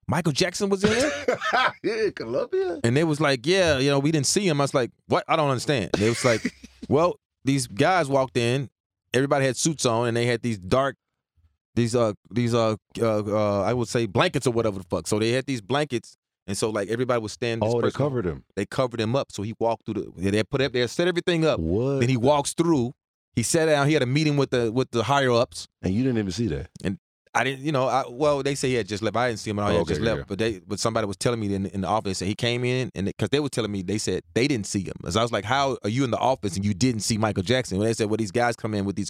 Michael 0.07 0.33
Jackson 0.33 0.69
was 0.69 0.83
in 0.83 0.89
there, 0.89 1.37
yeah, 1.83 2.09
Colombia. 2.15 2.79
and 2.83 2.95
they 2.95 3.03
was 3.03 3.21
like, 3.21 3.45
yeah, 3.45 3.77
you 3.79 3.89
know, 3.89 3.99
we 3.99 4.11
didn't 4.11 4.25
see 4.25 4.47
him. 4.47 4.59
I 4.59 4.65
was 4.65 4.73
like, 4.73 4.91
what? 5.07 5.23
I 5.27 5.35
don't 5.35 5.49
understand. 5.49 5.91
They 5.97 6.09
was 6.09 6.23
like, 6.25 6.53
well, 6.89 7.19
these 7.45 7.67
guys 7.67 8.09
walked 8.09 8.37
in, 8.37 8.69
everybody 9.13 9.45
had 9.45 9.55
suits 9.55 9.85
on, 9.85 10.07
and 10.07 10.17
they 10.17 10.25
had 10.25 10.41
these 10.41 10.59
dark, 10.59 10.97
these 11.75 11.95
uh, 11.95 12.13
these 12.31 12.53
uh, 12.53 12.75
uh, 12.99 13.23
uh 13.23 13.61
I 13.61 13.73
would 13.73 13.87
say 13.87 14.05
blankets 14.05 14.45
or 14.45 14.51
whatever 14.51 14.79
the 14.79 14.85
fuck. 14.85 15.07
So 15.07 15.19
they 15.19 15.31
had 15.31 15.45
these 15.45 15.61
blankets. 15.61 16.17
And 16.45 16.57
so, 16.57 16.69
like 16.69 16.89
everybody 16.89 17.21
was 17.21 17.31
standing. 17.31 17.67
Oh, 17.67 17.79
they 17.79 17.89
covered 17.89 18.25
him. 18.25 18.43
They 18.57 18.65
covered 18.65 18.99
him 18.99 19.15
up, 19.15 19.31
so 19.31 19.43
he 19.43 19.53
walked 19.59 19.85
through 19.85 20.11
the. 20.17 20.31
They 20.31 20.43
put 20.43 20.61
up, 20.61 20.73
they 20.73 20.85
set 20.87 21.07
everything 21.07 21.45
up. 21.45 21.57
What? 21.57 22.01
Then 22.01 22.09
he 22.09 22.17
walks 22.17 22.53
through. 22.53 22.93
He 23.33 23.43
sat 23.43 23.67
down. 23.67 23.87
He 23.87 23.93
had 23.93 24.03
a 24.03 24.07
meeting 24.07 24.35
with 24.35 24.49
the 24.49 24.69
with 24.69 24.91
the 24.91 25.03
higher 25.03 25.31
ups. 25.31 25.69
and 25.81 25.93
you 25.93 26.03
didn't 26.03 26.17
even 26.17 26.31
see 26.31 26.47
that. 26.47 26.67
I 27.35 27.43
didn't, 27.43 27.65
you 27.65 27.71
know, 27.71 27.87
I, 27.87 28.03
well, 28.07 28.43
they 28.43 28.53
say 28.53 28.69
he 28.69 28.75
had 28.75 28.87
just 28.87 29.01
left. 29.01 29.17
I 29.17 29.29
didn't 29.29 29.39
see 29.39 29.49
him 29.49 29.59
at 29.59 29.63
all. 29.63 29.69
He 29.69 29.75
Oh, 29.75 29.77
had 29.79 29.81
okay, 29.83 29.89
just 29.93 30.01
yeah, 30.01 30.07
left. 30.07 30.17
yeah. 30.19 30.25
But 30.27 30.37
they, 30.37 30.59
but 30.59 30.79
somebody 30.79 31.07
was 31.07 31.17
telling 31.17 31.39
me 31.39 31.53
in, 31.53 31.65
in 31.67 31.81
the 31.81 31.87
office 31.87 32.19
that 32.19 32.25
he 32.25 32.35
came 32.35 32.63
in, 32.63 32.91
and 32.93 33.07
because 33.07 33.29
they 33.29 33.39
were 33.39 33.49
telling 33.49 33.71
me, 33.71 33.81
they 33.81 33.97
said 33.97 34.21
they 34.35 34.47
didn't 34.47 34.67
see 34.67 34.81
him. 34.83 34.93
As 35.05 35.17
I 35.17 35.23
was 35.23 35.31
like, 35.31 35.43
how 35.45 35.77
are 35.83 35.89
you 35.89 36.03
in 36.03 36.11
the 36.11 36.17
office 36.19 36.55
and 36.55 36.63
you 36.63 36.73
didn't 36.75 37.01
see 37.01 37.17
Michael 37.17 37.41
Jackson? 37.43 37.77
When 37.79 37.87
they 37.87 37.93
said, 37.93 38.07
well, 38.07 38.17
these 38.17 38.31
guys 38.31 38.55
come 38.55 38.73
in 38.75 38.85
with 38.85 38.95
these 38.95 39.09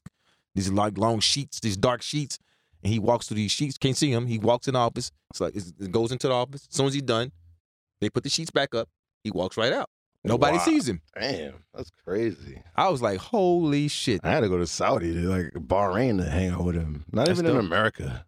these 0.56 0.72
like 0.72 0.98
long 0.98 1.20
sheets, 1.20 1.60
these 1.60 1.76
dark 1.76 2.02
sheets, 2.02 2.38
and 2.84 2.94
he 2.94 3.00
walks 3.00 3.28
through 3.28 3.36
these 3.36 3.52
sheets. 3.52 3.78
Can't 3.78 3.98
see 3.98 4.12
him. 4.12 4.28
He 4.28 4.38
walks 4.38 4.68
in 4.68 4.74
the 4.76 4.80
office. 4.80 5.12
It's 5.32 5.42
like 5.42 5.56
it 5.56 5.92
goes 5.92 6.12
into 6.12 6.28
the 6.28 6.34
office. 6.34 6.68
As 6.70 6.76
soon 6.78 6.86
as 6.88 6.94
he's 6.94 7.04
done, 7.04 7.32
they 8.00 8.10
put 8.10 8.24
the 8.24 8.30
sheets 8.30 8.52
back 8.52 8.74
up. 8.74 8.88
He 9.24 9.32
walks 9.32 9.58
right 9.58 9.74
out. 9.74 9.90
Nobody 10.26 10.58
Wow. 10.58 10.64
sees 10.64 10.88
him. 10.88 11.02
Damn, 11.20 11.54
that's 11.74 11.90
crazy. 12.06 12.62
I 12.76 12.90
was 12.90 13.02
like, 13.02 13.20
holy 13.20 13.88
shit. 13.90 14.22
I 14.24 14.32
had 14.32 14.40
to 14.42 14.50
go 14.50 14.58
to 14.58 14.66
Saudi 14.68 15.14
to 15.14 15.20
like 15.30 15.52
Bahrain 15.54 16.18
to 16.24 16.30
hang 16.30 16.52
out 16.52 16.64
with 16.64 16.76
him. 16.76 17.04
Not 17.12 17.28
That's 17.28 17.40
even 17.40 17.52
in. 17.52 17.58
America. 17.58 18.26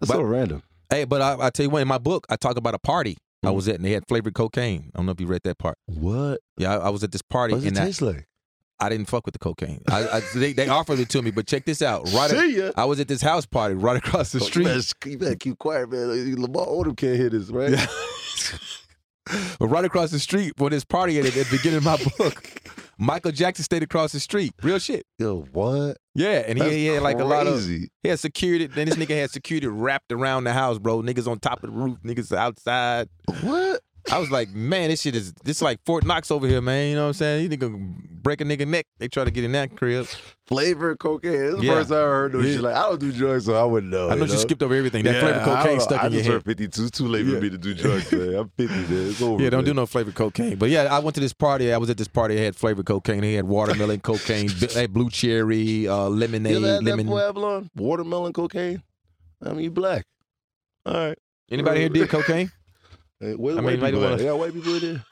That's 0.00 0.10
But- 0.12 0.16
so 0.18 0.22
random. 0.22 0.62
Hey, 0.90 1.04
but 1.04 1.20
I, 1.20 1.36
I 1.46 1.50
tell 1.50 1.64
you 1.64 1.70
what, 1.70 1.82
in 1.82 1.88
my 1.88 1.98
book, 1.98 2.26
I 2.30 2.36
talk 2.36 2.56
about 2.56 2.74
a 2.74 2.78
party 2.78 3.18
I 3.44 3.48
Mhm. 3.48 3.54
was 3.54 3.68
at, 3.68 3.74
and 3.76 3.84
they 3.84 3.92
had 3.92 4.04
flavored 4.08 4.34
cocaine. 4.34 4.90
I 4.94 4.98
don't 4.98 5.06
know 5.06 5.12
if 5.12 5.20
you 5.20 5.26
read 5.26 5.42
that 5.44 5.58
part. 5.58 5.76
What? 5.86 6.40
Yeah, 6.56 6.76
I, 6.78 6.86
I 6.86 6.88
was 6.88 7.04
at 7.04 7.12
this 7.12 7.20
party, 7.22 7.52
What 7.52 7.58
does 7.58 7.66
it 7.66 7.68
and 7.68 7.78
I, 7.78 7.84
taste 7.84 8.00
like? 8.02 8.26
I 8.80 8.88
didn't 8.88 9.06
fuck 9.06 9.26
with 9.26 9.32
the 9.34 9.38
cocaine. 9.38 9.82
I, 9.88 10.08
I, 10.08 10.20
they, 10.34 10.52
they 10.54 10.68
offered 10.68 10.98
it 10.98 11.08
to 11.10 11.20
me, 11.22 11.30
but 11.30 11.46
check 11.46 11.64
this 11.66 11.82
out. 11.82 12.10
Right, 12.12 12.30
See 12.30 12.56
ya. 12.58 12.70
I 12.76 12.84
was 12.86 13.00
at 13.00 13.06
this 13.08 13.20
house 13.20 13.44
party 13.44 13.74
right 13.74 13.96
across 13.96 14.32
the 14.32 14.38
You 14.38 14.44
street. 14.46 14.64
better, 14.64 14.82
you 15.10 15.18
better 15.18 15.36
keep 15.36 15.58
quiet, 15.58 15.90
man. 15.90 16.40
Lamar 16.40 16.66
Odom 16.66 16.96
can't 16.96 17.16
hear 17.16 17.28
this, 17.30 17.48
right? 17.50 17.70
But 19.58 19.68
right 19.68 19.84
across 19.84 20.10
the 20.10 20.18
street 20.18 20.54
for 20.56 20.70
this 20.70 20.84
party 20.84 21.18
at, 21.18 21.26
at 21.26 21.32
the 21.34 21.46
beginning 21.50 21.78
of 21.78 21.84
my 21.84 21.96
book, 22.18 22.50
Michael 22.98 23.32
Jackson 23.32 23.64
stayed 23.64 23.82
across 23.82 24.12
the 24.12 24.20
street. 24.20 24.52
Real 24.62 24.78
shit. 24.78 25.06
Yo, 25.18 25.42
what? 25.52 25.98
Yeah, 26.14 26.42
and 26.46 26.60
he, 26.60 26.68
he 26.70 26.86
had 26.86 27.02
like 27.02 27.18
a 27.20 27.24
lot 27.24 27.46
of 27.46 27.54
crazy. 27.54 27.90
he 28.02 28.08
had 28.08 28.18
security. 28.18 28.66
Then 28.66 28.88
this 28.88 28.96
nigga 28.96 29.20
had 29.20 29.30
security 29.30 29.66
wrapped 29.68 30.10
around 30.10 30.44
the 30.44 30.52
house, 30.52 30.78
bro. 30.78 31.02
Niggas 31.02 31.28
on 31.28 31.38
top 31.38 31.62
of 31.62 31.70
the 31.70 31.76
roof, 31.76 31.98
niggas 32.04 32.36
outside. 32.36 33.08
What? 33.42 33.82
I 34.10 34.18
was 34.18 34.30
like, 34.30 34.48
man, 34.50 34.88
this 34.88 35.02
shit 35.02 35.14
is 35.14 35.32
this 35.44 35.56
is 35.58 35.62
like 35.62 35.80
Fort 35.84 36.04
Knox 36.04 36.30
over 36.30 36.46
here, 36.48 36.60
man. 36.62 36.88
You 36.90 36.94
know 36.96 37.02
what 37.02 37.06
I'm 37.08 37.12
saying? 37.14 37.42
You 37.42 37.48
nigga 37.56 38.22
break 38.22 38.40
a 38.40 38.44
nigga 38.44 38.66
neck. 38.66 38.86
They 38.98 39.06
try 39.08 39.24
to 39.24 39.30
get 39.30 39.44
in 39.44 39.52
that 39.52 39.76
crib. 39.76 40.06
Flavor 40.46 40.96
cocaine. 40.96 41.32
This 41.32 41.50
is 41.50 41.56
the 41.58 41.64
Yeah. 41.66 41.74
first 41.74 41.88
time 41.90 41.98
I 41.98 42.02
heard 42.02 42.32
no 42.34 42.40
Yeah. 42.40 42.52
shit. 42.52 42.60
Like, 42.62 42.74
I 42.74 42.82
don't 42.88 43.00
do 43.00 43.12
drugs, 43.12 43.44
so 43.44 43.54
I 43.54 43.64
wouldn't 43.64 43.92
know. 43.92 44.08
I 44.08 44.14
know 44.14 44.24
you 44.24 44.38
skipped 44.38 44.62
over 44.62 44.74
everything. 44.74 45.04
That 45.04 45.14
Yeah, 45.16 45.20
flavored 45.20 45.42
cocaine 45.42 45.80
stuck 45.80 46.02
I 46.02 46.06
in 46.06 46.12
your 46.14 46.20
just 46.20 46.26
head. 46.26 46.32
turned 46.36 46.44
52. 46.46 46.82
It's 46.84 46.90
too 46.98 47.06
late 47.06 47.26
for 47.26 47.38
me 47.40 47.50
to 47.50 47.58
do 47.58 47.74
drugs, 47.74 48.10
man. 48.10 48.34
I'm 48.34 48.48
50, 48.56 48.74
man. 48.94 49.08
It's 49.10 49.20
over. 49.22 49.42
Yeah, 49.42 49.50
don't 49.50 49.64
do 49.64 49.74
no 49.74 49.84
flavored 49.84 50.14
cocaine. 50.14 50.56
But 50.56 50.70
yeah, 50.70 50.84
I 50.84 50.98
went 51.00 51.14
to 51.16 51.20
this 51.20 51.34
party. 51.34 51.70
I 51.72 51.76
was 51.76 51.90
at 51.90 51.98
this 51.98 52.08
party. 52.08 52.34
They 52.36 52.44
had 52.46 52.56
flavored 52.56 52.86
cocaine. 52.86 53.20
They 53.20 53.34
had 53.34 53.44
watermelon 53.44 54.00
cocaine. 54.00 54.48
They 54.58 54.80
had 54.80 54.92
blue 54.94 55.10
cherry, 55.10 55.86
uh, 55.86 56.08
lemonade, 56.08 56.52
You 56.52 56.58
ever 56.58 56.66
had 56.76 56.84
that 56.84 56.90
lemon. 56.90 57.06
boy 57.08 57.20
Avalon? 57.20 57.70
Watermelon 57.76 58.32
cocaine? 58.32 58.82
I 59.44 59.50
mean, 59.52 59.64
you 59.64 59.70
black. 59.70 60.04
All 60.86 60.94
right. 60.94 61.18
Anybody 61.50 61.80
here 61.80 61.88
did 61.90 62.08
cocaine? 62.08 62.50
Hey, 63.20 63.34
where 63.34 63.54
the 63.54 63.60
I 63.60 63.64
white 63.64 63.70
mean, 63.72 63.80
might 63.80 63.86
people 63.88 64.00
wanna- 64.02 64.12
at? 64.14 64.18
They 64.18 64.24
got 64.26 64.38
white 64.38 64.54
people 64.54 64.74
in 64.74 64.80
there. 64.80 65.04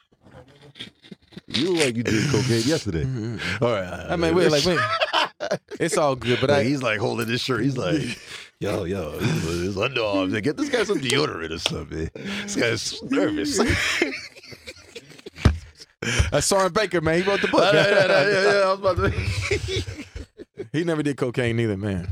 You 1.49 1.71
look 1.73 1.85
like 1.85 1.97
you 1.97 2.03
did 2.03 2.29
cocaine 2.31 2.62
yesterday. 2.64 3.05
Mm-hmm. 3.05 3.64
All 3.64 3.73
right. 3.73 4.07
I 4.11 4.16
mean, 4.16 4.35
wait, 4.35 4.51
like, 4.51 4.64
wait. 4.64 4.79
It's 5.79 5.97
all 5.99 6.16
good, 6.16 6.38
but 6.40 6.49
Like, 6.51 6.61
I, 6.61 6.64
he's 6.64 6.83
like 6.83 6.99
holding 6.99 7.29
his 7.29 7.40
shirt. 7.40 7.62
He's 7.62 7.77
like, 7.77 8.01
yo, 8.61 8.85
yo, 8.85 9.12
his 9.19 9.77
underarms. 9.77 10.33
Like, 10.33 10.42
Get 10.45 10.57
this 10.57 10.69
guy 10.71 10.83
some 10.85 10.99
deodorant 10.99 11.51
or 11.53 11.59
something. 11.59 12.11
This 12.14 12.57
guy's 12.57 13.01
nervous. 13.05 13.59
that's 16.31 16.47
Soren 16.47 16.73
Baker, 16.73 17.01
man. 17.01 17.23
He 17.23 17.29
wrote 17.29 17.40
the 17.42 17.49
book. 17.49 17.73
yeah, 17.73 17.88
yeah, 17.88 18.07
yeah, 18.07 18.42
yeah, 18.42 18.64
I 18.64 18.75
was 18.75 18.79
about 18.81 18.97
to. 18.97 19.12
He 20.76 20.84
never 20.84 21.02
did 21.02 21.16
cocaine 21.16 21.56
neither, 21.56 21.76
man. 21.76 22.08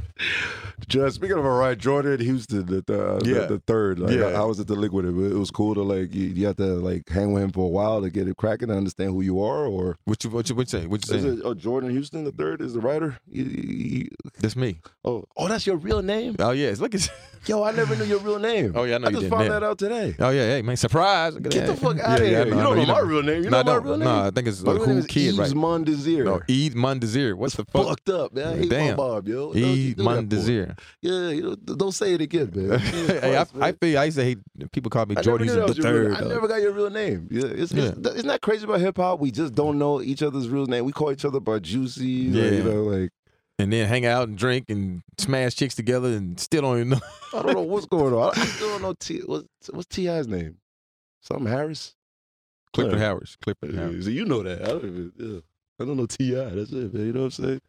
Just 0.89 1.17
speaking 1.17 1.39
of 1.39 1.45
Orion 1.45 1.79
Jordan, 1.79 2.21
Houston, 2.21 2.67
the 2.67 2.83
the, 2.87 3.07
uh, 3.15 3.21
Yeah. 3.25 3.35
the, 3.47 3.47
the 3.55 3.59
third. 3.67 3.99
Like, 4.01 4.17
Yeah. 4.17 4.33
how 4.35 4.49
was 4.49 4.59
it 4.59 4.67
to 4.67 4.75
link 4.75 4.93
with 4.93 5.07
him? 5.07 5.25
It 5.31 5.37
was 5.39 5.51
cool 5.51 5.75
to 5.75 5.83
like 5.83 6.13
you, 6.15 6.27
you 6.27 6.47
have 6.47 6.57
to 6.57 6.65
like 6.75 7.09
hang 7.09 7.33
with 7.33 7.43
him 7.45 7.53
for 7.53 7.65
a 7.65 7.69
while 7.69 8.03
to 8.03 8.11
get 8.11 8.27
it 8.29 8.37
cracking 8.37 8.69
to 8.69 8.75
understand 8.75 9.11
who 9.13 9.21
you 9.23 9.41
are, 9.43 9.67
or 9.67 9.97
What 10.05 10.25
you 10.25 10.31
what 10.31 10.49
you 10.49 10.55
what 10.57 10.73
you 10.73 10.81
say? 10.81 10.87
What 10.87 11.07
you 11.09 11.15
is 11.15 11.23
saying? 11.23 11.39
it 11.39 11.43
oh, 11.45 11.55
Jordan 11.55 11.91
Houston 11.91 12.25
the 12.25 12.33
third 12.33 12.61
is 12.61 12.75
the 12.75 12.81
writer? 12.81 13.19
He- 13.31 13.45
he- 13.45 14.09
That's 14.41 14.57
me. 14.57 14.81
oh, 15.05 15.25
oh, 15.37 15.49
that's 15.49 15.67
your 15.67 15.77
real 15.77 16.03
name. 16.03 16.35
Oh 16.39 16.51
yes, 16.51 16.81
look 16.81 16.95
at. 16.95 17.09
Yo, 17.47 17.63
I 17.63 17.73
never 17.73 17.95
knew 17.95 18.05
your 18.05 18.21
real 18.21 18.39
name. 18.39 18.73
Oh, 18.75 18.85
yeah, 18.85 18.95
I 18.95 18.99
know 18.99 19.09
I 19.09 19.11
just 19.11 19.27
found 19.29 19.43
man. 19.43 19.51
that 19.51 19.63
out 19.63 19.79
today. 19.79 20.17
Oh 20.19 20.31
yeah, 20.31 20.47
hey 20.47 20.63
man, 20.63 20.77
surprise! 20.79 21.37
Get 21.37 21.67
the 21.67 21.77
fuck 21.77 21.99
out 22.01 22.19
of 22.21 22.27
Yeah, 22.27 22.31
yeah, 22.39 22.45
here! 22.45 22.45
I 22.45 22.45
you 22.45 22.51
know, 22.55 22.61
I 22.61 22.63
don't 22.63 22.77
know 22.77 22.81
you 22.83 22.87
my 22.89 23.01
real 23.01 23.23
name. 23.23 23.45
You 23.45 23.51
No, 23.51 23.63
know 23.63 23.73
I 23.73 23.79
my 23.79 23.85
real 23.85 23.97
name. 23.99 24.09
No, 24.09 24.25
I 24.25 24.31
think 24.31 24.49
it's 24.49 24.63
like 24.63 24.81
who 24.81 24.91
is 24.99 25.07
kid, 25.07 25.37
right? 25.37 25.85
Desir. 25.85 26.25
No, 26.25 26.37
Eid 26.49 26.75
Mundazir. 26.75 27.35
What's 27.35 27.55
the 27.57 27.65
fuck? 27.67 27.87
Fucked 27.89 28.09
up, 28.09 28.33
man. 28.33 28.54
I 28.55 28.59
hate 28.59 28.71
Damn. 28.71 28.91
my 28.91 28.95
Bob, 28.97 29.29
yo. 29.29 29.53
Don't 29.53 29.57
you 29.57 29.91
Eid 29.91 29.97
do 29.97 30.03
that 30.05 30.05
for? 30.05 30.23
Mundazir. 30.23 30.79
Yeah, 31.01 31.29
you 31.31 31.43
know, 31.43 31.55
don't 31.57 31.93
say 31.93 32.15
it 32.15 32.21
again, 32.21 32.51
man. 32.55 32.79
Hey, 33.15 33.37
I, 33.37 33.47
I 33.61 33.73
feel 33.73 33.99
I 33.99 34.05
used 34.05 34.19
to 34.19 34.25
hate 34.25 34.39
people 34.73 34.91
call 34.91 35.07
me 35.07 35.15
Jordan 35.17 35.47
the 35.47 35.55
your 35.55 35.65
real- 35.67 35.75
third. 35.75 36.15
I 36.17 36.21
never 36.29 36.49
got 36.49 36.63
your 36.63 36.73
real 36.73 36.91
name. 36.91 37.29
Yeah, 37.31 37.47
it's, 37.47 37.73
Yeah. 37.73 37.93
It's, 37.97 37.99
isn't 38.09 38.27
that 38.29 38.41
crazy 38.41 38.65
about 38.65 38.81
hip 38.81 38.97
hop? 38.97 39.21
We 39.21 39.31
just 39.31 39.55
don't 39.55 39.79
know 39.79 40.01
each 40.01 40.23
other's 40.23 40.49
real 40.49 40.67
name. 40.67 40.85
We 40.85 40.93
call 40.93 41.13
each 41.13 41.25
other 41.25 41.41
by 41.41 41.59
Juicy. 41.59 42.07
Yeah. 42.07 42.45
You 42.51 42.63
know, 42.65 42.83
like 42.85 43.11
and 43.59 43.73
then 43.73 43.87
hang 43.87 44.05
out 44.05 44.29
and 44.29 44.37
drink 44.37 44.67
and 44.69 45.03
smash 45.19 45.55
chicks 45.55 45.75
together 45.77 46.09
and 46.09 46.39
still 46.41 46.63
don't 46.63 46.77
even 46.79 46.89
know. 46.91 47.01
I 47.33 47.43
don't 47.43 47.55
know 47.55 47.63
what's 47.63 47.87
going 47.87 48.13
on. 48.13 48.33
I 48.37 48.45
still 48.47 48.69
don't 48.71 48.83
know 48.83 48.95
T. 48.95 49.21
What's, 49.25 49.47
what's 49.71 49.87
T.I.'s 49.87 50.27
name? 50.27 50.57
Something 51.21 51.47
Harris. 51.47 51.95
Clifford 52.73 52.99
Harris. 52.99 53.37
Clifford 53.41 53.75
Harris. 53.75 54.07
So 54.07 54.11
you 54.11 54.25
know 54.25 54.43
that. 54.43 54.63
I 54.63 54.67
don't 54.67 54.85
even. 54.85 55.13
Yeah. 55.17 55.41
I 55.81 55.85
don't 55.87 55.97
know 55.97 56.07
Ti. 56.07 56.35
That's 56.35 56.73
it, 56.73 56.93
man. 56.95 57.07
You 57.07 57.13
know 57.13 57.21
what 57.21 57.39
I'm 57.39 57.45
saying? 57.45 57.61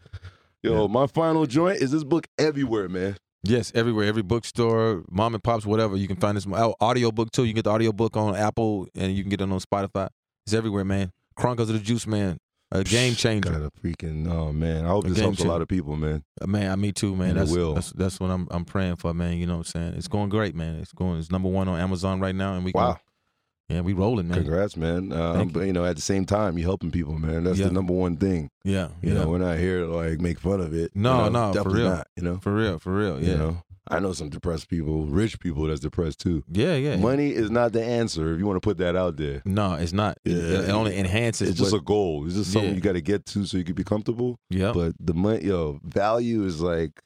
Yo, 0.66 0.88
my 0.88 1.08
final 1.08 1.46
joint 1.46 1.82
is 1.82 1.92
this 1.92 2.04
book 2.04 2.28
everywhere, 2.38 2.90
man. 2.90 3.18
Yes, 3.44 3.72
everywhere, 3.76 4.06
every 4.08 4.24
bookstore, 4.24 5.04
mom 5.10 5.36
and 5.36 5.44
pops, 5.44 5.66
whatever. 5.66 5.96
You 5.96 6.08
can 6.08 6.16
find 6.16 6.36
this 6.36 6.48
oh, 6.52 6.74
audio 6.82 7.12
book 7.12 7.32
too. 7.32 7.44
You 7.44 7.50
can 7.50 7.58
get 7.58 7.66
the 7.66 7.70
audio 7.72 7.92
book 7.92 8.18
on 8.18 8.36
Apple 8.36 8.88
and 8.96 9.16
you 9.16 9.22
can 9.24 9.30
get 9.30 9.42
it 9.42 9.44
on 9.44 9.60
Spotify. 9.60 10.10
It's 10.48 10.54
everywhere, 10.54 10.84
man. 10.84 11.12
Chronicles 11.36 11.70
of 11.70 11.76
the 11.76 11.82
Juice 11.82 12.08
Man, 12.08 12.38
a 12.72 12.84
game 12.84 13.14
changer. 13.14 13.52
Got 13.52 13.62
a 13.62 13.72
freaking 13.84 14.28
oh 14.32 14.52
man. 14.52 14.86
I 14.86 14.88
hope 14.88 15.06
A 15.06 15.10
this 15.10 15.20
helps 15.20 15.42
a 15.42 15.48
lot 15.48 15.62
of 15.62 15.68
people, 15.68 15.96
man. 15.96 16.24
Uh, 16.42 16.48
Man, 16.48 16.72
I 16.72 16.76
me 16.76 16.92
too, 16.92 17.16
man. 17.16 17.32
And 17.32 17.40
That's, 17.40 17.52
will. 17.52 17.76
that's 17.76 17.92
that's 17.92 18.20
what 18.20 18.32
I'm 18.32 18.48
I'm 18.50 18.66
praying 18.66 18.96
for, 18.96 19.14
man. 19.14 19.38
You 19.38 19.46
know 19.46 19.58
what 19.58 19.68
I'm 19.76 19.82
saying? 19.82 19.94
It's 19.96 20.08
going 20.08 20.30
great, 20.30 20.56
man. 20.56 20.78
It's 20.80 20.94
going. 20.94 21.20
It's 21.20 21.30
number 21.30 21.50
one 21.50 21.68
on 21.68 21.80
Amazon 21.80 22.20
right 22.20 22.34
now, 22.36 22.56
and 22.56 22.66
we 22.66 22.72
Wow. 22.74 22.88
Gonna, 22.88 23.00
yeah, 23.70 23.82
we 23.82 23.94
rolling, 23.94 24.28
man. 24.28 24.38
Congrats, 24.40 24.78
man. 24.78 25.12
Uh, 25.12 25.34
Thank 25.34 25.54
but 25.54 25.62
you 25.62 25.74
know, 25.74 25.86
at 25.86 25.96
the 25.96 26.02
same 26.02 26.26
time, 26.26 26.58
you're 26.58 26.68
helping 26.68 26.92
people, 26.92 27.18
man. 27.18 27.44
That's 27.44 27.58
Yeah. 27.60 27.68
the 27.68 27.74
number 27.74 27.94
one 27.94 28.18
thing. 28.18 28.50
Yeah, 28.64 28.90
You 29.02 29.14
yeah. 29.14 29.22
know, 29.22 29.30
we're 29.30 29.38
not 29.40 29.58
here 29.58 29.82
to 29.82 29.88
like 29.88 30.20
make 30.22 30.40
fun 30.40 30.60
of 30.62 30.74
it. 30.74 30.92
No, 30.96 31.26
you 31.26 31.30
know? 31.32 31.52
no, 31.52 31.64
for 31.64 31.70
real. 31.70 31.90
not. 31.90 32.08
You 32.16 32.24
know, 32.24 32.38
for 32.42 32.54
real, 32.54 32.80
for 32.80 32.94
real. 32.96 33.22
Yeah, 33.22 33.32
you 33.32 33.38
know. 33.38 33.58
I 33.88 34.00
know 34.00 34.14
some 34.14 34.30
depressed 34.30 34.68
people, 34.68 35.06
rich 35.06 35.40
people 35.40 35.68
that's 35.68 35.80
depressed 35.80 36.20
too. 36.20 36.44
yeah, 36.52 36.76
yeah. 36.76 36.96
Money 36.96 37.30
is 37.30 37.52
not 37.52 37.72
the 37.72 37.84
answer 37.84 38.34
if 38.34 38.40
you 38.40 38.46
want 38.48 38.58
to 38.58 38.68
put 38.68 38.78
that 38.80 38.96
out 38.96 39.16
there. 39.18 39.44
No, 39.46 39.74
it's 39.76 39.94
not. 39.94 40.18
It, 40.26 40.32
Yeah. 40.32 40.62
it 40.62 40.70
only 40.70 40.98
enhances. 40.98 41.50
It's 41.50 41.60
just 41.60 41.72
what, 41.72 41.82
a 41.82 41.84
goal. 41.84 42.26
It's 42.26 42.34
just 42.34 42.52
something 42.52 42.72
Yeah. 42.72 42.76
you 42.76 42.82
got 42.82 42.94
to 42.94 43.02
get 43.02 43.28
to 43.28 43.46
so 43.46 43.58
you 43.58 43.64
can 43.64 43.76
be 43.76 43.84
comfortable. 43.84 44.40
yeah, 44.50 44.72
But 44.74 44.94
the 45.00 45.14
money, 45.14 45.46
yo, 45.46 45.80
value 45.84 46.46
is 46.46 46.62
like 46.62 47.00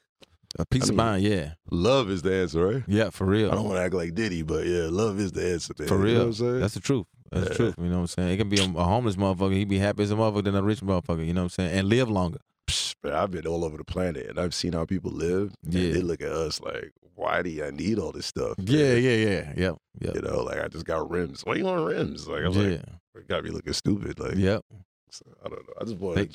a 0.58 0.66
peace 0.66 0.86
I 0.86 0.88
of 0.90 0.96
mind. 0.96 1.22
Yeah, 1.22 1.52
love 1.70 2.10
is 2.10 2.22
the 2.22 2.34
answer, 2.34 2.66
right? 2.66 2.82
yeah, 2.86 3.10
for 3.10 3.24
real. 3.24 3.50
I 3.50 3.54
don't 3.54 3.64
want 3.64 3.76
to 3.76 3.82
act 3.82 3.94
like 3.94 4.14
Diddy, 4.14 4.42
but 4.42 4.66
yeah, 4.66 4.88
love 4.90 5.18
is 5.20 5.32
the 5.32 5.52
answer. 5.52 5.74
Man. 5.78 5.88
For 5.88 5.96
You 5.98 6.02
real. 6.02 6.12
know 6.14 6.18
what 6.20 6.26
I'm 6.26 6.32
saying? 6.34 6.60
That's 6.60 6.74
the 6.74 6.80
truth. 6.80 7.06
That's 7.30 7.48
the 7.48 7.54
truth. 7.54 7.74
You 7.78 7.84
know 7.84 7.94
what 7.96 8.00
I'm 8.00 8.06
saying? 8.08 8.28
It 8.30 8.36
can 8.38 8.48
be 8.48 8.58
a, 8.60 8.64
a 8.64 8.84
homeless 8.84 9.16
motherfucker. 9.16 9.52
He'd 9.54 9.68
be 9.68 9.78
happy 9.78 10.02
as 10.02 10.10
a 10.10 10.14
motherfucker 10.16 10.44
than 10.44 10.56
a 10.56 10.62
rich 10.62 10.80
motherfucker. 10.80 11.24
You 11.24 11.32
know 11.32 11.42
what 11.42 11.44
I'm 11.44 11.48
saying? 11.50 11.78
And 11.78 11.88
live 11.88 12.10
longer. 12.10 12.38
Psh, 12.66 12.94
man, 13.04 13.12
I've 13.14 13.30
been 13.30 13.46
all 13.46 13.64
over 13.64 13.76
the 13.76 13.84
planet 13.84 14.26
and 14.28 14.38
I've 14.40 14.54
seen 14.54 14.72
how 14.72 14.84
people 14.84 15.12
live. 15.12 15.52
and 15.64 15.74
Yeah. 15.74 15.92
they 15.92 16.00
look 16.02 16.20
at 16.20 16.32
us 16.32 16.60
like, 16.60 16.92
why 17.14 17.42
do 17.42 17.64
I 17.64 17.70
need 17.70 17.98
all 18.00 18.10
this 18.10 18.26
stuff? 18.26 18.58
man? 18.58 18.66
Yeah, 18.66 18.94
yeah, 18.94 19.14
yeah, 19.16 19.52
yeah, 19.56 19.72
yeah. 20.00 20.10
You 20.14 20.22
know, 20.22 20.40
like 20.42 20.58
I 20.60 20.66
just 20.68 20.86
got 20.86 21.08
rims. 21.08 21.42
Why 21.44 21.54
you 21.54 21.64
want 21.66 21.84
rims? 21.86 22.26
Like 22.26 22.42
I'm 22.44 22.52
yeah, 22.54 22.62
like, 22.62 22.82
you 23.14 23.22
got 23.28 23.44
me 23.44 23.50
looking 23.50 23.74
stupid. 23.74 24.18
Like, 24.18 24.34
yep. 24.34 24.64
so, 25.12 25.24
I 25.44 25.48
don't 25.48 25.58
know. 25.68 25.74
I 25.80 25.84
just 25.84 25.98
want 25.98 26.16
They- 26.16 26.28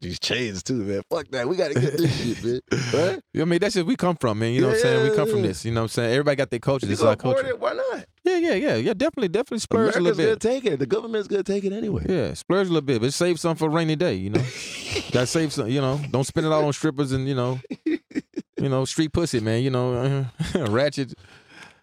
these 0.00 0.18
chains 0.18 0.62
too, 0.62 0.84
man. 0.84 1.02
Fuck 1.10 1.28
that. 1.28 1.48
We 1.48 1.56
got 1.56 1.72
to 1.72 1.80
get 1.80 1.96
this 1.96 2.16
shit, 2.42 2.44
man. 2.44 2.60
Right? 2.92 3.20
I 3.40 3.44
mean, 3.44 3.58
that's 3.58 3.74
just 3.74 3.86
we 3.86 3.96
come 3.96 4.16
from, 4.16 4.38
man. 4.38 4.52
You 4.52 4.60
know 4.62 4.68
what 4.68 4.76
I'm 4.76 4.82
saying? 4.82 5.10
We 5.10 5.16
come 5.16 5.28
from 5.28 5.42
this. 5.42 5.64
You 5.64 5.72
know 5.72 5.80
what 5.80 5.84
I'm 5.84 5.88
saying? 5.88 6.12
Everybody 6.12 6.36
got 6.36 6.50
their 6.50 6.58
culture. 6.60 6.86
This 6.86 6.98
is 6.98 7.04
our 7.04 7.16
culture. 7.16 7.46
it, 7.46 7.58
why 7.58 7.72
not? 7.72 8.04
Yeah, 8.24 8.36
yeah, 8.38 8.54
yeah, 8.54 8.76
yeah. 8.76 8.94
Definitely, 8.94 9.28
definitely 9.28 9.58
splurge 9.58 9.96
America's 9.96 9.96
a 9.96 10.02
little 10.02 10.18
gonna 10.18 10.36
bit. 10.36 10.40
take 10.40 10.64
it. 10.64 10.78
The 10.78 10.86
government's 10.86 11.28
gonna 11.28 11.42
take 11.42 11.64
it 11.64 11.72
anyway. 11.72 12.04
Yeah, 12.08 12.34
splurge 12.34 12.66
a 12.68 12.70
little 12.70 12.86
bit, 12.86 13.00
but 13.00 13.12
save 13.12 13.38
some 13.40 13.56
for 13.56 13.66
a 13.66 13.70
rainy 13.70 13.96
day. 13.96 14.14
You 14.14 14.30
know, 14.30 14.44
gotta 15.12 15.26
save 15.26 15.52
some. 15.52 15.68
You 15.68 15.80
know, 15.80 16.00
don't 16.10 16.24
spend 16.24 16.46
it 16.46 16.52
all 16.52 16.64
on 16.64 16.72
strippers 16.72 17.12
and 17.12 17.28
you 17.28 17.34
know, 17.34 17.60
you 17.84 18.68
know, 18.68 18.84
street 18.84 19.12
pussy, 19.12 19.40
man. 19.40 19.62
You 19.62 19.70
know, 19.70 20.26
ratchet. 20.54 21.14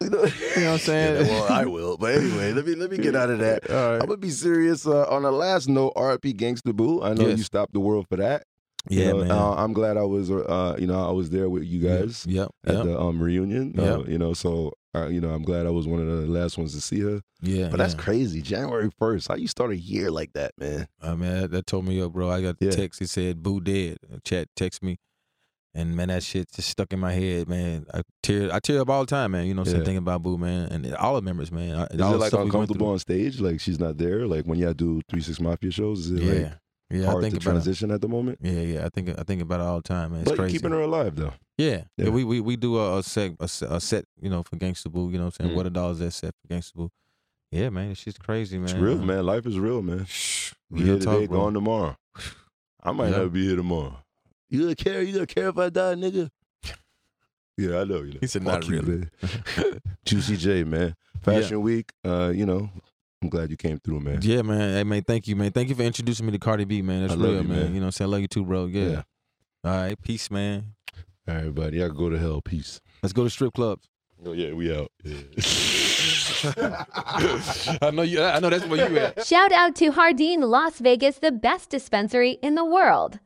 You 0.02 0.10
know, 0.10 0.24
You 0.24 0.62
know 0.62 0.72
what 0.72 0.74
I'm 0.74 0.78
saying? 0.80 1.26
Yeah, 1.26 1.32
well, 1.32 1.44
I 1.52 1.66
will. 1.66 1.98
But 1.98 2.16
anyway, 2.16 2.54
let 2.54 2.66
me 2.66 2.76
let 2.76 2.92
me 2.92 2.98
get 2.98 3.16
out 3.16 3.30
of 3.30 3.40
that. 3.40 3.70
All 3.70 3.76
right. 3.92 4.02
I'm 4.02 4.08
gonna 4.08 4.18
be 4.18 4.30
serious. 4.32 4.86
Uh, 4.86 5.06
on 5.10 5.24
the 5.24 5.32
last 5.32 5.70
note, 5.70 5.94
RP 5.96 6.34
Gangsta 6.36 6.76
Boo. 6.76 7.02
I 7.02 7.14
know 7.14 7.28
Yes. 7.28 7.38
you 7.38 7.44
stopped 7.44 7.74
the 7.74 7.80
world 7.80 8.08
for 8.10 8.18
that. 8.18 8.44
You 8.90 9.02
Yeah, 9.04 9.12
know, 9.12 9.18
man. 9.20 9.32
Uh, 9.32 9.52
I'm 9.54 9.74
glad 9.74 9.98
I 9.98 10.04
was. 10.04 10.32
Uh, 10.32 10.76
you 10.80 10.88
know, 10.88 11.08
I 11.08 11.12
was 11.12 11.30
there 11.30 11.50
with 11.50 11.64
you 11.64 11.80
guys 11.88 12.26
Yep. 12.28 12.50
at 12.66 12.84
the 12.84 13.00
um 13.00 13.22
reunion. 13.22 13.80
Uh, 13.80 14.04
you 14.08 14.18
know, 14.18 14.34
so 14.34 14.74
uh, 14.96 15.08
you 15.08 15.22
know, 15.22 15.30
I'm 15.30 15.44
glad 15.44 15.66
I 15.68 15.70
was 15.70 15.88
one 15.88 16.00
of 16.02 16.08
the 16.08 16.26
last 16.28 16.58
ones 16.58 16.74
to 16.74 16.82
see 16.82 17.00
her. 17.02 17.22
Yeah. 17.42 17.70
But 17.70 17.78
that's 17.78 17.94
yeah. 17.94 18.02
crazy. 18.02 18.42
January 18.42 18.90
first. 18.98 19.28
How 19.28 19.36
you 19.36 19.48
start 19.48 19.72
a 19.72 19.78
year 19.78 20.10
like 20.12 20.34
that, 20.34 20.52
man? 20.58 20.88
I 21.02 21.12
mean, 21.16 21.32
that, 21.42 21.52
that 21.52 21.68
told 21.68 21.86
me 21.86 22.02
up, 22.02 22.12
bro. 22.14 22.30
I 22.30 22.42
got 22.42 22.58
the 22.60 22.66
Yeah. 22.66 22.72
text. 22.72 23.02
It 23.02 23.10
said 23.10 23.44
"Boo 23.44 23.62
dead." 23.62 23.98
Chat 24.26 24.48
text 24.56 24.82
me, 24.84 24.98
and 25.74 25.96
man, 25.96 26.10
that 26.10 26.24
shit 26.24 26.52
just 26.52 26.70
stuck 26.70 26.92
in 26.94 27.00
my 27.00 27.14
head, 27.14 27.48
man. 27.48 27.86
I 27.94 28.02
tear, 28.24 28.54
I 28.54 28.60
tear 28.60 28.82
up 28.82 28.90
all 28.90 29.02
the 29.02 29.08
time, 29.10 29.32
man. 29.32 29.46
You 29.46 29.54
know, 29.54 29.62
what 29.62 29.68
I'm 29.70 29.72
saying 29.72 29.82
Yeah. 29.82 29.86
thinking 29.86 29.98
about 30.00 30.22
Boo, 30.24 30.38
man, 30.38 30.68
and 30.72 30.94
all 30.96 31.16
the 31.16 31.22
members, 31.22 31.52
man. 31.52 31.76
I- 31.76 31.84
Is 31.86 32.00
it 32.00 32.04
like 32.04 32.28
stuff 32.30 32.40
we 32.42 32.46
uncomfortable 32.48 32.88
on 32.88 33.00
stage? 33.00 33.40
Like 33.40 33.60
she's 33.62 33.80
not 33.80 33.98
there. 33.98 34.28
Like 34.28 34.46
when 34.46 34.60
y'all 34.60 34.74
do 34.74 35.02
Three 35.10 35.22
Six 35.22 35.40
Mafia 35.40 35.72
shows, 35.72 36.08
is 36.08 36.12
it 36.20 36.24
Yeah, 36.24 36.34
like 36.44 36.54
yeah. 36.92 37.02
I 37.08 37.12
hard 37.12 37.24
think 37.24 37.34
to 37.36 37.38
about 37.38 37.50
it. 37.52 37.54
transition 37.64 37.92
at 37.92 38.02
the 38.02 38.08
moment? 38.10 38.40
Yeah, 38.42 38.52
yeah. 38.62 38.86
I 38.86 38.90
think 38.90 39.10
I 39.18 39.24
think 39.24 39.42
about 39.42 39.60
it 39.62 39.64
all 39.64 39.78
the 39.78 39.84
time, 39.84 40.12
man. 40.12 40.22
It's 40.22 40.30
but 40.32 40.38
you're 40.38 40.46
crazy. 40.46 40.58
keeping 40.58 40.72
her 40.72 40.82
alive 40.82 41.16
though. 41.16 41.34
Yeah, 41.58 41.68
yeah. 41.70 42.06
Yeah. 42.06 42.10
we, 42.10 42.24
we 42.24 42.42
we 42.42 42.56
do 42.58 42.78
a, 42.78 42.98
a 43.00 43.04
set 43.04 43.34
a, 43.40 43.48
set- 43.48 43.72
a 43.72 43.80
set, 43.80 44.06
you 44.20 44.30
know, 44.30 44.44
for 44.44 44.56
Gangsta 44.58 44.92
Boo. 44.92 45.10
You 45.10 45.18
know, 45.20 45.26
what 45.26 45.36
I'm 45.40 45.46
saying 45.46 45.52
Mhm. 45.52 45.56
what 45.56 45.66
a 45.68 45.70
dollar 45.70 45.92
is 45.94 46.00
that 46.00 46.12
set 46.12 46.34
for 46.42 46.54
Gangsta 46.54 46.74
Boo? 46.74 46.90
Yeah, 47.52 47.70
man, 47.70 47.92
it's 47.92 48.04
just 48.04 48.20
crazy, 48.20 48.58
man. 48.58 48.66
It's 48.70 48.74
real, 48.74 49.00
Uh, 49.00 49.06
man. 49.06 49.26
Life 49.26 49.46
is 49.46 49.60
real, 49.60 49.82
man. 49.82 50.06
Shh, 50.06 50.54
real 50.70 50.86
here 50.86 51.00
today, 51.00 51.28
bro. 51.28 51.40
gone 51.44 51.54
tomorrow. 51.54 51.96
I 52.84 52.92
might 52.94 53.10
Yeah. 53.12 53.18
not 53.20 53.34
be 53.34 53.46
here 53.46 53.56
tomorrow. 53.58 53.98
You 54.52 54.64
gonna 54.64 54.76
care? 54.76 55.02
You 55.02 55.14
gonna 55.14 55.26
care 55.26 55.48
if 55.48 55.58
I 55.58 55.70
die, 55.70 55.96
nigga? 55.96 56.30
Yeah, 57.58 57.80
I 57.80 57.84
know. 57.86 58.02
You 58.02 58.14
know. 58.14 58.18
He 58.20 58.28
said, 58.28 58.44
Fuck 58.44 58.54
"Not 58.54 58.68
you, 58.68 58.82
really." 58.82 59.08
man. 59.22 59.80
Juicy 60.06 60.36
J, 60.36 60.64
man. 60.66 60.94
Fashion 61.22 61.62
Week. 61.62 61.90
Uh, 62.04 62.34
you 62.36 62.46
know, 62.46 62.70
I'm 63.22 63.30
glad 63.30 63.50
you 63.50 63.56
came 63.56 63.80
through, 63.80 64.02
man. 64.02 64.20
Yeah, 64.22 64.42
man. 64.42 64.74
Hey, 64.74 64.84
man, 64.84 65.04
thank 65.04 65.28
you, 65.30 65.38
man. 65.38 65.52
Thank 65.52 65.70
you 65.70 65.76
for 65.76 65.84
introducing 65.84 66.26
me 66.26 66.34
to 66.34 66.40
Cardi 66.40 66.66
B, 66.66 66.82
man. 66.82 67.02
That's 67.02 67.14
I 67.14 67.16
love 67.16 67.30
real, 67.32 67.42
you, 67.44 67.48
man. 67.48 67.58
man. 67.60 67.68
You 67.68 67.74
know, 67.76 67.80
what 67.80 67.86
I'm 67.86 67.92
saying 67.94 68.10
I 68.10 68.12
love 68.12 68.22
you 68.22 68.28
too, 68.28 68.44
bro. 68.44 68.66
Yeah. 68.66 68.84
Yeah. 68.84 69.02
All 69.64 69.72
right, 69.78 70.02
peace, 70.02 70.30
man. 70.30 70.74
All 71.30 71.36
right, 71.36 71.56
buddy. 71.56 71.78
Y'all 71.78 71.90
go 71.90 72.10
to 72.10 72.20
hell. 72.20 72.42
Peace. 72.42 72.82
Let's 73.02 73.14
go 73.14 73.24
to 73.24 73.30
strip 73.30 73.54
clubs. 73.54 73.88
Oh 74.26 74.34
yeah, 74.34 74.52
we 74.54 74.76
out. 74.76 74.92
Yeah. 75.04 75.22
I 77.82 77.92
know 77.92 78.02
you. 78.02 78.22
I 78.22 78.40
know 78.40 78.50
that's 78.50 78.66
where 78.66 78.90
you 78.90 78.98
at. 78.98 79.26
Shout 79.26 79.52
out 79.52 79.76
to 79.78 79.92
Hardin 79.92 80.42
Las 80.42 80.80
Vegas, 80.80 81.20
the 81.20 81.32
best 81.32 81.70
dispensary 81.70 82.32
in 82.44 82.56
the 82.56 82.66
world. 82.66 83.20